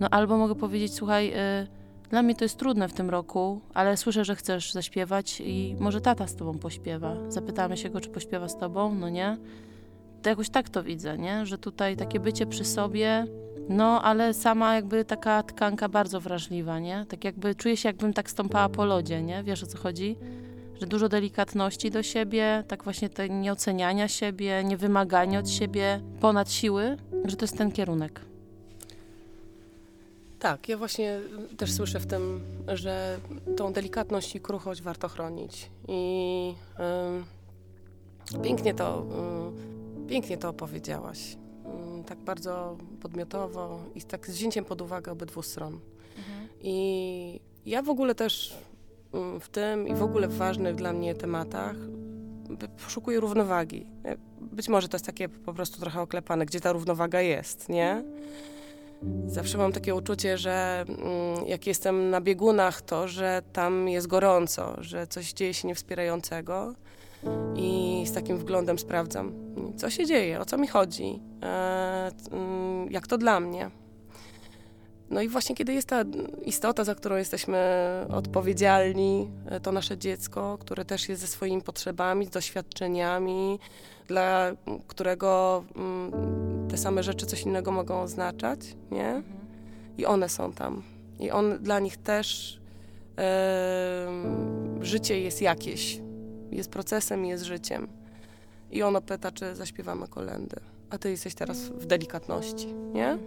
No 0.00 0.08
albo 0.10 0.38
mogę 0.38 0.54
powiedzieć, 0.54 0.94
słuchaj, 0.94 1.32
y, 1.62 1.66
dla 2.10 2.22
mnie 2.22 2.34
to 2.34 2.44
jest 2.44 2.58
trudne 2.58 2.88
w 2.88 2.92
tym 2.92 3.10
roku, 3.10 3.60
ale 3.74 3.96
słyszę, 3.96 4.24
że 4.24 4.36
chcesz 4.36 4.72
zaśpiewać 4.72 5.42
i 5.44 5.76
może 5.80 6.00
tata 6.00 6.26
z 6.26 6.36
tobą 6.36 6.58
pośpiewa. 6.58 7.16
Zapytamy 7.28 7.76
się 7.76 7.90
go, 7.90 8.00
czy 8.00 8.08
pośpiewa 8.08 8.48
z 8.48 8.58
tobą, 8.58 8.94
no 8.94 9.08
nie? 9.08 9.36
To 10.22 10.30
jakoś 10.30 10.50
tak 10.50 10.68
to 10.68 10.82
widzę, 10.82 11.18
nie? 11.18 11.46
Że 11.46 11.58
tutaj 11.58 11.96
takie 11.96 12.20
bycie 12.20 12.46
przy 12.46 12.64
sobie, 12.64 13.26
no 13.68 14.02
ale 14.02 14.34
sama 14.34 14.74
jakby 14.74 15.04
taka 15.04 15.42
tkanka 15.42 15.88
bardzo 15.88 16.20
wrażliwa, 16.20 16.78
nie? 16.78 17.06
Tak 17.08 17.24
jakby 17.24 17.54
czuję 17.54 17.76
się, 17.76 17.88
jakbym 17.88 18.12
tak 18.12 18.30
stąpała 18.30 18.68
po 18.68 18.84
lodzie, 18.84 19.22
nie? 19.22 19.42
Wiesz 19.42 19.62
o 19.62 19.66
co 19.66 19.78
chodzi? 19.78 20.16
Że 20.80 20.86
dużo 20.86 21.08
delikatności 21.08 21.90
do 21.90 22.02
siebie, 22.02 22.64
tak 22.68 22.84
właśnie 22.84 23.08
te 23.08 23.28
nieoceniania 23.28 24.08
siebie, 24.08 24.64
niewymagania 24.64 25.38
od 25.38 25.50
siebie 25.50 26.00
ponad 26.20 26.52
siły, 26.52 26.96
że 27.24 27.36
to 27.36 27.44
jest 27.44 27.58
ten 27.58 27.72
kierunek. 27.72 28.31
Tak, 30.42 30.68
ja 30.68 30.76
właśnie 30.76 31.20
też 31.56 31.72
słyszę 31.72 32.00
w 32.00 32.06
tym, 32.06 32.40
że 32.74 33.18
tą 33.56 33.72
delikatność 33.72 34.36
i 34.36 34.40
kruchość 34.40 34.82
warto 34.82 35.08
chronić. 35.08 35.70
I 35.88 36.54
ym, 38.34 38.42
pięknie 38.42 38.74
to, 38.74 39.06
ym, 39.98 40.06
pięknie 40.06 40.38
to 40.38 40.48
opowiedziałaś. 40.48 41.36
Ym, 41.96 42.04
tak 42.04 42.18
bardzo 42.18 42.76
podmiotowo 43.00 43.80
i 43.94 44.00
z 44.00 44.06
tak 44.06 44.26
z 44.30 44.34
wzięciem 44.34 44.64
pod 44.64 44.82
uwagę 44.82 45.12
obydwu 45.12 45.42
stron. 45.42 45.80
I 46.60 47.40
ja 47.66 47.82
w 47.82 47.88
ogóle 47.88 48.14
też 48.14 48.58
ym, 49.14 49.40
w 49.40 49.48
tym 49.48 49.88
i 49.88 49.94
w 49.94 50.02
ogóle 50.02 50.28
w 50.28 50.36
ważnych 50.36 50.74
dla 50.74 50.92
mnie 50.92 51.14
tematach 51.14 51.76
y, 51.76 52.68
poszukuję 52.84 53.20
równowagi. 53.20 53.86
Y, 54.06 54.32
Być 54.40 54.68
może 54.68 54.88
to 54.88 54.96
jest 54.96 55.06
takie 55.06 55.28
po 55.28 55.54
prostu 55.54 55.80
trochę 55.80 56.00
oklepane, 56.00 56.46
gdzie 56.46 56.60
ta 56.60 56.72
równowaga 56.72 57.20
jest, 57.20 57.68
nie? 57.68 58.04
Zawsze 59.26 59.58
mam 59.58 59.72
takie 59.72 59.94
uczucie, 59.94 60.38
że 60.38 60.84
mm, 60.88 61.46
jak 61.46 61.66
jestem 61.66 62.10
na 62.10 62.20
biegunach, 62.20 62.82
to 62.82 63.08
że 63.08 63.42
tam 63.52 63.88
jest 63.88 64.06
gorąco, 64.06 64.76
że 64.80 65.06
coś 65.06 65.32
dzieje 65.32 65.54
się 65.54 65.68
niewspierającego. 65.68 66.74
i 67.56 68.02
z 68.06 68.12
takim 68.12 68.38
wglądem 68.38 68.78
sprawdzam, 68.78 69.32
co 69.76 69.90
się 69.90 70.06
dzieje, 70.06 70.40
o 70.40 70.44
co 70.44 70.58
mi 70.58 70.66
chodzi, 70.66 71.20
e, 71.42 72.10
mm, 72.32 72.92
jak 72.92 73.06
to 73.06 73.18
dla 73.18 73.40
mnie. 73.40 73.70
No 75.12 75.22
i 75.22 75.28
właśnie 75.28 75.54
kiedy 75.54 75.72
jest 75.74 75.88
ta 75.88 76.04
istota, 76.44 76.84
za 76.84 76.94
którą 76.94 77.16
jesteśmy 77.16 77.58
odpowiedzialni, 78.08 79.28
e, 79.46 79.60
to 79.60 79.72
nasze 79.72 79.98
dziecko, 79.98 80.58
które 80.60 80.84
też 80.84 81.08
jest 81.08 81.20
ze 81.20 81.26
swoimi 81.26 81.62
potrzebami, 81.62 82.26
z 82.26 82.30
doświadczeniami, 82.30 83.58
dla 84.08 84.52
którego 84.86 85.64
mm, 85.76 86.68
te 86.68 86.78
same 86.78 87.02
rzeczy 87.02 87.26
coś 87.26 87.42
innego 87.42 87.72
mogą 87.72 88.00
oznaczać, 88.00 88.60
nie? 88.90 89.08
Mhm. 89.08 89.40
I 89.98 90.06
one 90.06 90.28
są 90.28 90.52
tam. 90.52 90.82
I 91.20 91.30
on 91.30 91.58
dla 91.58 91.80
nich 91.80 91.96
też 91.96 92.58
e, 93.18 94.06
życie 94.80 95.20
jest 95.20 95.42
jakieś. 95.42 96.00
Jest 96.50 96.70
procesem, 96.70 97.24
jest 97.24 97.44
życiem. 97.44 97.88
I 98.70 98.82
ono 98.82 99.00
pyta, 99.00 99.32
czy 99.32 99.54
zaśpiewamy 99.54 100.08
kolendy. 100.08 100.56
A 100.90 100.98
ty 100.98 101.10
jesteś 101.10 101.34
teraz 101.34 101.58
w 101.58 101.86
delikatności, 101.86 102.66
nie? 102.94 103.18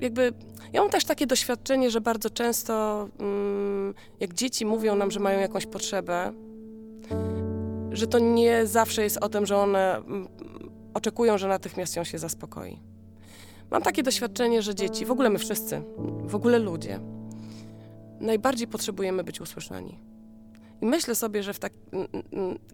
Jakby, 0.00 0.32
ja 0.72 0.80
mam 0.80 0.90
też 0.90 1.04
takie 1.04 1.26
doświadczenie, 1.26 1.90
że 1.90 2.00
bardzo 2.00 2.30
często, 2.30 3.08
mm, 3.18 3.94
jak 4.20 4.34
dzieci 4.34 4.66
mówią 4.66 4.94
nam, 4.96 5.10
że 5.10 5.20
mają 5.20 5.40
jakąś 5.40 5.66
potrzebę, 5.66 6.32
że 7.92 8.06
to 8.06 8.18
nie 8.18 8.66
zawsze 8.66 9.02
jest 9.02 9.16
o 9.16 9.28
tym, 9.28 9.46
że 9.46 9.56
one 9.56 9.96
mm, 9.96 10.28
oczekują, 10.94 11.38
że 11.38 11.48
natychmiast 11.48 11.96
ją 11.96 12.04
się 12.04 12.18
zaspokoi. 12.18 12.78
Mam 13.70 13.82
takie 13.82 14.02
doświadczenie, 14.02 14.62
że 14.62 14.74
dzieci, 14.74 15.06
w 15.06 15.10
ogóle 15.10 15.30
my 15.30 15.38
wszyscy, 15.38 15.82
w 16.24 16.34
ogóle 16.34 16.58
ludzie, 16.58 17.00
najbardziej 18.20 18.68
potrzebujemy 18.68 19.24
być 19.24 19.40
usłyszani. 19.40 19.98
I 20.80 20.86
myślę 20.86 21.14
sobie, 21.14 21.42
że 21.42 21.54
tak, 21.54 21.72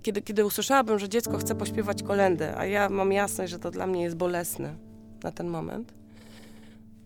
kiedy, 0.03 0.23
kiedy 0.23 0.45
usłyszałabym, 0.45 0.99
że 0.99 1.09
dziecko 1.09 1.39
chce 1.39 1.55
pośpiewać 1.55 2.03
kolendę, 2.03 2.57
a 2.57 2.67
ja 2.67 2.89
mam 2.89 3.13
jasność, 3.13 3.53
że 3.53 3.59
to 3.59 3.71
dla 3.71 3.87
mnie 3.87 4.03
jest 4.03 4.17
bolesne 4.17 4.75
na 5.23 5.33
ten 5.33 5.49
moment, 5.49 5.93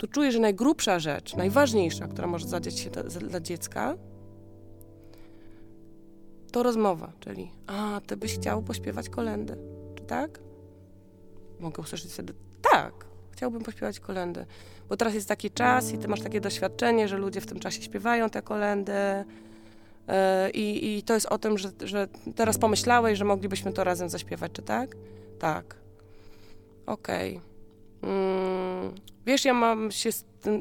to 0.01 0.09
czuję, 0.09 0.33
że 0.33 0.39
najgrubsza 0.39 0.99
rzecz, 0.99 1.37
najważniejsza, 1.37 2.09
która 2.09 2.27
może 2.27 2.49
zadziać 2.49 2.79
się 2.79 2.91
do, 2.91 3.03
dla 3.03 3.41
dziecka, 3.41 3.97
to 6.53 6.63
rozmowa, 6.63 7.13
czyli 7.21 7.51
a, 7.67 8.01
ty 8.07 8.17
byś 8.17 8.35
chciał 8.35 8.63
pośpiewać 8.63 9.09
kolendę, 9.09 9.57
czy 9.95 10.05
tak? 10.05 10.41
Mogę 11.61 11.83
usłyszeć 11.83 12.13
wtedy, 12.13 12.33
tak, 12.73 12.93
chciałbym 13.31 13.63
pośpiewać 13.63 14.01
kolendy. 14.01 14.47
Bo 14.89 14.97
teraz 14.97 15.15
jest 15.15 15.29
taki 15.29 15.51
czas 15.51 15.93
i 15.93 15.99
ty 15.99 16.09
masz 16.09 16.21
takie 16.21 16.41
doświadczenie, 16.41 17.09
że 17.09 17.17
ludzie 17.19 17.41
w 17.41 17.47
tym 17.47 17.61
czasie 17.61 17.83
śpiewają 17.83 18.31
te 18.31 18.43
kolendy. 18.43 18.93
Yy, 20.09 20.15
I, 20.55 21.03
to 21.03 21.15
jest 21.15 21.27
o 21.27 21.39
tym, 21.39 21.59
że, 21.59 21.71
że 21.85 22.09
teraz 22.37 22.59
pomyślałeś, 22.59 23.19
że 23.19 23.25
moglibyśmy 23.25 23.73
to 23.73 23.85
razem 23.85 24.09
zaśpiewać, 24.09 24.53
czy 24.53 24.63
tak? 24.63 24.97
Tak. 25.39 25.77
Okej. 26.87 27.37
Okay. 27.37 27.51
Mm, 28.11 28.95
wiesz, 29.31 29.45
ja 29.45 29.55
mam 29.55 29.91
się, 29.91 30.11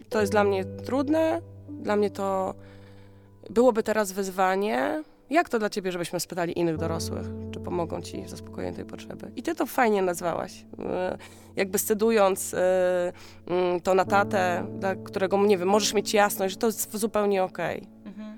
to 0.10 0.20
jest 0.20 0.32
dla 0.32 0.44
mnie 0.44 0.66
trudne, 0.66 1.42
dla 1.70 1.96
mnie 1.96 2.10
to 2.10 2.56
byłoby 3.50 3.84
teraz 3.84 4.12
wyzwanie, 4.12 5.04
jak 5.30 5.50
to 5.50 5.60
dla 5.60 5.70
ciebie, 5.70 5.92
żebyśmy 5.92 6.20
spytali 6.20 6.60
innych 6.60 6.78
dorosłych, 6.78 7.26
czy 7.52 7.60
pomogą 7.60 8.02
ci 8.02 8.24
w 8.24 8.30
zaspokojeniu 8.30 8.76
tej 8.76 8.86
potrzeby? 8.86 9.32
I 9.36 9.44
ty 9.44 9.56
to 9.56 9.66
fajnie 9.66 10.02
nazwałaś. 10.02 10.66
E, 10.80 11.18
jakby 11.56 11.80
scedując 11.80 12.54
e, 12.54 13.14
mm, 13.48 13.82
to 13.82 13.94
na 13.94 14.06
tatę, 14.06 14.68
dla 14.80 14.96
którego, 14.96 15.46
nie 15.46 15.58
wiem, 15.58 15.68
możesz 15.68 15.94
mieć 15.94 16.14
jasność, 16.14 16.54
że 16.54 16.60
to 16.60 16.68
jest 16.68 16.98
zupełnie 16.98 17.44
okej. 17.44 17.78
Okay. 17.78 17.88
Mhm. 18.06 18.38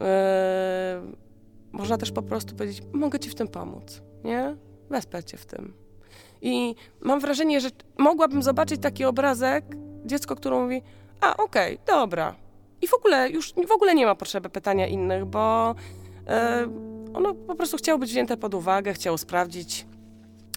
E, 0.00 1.02
można 1.72 1.98
też 1.98 2.12
po 2.12 2.22
prostu 2.22 2.54
powiedzieć, 2.54 2.82
mogę 2.92 3.18
ci 3.18 3.30
w 3.30 3.34
tym 3.34 3.48
pomóc, 3.48 4.02
nie? 4.24 4.56
Wesprzeć 4.90 5.30
cię 5.30 5.36
w 5.36 5.46
tym. 5.46 5.83
I 6.46 6.74
mam 7.00 7.20
wrażenie, 7.20 7.60
że 7.60 7.68
mogłabym 7.98 8.42
zobaczyć 8.42 8.80
taki 8.80 9.04
obrazek, 9.04 9.64
dziecko, 10.04 10.36
które 10.36 10.60
mówi, 10.60 10.82
a 11.20 11.36
okej, 11.36 11.74
okay, 11.74 11.86
dobra. 11.86 12.34
I 12.82 12.88
w 12.88 12.94
ogóle 12.94 13.30
już 13.30 13.52
w 13.68 13.72
ogóle 13.72 13.94
nie 13.94 14.06
ma 14.06 14.14
potrzeby 14.14 14.48
pytania 14.48 14.86
innych, 14.86 15.24
bo 15.24 15.74
E, 16.26 16.68
ono 17.14 17.34
po 17.34 17.54
prostu 17.54 17.76
chciało 17.76 17.98
być 17.98 18.10
wzięte 18.10 18.36
pod 18.36 18.54
uwagę, 18.54 18.94
chciało 18.94 19.18
sprawdzić, 19.18 19.86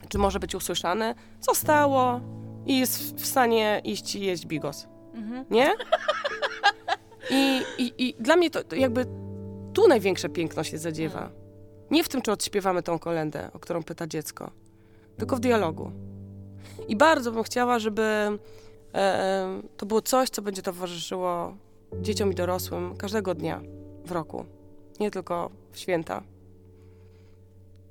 czy 0.09 0.17
może 0.17 0.39
być 0.39 0.55
usłyszane. 0.55 1.15
Zostało 1.41 2.19
i 2.65 2.79
jest 2.79 3.15
w 3.15 3.25
stanie 3.25 3.81
iść 3.83 4.15
i 4.15 4.21
jeść 4.21 4.45
bigos. 4.45 4.87
Mhm. 5.13 5.45
Nie? 5.49 5.73
I, 7.29 7.61
i, 7.77 7.93
I 7.97 8.15
dla 8.19 8.35
mnie 8.35 8.49
to, 8.49 8.63
to, 8.63 8.75
jakby 8.75 9.05
tu 9.73 9.87
największe 9.87 10.29
piękno 10.29 10.63
się 10.63 10.77
zadziewa. 10.77 11.19
Mhm. 11.19 11.41
Nie 11.91 12.03
w 12.03 12.09
tym, 12.09 12.21
czy 12.21 12.31
odśpiewamy 12.31 12.83
tą 12.83 12.99
kolendę, 12.99 13.49
o 13.53 13.59
którą 13.59 13.83
pyta 13.83 14.07
dziecko, 14.07 14.51
tylko 15.17 15.35
w 15.35 15.39
dialogu. 15.39 15.91
I 16.87 16.95
bardzo 16.95 17.31
bym 17.31 17.43
chciała, 17.43 17.79
żeby 17.79 18.03
e, 18.93 19.61
to 19.77 19.85
było 19.85 20.01
coś, 20.01 20.29
co 20.29 20.41
będzie 20.41 20.61
towarzyszyło 20.61 21.53
dzieciom 22.01 22.31
i 22.31 22.35
dorosłym 22.35 22.97
każdego 22.97 23.35
dnia 23.35 23.61
w 24.05 24.11
roku 24.11 24.45
nie 24.99 25.11
tylko 25.11 25.49
w 25.71 25.79
święta. 25.79 26.23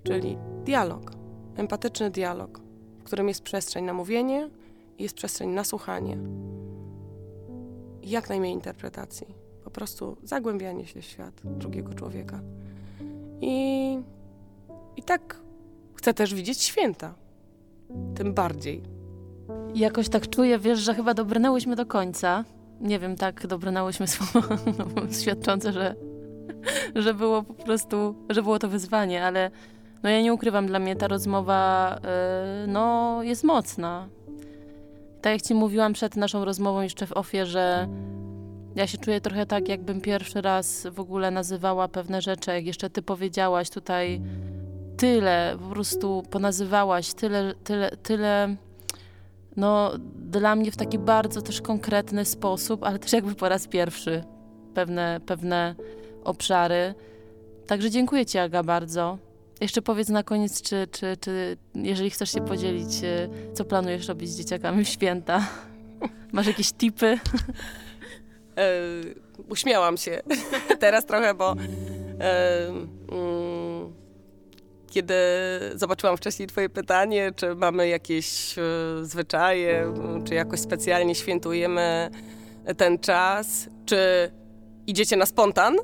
Czyli 0.03 0.39
dialog, 0.65 1.13
empatyczny 1.57 2.11
dialog, 2.11 2.61
w 2.99 3.03
którym 3.03 3.29
jest 3.29 3.43
przestrzeń 3.43 3.85
na 3.85 3.93
mówienie 3.93 4.51
i 4.99 5.03
jest 5.03 5.15
przestrzeń 5.15 5.51
na 5.51 5.65
słuchanie. 5.65 6.19
I 8.03 8.11
jak 8.11 8.29
najmniej 8.29 8.53
interpretacji. 8.53 9.27
Po 9.65 9.71
prostu 9.71 10.17
zagłębianie 10.23 10.87
się 10.87 11.01
w 11.01 11.05
świat 11.05 11.41
drugiego 11.45 11.95
człowieka. 11.95 12.41
I, 13.41 13.99
i 14.97 15.03
tak 15.03 15.41
chcę 16.07 16.15
też 16.15 16.35
widzieć 16.35 16.63
święta. 16.63 17.15
Tym 18.15 18.35
bardziej. 18.35 18.83
Jakoś 19.75 20.09
tak 20.09 20.29
czuję, 20.29 20.59
wiesz, 20.59 20.79
że 20.79 20.95
chyba 20.95 21.15
dobrnęłyśmy 21.15 21.77
do 21.77 21.87
końca. 21.87 22.45
Nie 22.81 22.99
wiem, 22.99 23.17
tak 23.17 23.47
dobrnęłyśmy 23.47 24.07
słowo 24.15 24.41
świadczące, 25.21 25.73
że 25.73 25.95
że 26.95 27.15
było 27.15 27.43
po 27.43 27.55
prostu, 27.55 28.15
że 28.31 28.43
było 28.43 28.59
to 28.59 28.69
wyzwanie, 28.69 29.25
ale 29.25 29.51
no 30.03 30.11
ja 30.11 30.23
nie 30.23 30.35
ukrywam, 30.35 30.67
dla 30.67 30.79
mnie 30.79 30.97
ta 30.97 31.09
rozmowa 31.09 31.99
yy, 32.03 32.73
no, 32.73 33.19
jest 33.23 33.45
mocna. 33.45 34.09
Tak 35.23 35.33
jak 35.33 35.43
ci 35.43 35.55
mówiłam 35.55 35.93
przed 35.93 36.17
naszą 36.17 36.45
rozmową 36.45 36.81
jeszcze 36.81 37.07
w 37.07 37.13
ofie, 37.13 37.47
że 37.47 37.89
ja 38.77 38.87
się 38.87 38.99
czuję 38.99 39.21
trochę 39.21 39.47
tak, 39.47 39.69
jakbym 39.69 40.01
pierwszy 40.01 40.41
raz 40.41 40.87
w 40.87 41.01
ogóle 41.01 41.31
nazywała 41.31 41.89
pewne 41.89 42.23
rzeczy, 42.23 42.51
jak 42.51 42.67
jeszcze 42.67 42.91
ty 42.91 43.03
powiedziałaś 43.03 43.71
tutaj 43.71 44.21
tyle, 44.97 45.57
po 45.63 45.69
prostu 45.69 46.23
ponazywałaś 46.31 47.15
tyle, 47.15 47.55
tyle, 47.65 47.91
tyle 48.03 48.57
no 49.57 49.93
dla 50.17 50.57
mnie 50.57 50.71
w 50.71 50.77
taki 50.77 50.99
bardzo 50.99 51.43
też 51.43 51.61
konkretny 51.61 52.25
sposób, 52.25 52.85
ale 52.85 52.99
też 52.99 53.13
jakby 53.13 53.35
po 53.35 53.49
raz 53.49 53.69
pierwszy 53.69 54.25
pewne, 54.75 55.21
pewne 55.27 55.75
obszary. 56.25 56.95
Także 57.67 57.91
dziękuję 57.91 58.27
Ci, 58.27 58.39
Aga, 58.39 58.63
bardzo. 58.63 59.19
Jeszcze 59.61 59.83
powiedz 59.83 60.09
na 60.09 60.23
koniec, 60.23 60.63
czy, 60.63 60.87
czy, 60.91 61.17
czy 61.21 61.57
jeżeli 61.75 62.11
chcesz 62.11 62.33
się 62.33 62.41
podzielić, 62.41 63.03
y, 63.03 63.29
co 63.55 63.65
planujesz 63.65 64.09
robić 64.09 64.31
z 64.31 64.39
dzieciakami 64.39 64.85
w 64.85 64.89
święta? 64.89 65.47
Masz 66.33 66.47
jakieś 66.47 66.73
tipy? 66.73 67.19
E, 68.57 68.81
uśmiałam 69.49 69.97
się 69.97 70.21
teraz 70.81 71.07
trochę, 71.07 71.35
bo 71.35 71.55
e, 72.21 72.69
mm, 72.69 72.89
kiedy 74.97 75.15
zobaczyłam 75.75 76.17
wcześniej 76.17 76.49
Twoje 76.49 76.69
pytanie, 76.69 77.33
czy 77.37 77.55
mamy 77.55 77.89
jakieś 77.89 78.59
e, 78.59 78.63
zwyczaje, 79.03 79.95
czy 80.25 80.35
jakoś 80.35 80.61
specjalnie 80.61 81.15
świętujemy 81.15 82.11
ten 82.77 82.99
czas, 82.99 83.69
czy 83.87 84.31
idziecie 84.87 85.17
na 85.17 85.27
spontan, 85.27 85.77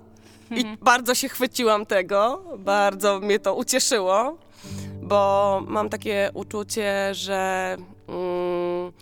i 0.50 0.60
mhm. 0.60 0.76
bardzo 0.80 1.14
się 1.14 1.28
chwyciłam 1.28 1.86
tego, 1.86 2.44
bardzo 2.58 3.20
mnie 3.20 3.38
to 3.38 3.54
ucieszyło, 3.54 4.38
bo 5.02 5.62
mam 5.66 5.88
takie 5.88 6.30
uczucie, 6.34 7.14
że 7.14 7.76
mm, 8.08 8.92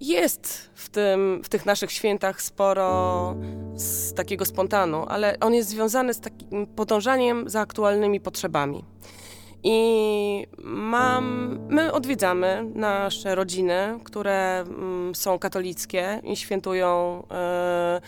jest 0.00 0.70
w, 0.74 0.88
tym, 0.88 1.40
w 1.44 1.48
tych 1.48 1.66
naszych 1.66 1.92
świętach 1.92 2.42
sporo 2.42 3.36
z 3.74 4.14
takiego 4.14 4.44
spontanu, 4.44 5.04
ale 5.08 5.36
on 5.40 5.54
jest 5.54 5.68
związany 5.68 6.14
z 6.14 6.20
takim 6.20 6.66
podążaniem 6.66 7.50
za 7.50 7.60
aktualnymi 7.60 8.20
potrzebami. 8.20 8.84
I 9.68 10.46
mam, 10.58 11.58
my 11.68 11.92
odwiedzamy 11.92 12.70
nasze 12.74 13.34
rodziny, 13.34 13.98
które 14.04 14.60
mm, 14.60 15.14
są 15.14 15.38
katolickie 15.38 16.20
i 16.24 16.36
świętują 16.36 17.22
e, 17.30 18.00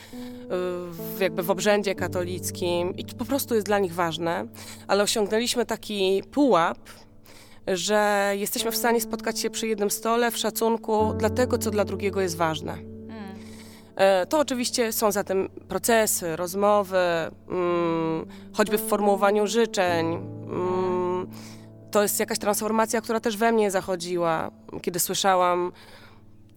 jakby 1.20 1.42
w 1.42 1.50
obrzędzie 1.50 1.94
katolickim 1.94 2.96
i 2.96 3.04
to 3.04 3.16
po 3.16 3.24
prostu 3.24 3.54
jest 3.54 3.66
dla 3.66 3.78
nich 3.78 3.94
ważne, 3.94 4.46
ale 4.86 5.02
osiągnęliśmy 5.02 5.66
taki 5.66 6.22
pułap, 6.30 6.78
że 7.74 8.32
jesteśmy 8.36 8.70
w 8.70 8.76
stanie 8.76 9.00
spotkać 9.00 9.40
się 9.40 9.50
przy 9.50 9.66
jednym 9.68 9.90
stole 9.90 10.30
w 10.30 10.36
szacunku 10.38 11.14
dla 11.18 11.30
tego, 11.30 11.58
co 11.58 11.70
dla 11.70 11.84
drugiego 11.84 12.20
jest 12.20 12.36
ważne. 12.36 12.78
E, 13.96 14.26
To 14.26 14.38
oczywiście 14.38 14.92
są 14.92 15.12
zatem 15.12 15.48
procesy, 15.68 16.36
rozmowy, 16.36 16.98
mm, 17.48 18.26
choćby 18.52 18.78
w 18.78 18.88
formułowaniu 18.88 19.46
życzeń. 19.46 20.06
Mm, 20.14 21.26
to 21.90 22.02
jest 22.02 22.20
jakaś 22.20 22.38
transformacja, 22.38 23.00
która 23.00 23.20
też 23.20 23.36
we 23.36 23.52
mnie 23.52 23.70
zachodziła, 23.70 24.50
kiedy 24.82 24.98
słyszałam 25.00 25.72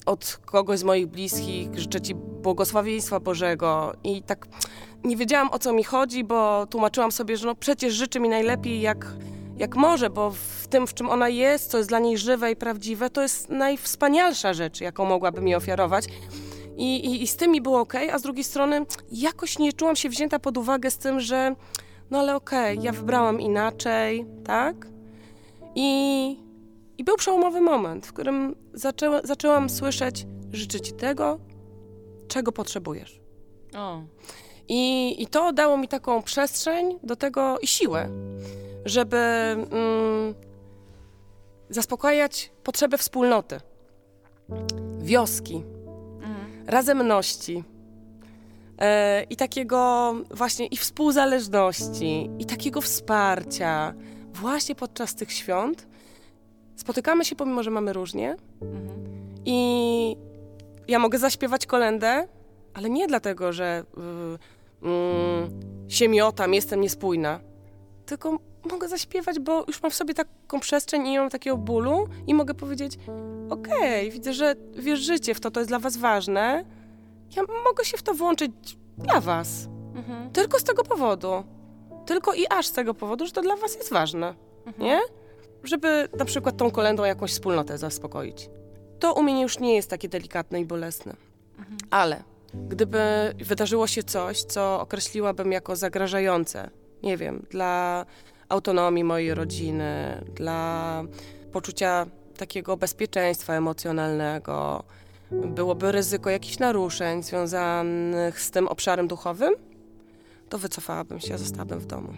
od 0.05 0.39
kogoś 0.45 0.79
z 0.79 0.83
moich 0.83 1.07
bliskich, 1.07 1.79
życzę 1.79 2.01
Ci 2.01 2.15
błogosławieństwa 2.15 3.19
Bożego 3.19 3.93
i 4.03 4.23
tak 4.23 4.47
nie 5.03 5.17
wiedziałam 5.17 5.49
o 5.51 5.59
co 5.59 5.73
mi 5.73 5.83
chodzi, 5.83 6.23
bo 6.23 6.67
tłumaczyłam 6.67 7.11
sobie, 7.11 7.37
że 7.37 7.47
no 7.47 7.55
przecież 7.55 7.93
życzy 7.93 8.19
mi 8.19 8.29
najlepiej 8.29 8.81
jak, 8.81 9.07
jak 9.57 9.75
może, 9.75 10.09
bo 10.09 10.31
w 10.31 10.67
tym, 10.67 10.87
w 10.87 10.93
czym 10.93 11.09
ona 11.09 11.29
jest, 11.29 11.71
co 11.71 11.77
jest 11.77 11.89
dla 11.89 11.99
niej 11.99 12.17
żywe 12.17 12.51
i 12.51 12.55
prawdziwe, 12.55 13.09
to 13.09 13.21
jest 13.21 13.49
najwspanialsza 13.49 14.53
rzecz, 14.53 14.81
jaką 14.81 15.05
mogłaby 15.05 15.41
mi 15.41 15.55
ofiarować. 15.55 16.05
I, 16.77 16.95
i, 17.05 17.23
I 17.23 17.27
z 17.27 17.35
tym 17.35 17.51
mi 17.51 17.61
było 17.61 17.79
ok, 17.79 17.93
a 18.13 18.19
z 18.19 18.21
drugiej 18.21 18.43
strony 18.43 18.85
jakoś 19.11 19.59
nie 19.59 19.73
czułam 19.73 19.95
się 19.95 20.09
wzięta 20.09 20.39
pod 20.39 20.57
uwagę 20.57 20.91
z 20.91 20.97
tym, 20.97 21.19
że 21.19 21.55
no 22.11 22.19
ale 22.19 22.35
okej, 22.35 22.79
ja 22.81 22.91
wybrałam 22.91 23.41
inaczej, 23.41 24.25
tak? 24.45 24.87
I, 25.75 26.37
I 26.97 27.03
był 27.03 27.17
przełomowy 27.17 27.61
moment, 27.61 28.07
w 28.07 28.13
którym 28.13 28.55
zaczęła, 28.73 29.21
zaczęłam 29.23 29.69
słyszeć, 29.69 30.25
życzę 30.51 30.81
ci 30.81 30.93
tego, 30.93 31.39
czego 32.27 32.51
potrzebujesz. 32.51 33.21
O. 33.77 34.01
I, 34.67 35.15
I 35.23 35.27
to 35.27 35.53
dało 35.53 35.77
mi 35.77 35.87
taką 35.87 36.23
przestrzeń 36.23 36.99
do 37.03 37.15
tego 37.15 37.59
i 37.59 37.67
siłę, 37.67 38.09
żeby 38.85 39.17
mm, 39.17 40.35
zaspokajać 41.69 42.51
potrzeby 42.63 42.97
wspólnoty, 42.97 43.59
wioski, 44.99 45.63
razemności 46.67 47.63
e, 48.77 49.23
i 49.23 49.35
takiego 49.35 50.13
właśnie 50.31 50.67
i 50.67 50.77
współzależności, 50.77 52.29
i 52.39 52.45
takiego 52.45 52.81
wsparcia 52.81 53.93
właśnie 54.33 54.75
podczas 54.75 55.15
tych 55.15 55.31
świąt. 55.31 55.87
Spotykamy 56.75 57.25
się, 57.25 57.35
pomimo 57.35 57.63
że 57.63 57.71
mamy 57.71 57.93
różnie, 57.93 58.35
i 59.45 60.17
ja 60.87 60.99
mogę 60.99 61.19
zaśpiewać 61.19 61.65
kolendę, 61.65 62.27
ale 62.73 62.89
nie 62.89 63.07
dlatego, 63.07 63.53
że 63.53 63.83
y, 64.83 64.87
mm, 64.87 65.49
się 65.89 66.07
miotam, 66.07 66.53
jestem 66.53 66.81
niespójna, 66.81 67.39
tylko 68.05 68.39
mogę 68.71 68.87
zaśpiewać, 68.87 69.39
bo 69.39 69.63
już 69.67 69.81
mam 69.81 69.91
w 69.91 69.95
sobie 69.95 70.13
taką 70.13 70.59
przestrzeń 70.59 71.07
i 71.07 71.11
nie 71.11 71.19
mam 71.19 71.29
takiego 71.29 71.57
bólu 71.57 72.07
i 72.27 72.33
mogę 72.33 72.53
powiedzieć, 72.53 72.99
okej, 73.49 74.11
widzę, 74.11 74.33
że 74.33 74.55
wierzycie 74.75 75.33
w 75.35 75.39
to, 75.39 75.51
to 75.51 75.59
jest 75.59 75.69
dla 75.69 75.79
was 75.79 75.97
ważne, 75.97 76.65
ja 77.35 77.43
mogę 77.65 77.85
się 77.85 77.97
w 77.97 78.03
to 78.03 78.13
włączyć 78.13 78.51
dla 78.97 79.21
was. 79.21 79.67
Mhm. 79.95 80.31
Tylko 80.31 80.59
z 80.59 80.63
tego 80.63 80.83
powodu. 80.83 81.43
Tylko 82.05 82.33
i 82.33 82.47
aż 82.47 82.67
z 82.67 82.71
tego 82.71 82.93
powodu, 82.93 83.25
że 83.25 83.31
to 83.31 83.41
dla 83.41 83.55
was 83.55 83.75
jest 83.75 83.93
ważne, 83.93 84.35
nie? 84.77 84.99
Żeby 85.63 86.09
na 86.17 86.25
przykład 86.25 86.57
tą 86.57 86.71
kolendą 86.71 87.03
jakąś 87.03 87.31
wspólnotę 87.31 87.77
zaspokoić. 87.77 88.49
To 88.99 89.13
u 89.13 89.23
mnie 89.23 89.41
już 89.41 89.59
nie 89.59 89.75
jest 89.75 89.89
takie 89.89 90.09
delikatne 90.09 90.59
i 90.59 90.65
bolesne. 90.65 91.15
Ale 91.89 92.23
gdyby 92.53 92.99
wydarzyło 93.35 93.87
się 93.87 94.03
coś, 94.03 94.43
co 94.43 94.81
określiłabym 94.81 95.51
jako 95.51 95.75
zagrażające, 95.75 96.69
nie 97.03 97.17
wiem, 97.17 97.45
dla 97.49 98.05
autonomii 98.51 99.03
mojej 99.03 99.33
rodziny, 99.33 100.21
dla 100.35 101.03
poczucia 101.51 102.05
takiego 102.37 102.77
bezpieczeństwa 102.77 103.53
emocjonalnego, 103.53 104.83
byłoby 105.31 105.91
ryzyko 105.91 106.29
jakichś 106.29 106.59
naruszeń 106.59 107.23
związanych 107.23 108.41
z 108.41 108.51
tym 108.51 108.67
obszarem 108.67 109.07
duchowym, 109.07 109.53
to 110.49 110.57
wycofałabym 110.57 111.19
się, 111.19 111.37
zostałabym 111.37 111.79
w 111.79 111.85
domu. 111.85 112.13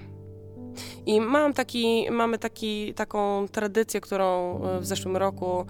I 1.05 1.21
mam 1.21 1.53
taki, 1.53 2.07
mamy 2.11 2.37
taki, 2.37 2.93
taką 2.93 3.47
tradycję, 3.51 4.01
którą 4.01 4.59
e, 4.63 4.79
w 4.79 4.85
zeszłym 4.85 5.17
roku 5.17 5.65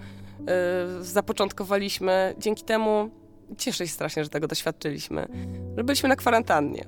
y, 1.00 1.04
zapoczątkowaliśmy. 1.04 2.34
Dzięki 2.38 2.64
temu 2.64 3.10
cieszę 3.58 3.86
się 3.86 3.92
strasznie, 3.92 4.24
że 4.24 4.30
tego 4.30 4.46
doświadczyliśmy, 4.46 5.28
że 5.76 5.84
byliśmy 5.84 6.08
na 6.08 6.16
kwarantannie 6.16 6.84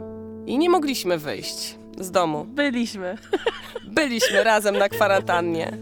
i 0.47 0.59
nie 0.59 0.71
mogliśmy 0.71 1.19
wyjść 1.19 1.79
z 1.99 2.11
domu. 2.11 2.45
Byliśmy. 2.45 3.19
Byliśmy 3.89 4.45
razem 4.45 4.79
na 4.79 4.89
kwarantannie. 4.89 5.79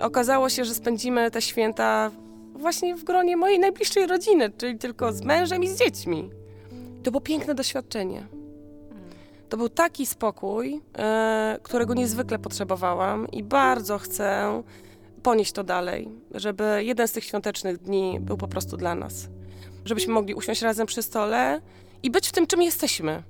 Okazało 0.00 0.48
się, 0.48 0.64
że 0.64 0.74
spędzimy 0.74 1.30
te 1.30 1.42
święta 1.42 2.10
właśnie 2.54 2.96
w 2.96 3.04
gronie 3.04 3.36
mojej 3.36 3.58
najbliższej 3.58 4.06
rodziny, 4.06 4.50
czyli 4.58 4.78
tylko 4.78 5.12
z 5.12 5.22
mężem 5.22 5.62
i 5.62 5.68
z 5.68 5.78
dziećmi. 5.78 6.30
To 7.02 7.10
było 7.10 7.20
piękne 7.20 7.54
doświadczenie. 7.54 8.26
To 9.48 9.56
był 9.56 9.68
taki 9.68 10.06
spokój, 10.06 10.80
e, 10.98 11.58
którego 11.62 11.94
niezwykle 11.94 12.38
potrzebowałam 12.38 13.28
i 13.32 13.42
bardzo 13.42 13.98
chcę 13.98 14.62
ponieść 15.22 15.52
to 15.52 15.64
dalej, 15.64 16.08
żeby 16.34 16.84
jeden 16.84 17.08
z 17.08 17.12
tych 17.12 17.24
świątecznych 17.24 17.78
dni 17.78 18.18
był 18.20 18.36
po 18.36 18.48
prostu 18.48 18.76
dla 18.76 18.94
nas. 18.94 19.28
Żebyśmy 19.84 20.14
mogli 20.14 20.34
usiąść 20.34 20.62
razem 20.62 20.86
przy 20.86 21.02
stole 21.02 21.60
i 22.02 22.10
być 22.10 22.28
w 22.28 22.32
tym, 22.32 22.46
czym 22.46 22.62
jesteśmy. 22.62 23.22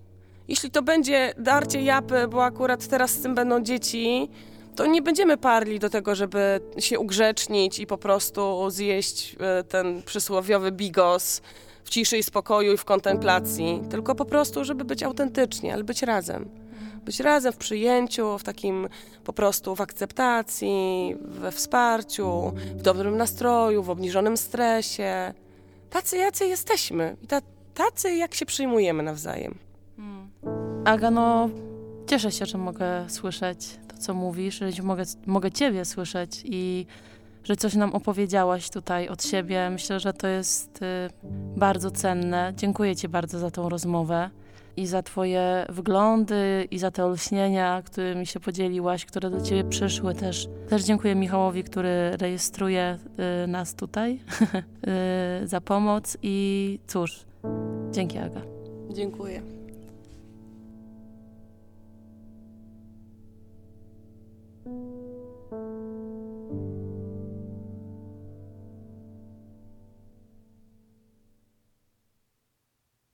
Jeśli 0.50 0.70
to 0.70 0.82
będzie 0.82 1.34
darcie 1.38 1.82
japy, 1.82 2.28
bo 2.28 2.44
akurat 2.44 2.86
teraz 2.86 3.10
z 3.10 3.22
tym 3.22 3.34
będą 3.34 3.62
dzieci, 3.62 4.30
to 4.76 4.86
nie 4.86 5.02
będziemy 5.02 5.36
parli 5.36 5.78
do 5.78 5.90
tego, 5.90 6.14
żeby 6.14 6.60
się 6.78 6.98
ugrzecznić 6.98 7.78
i 7.78 7.86
po 7.86 7.98
prostu 7.98 8.70
zjeść 8.70 9.36
e, 9.40 9.64
ten 9.64 10.02
przysłowiowy 10.02 10.72
bigos 10.72 11.42
w 11.84 11.90
ciszy 11.90 12.18
i 12.18 12.22
spokoju 12.22 12.72
i 12.72 12.76
w 12.76 12.84
kontemplacji, 12.84 13.82
tylko 13.90 14.14
po 14.14 14.24
prostu, 14.24 14.64
żeby 14.64 14.84
być 14.84 15.02
autentycznie, 15.02 15.74
ale 15.74 15.84
być 15.84 16.02
razem. 16.02 16.48
Być 17.04 17.20
razem 17.20 17.52
w 17.52 17.56
przyjęciu, 17.56 18.38
w 18.38 18.42
takim 18.42 18.88
po 19.24 19.32
prostu 19.32 19.76
w 19.76 19.80
akceptacji, 19.80 21.16
we 21.20 21.52
wsparciu, 21.52 22.52
w 22.76 22.82
dobrym 22.82 23.16
nastroju, 23.16 23.82
w 23.82 23.90
obniżonym 23.90 24.36
stresie. 24.36 25.34
Tacy, 25.90 26.16
jacy 26.16 26.46
jesteśmy 26.46 27.16
i 27.22 27.26
ta, 27.26 27.40
tacy, 27.74 28.14
jak 28.14 28.34
się 28.34 28.46
przyjmujemy 28.46 29.02
nawzajem. 29.02 29.69
Aga, 30.84 31.10
no 31.10 31.48
cieszę 32.06 32.32
się, 32.32 32.46
że 32.46 32.58
mogę 32.58 33.04
słyszeć 33.08 33.78
to, 33.88 33.96
co 33.98 34.14
mówisz, 34.14 34.62
że 34.70 34.82
mogę, 34.82 35.02
mogę 35.26 35.50
Ciebie 35.50 35.84
słyszeć 35.84 36.42
i 36.44 36.86
że 37.44 37.56
coś 37.56 37.74
nam 37.74 37.94
opowiedziałaś 37.94 38.70
tutaj 38.70 39.08
od 39.08 39.24
siebie. 39.24 39.70
Myślę, 39.70 40.00
że 40.00 40.12
to 40.12 40.26
jest 40.26 40.82
y, 40.82 40.86
bardzo 41.56 41.90
cenne. 41.90 42.52
Dziękuję 42.56 42.96
Ci 42.96 43.08
bardzo 43.08 43.38
za 43.38 43.50
tą 43.50 43.68
rozmowę 43.68 44.30
i 44.76 44.86
za 44.86 45.02
Twoje 45.02 45.66
wglądy 45.68 46.68
i 46.70 46.78
za 46.78 46.90
te 46.90 47.04
olśnienia, 47.04 47.82
którymi 47.82 48.26
się 48.26 48.40
podzieliłaś, 48.40 49.04
które 49.04 49.30
do 49.30 49.40
Ciebie 49.40 49.64
przyszły 49.64 50.14
też. 50.14 50.48
Też 50.68 50.82
dziękuję 50.82 51.14
Michałowi, 51.14 51.64
który 51.64 52.16
rejestruje 52.16 52.98
y, 53.44 53.46
nas 53.46 53.74
tutaj 53.74 54.20
y, 55.42 55.46
za 55.46 55.60
pomoc 55.60 56.16
i 56.22 56.78
cóż, 56.86 57.24
dzięki 57.90 58.18
Aga. 58.18 58.40
Dziękuję. 58.90 59.59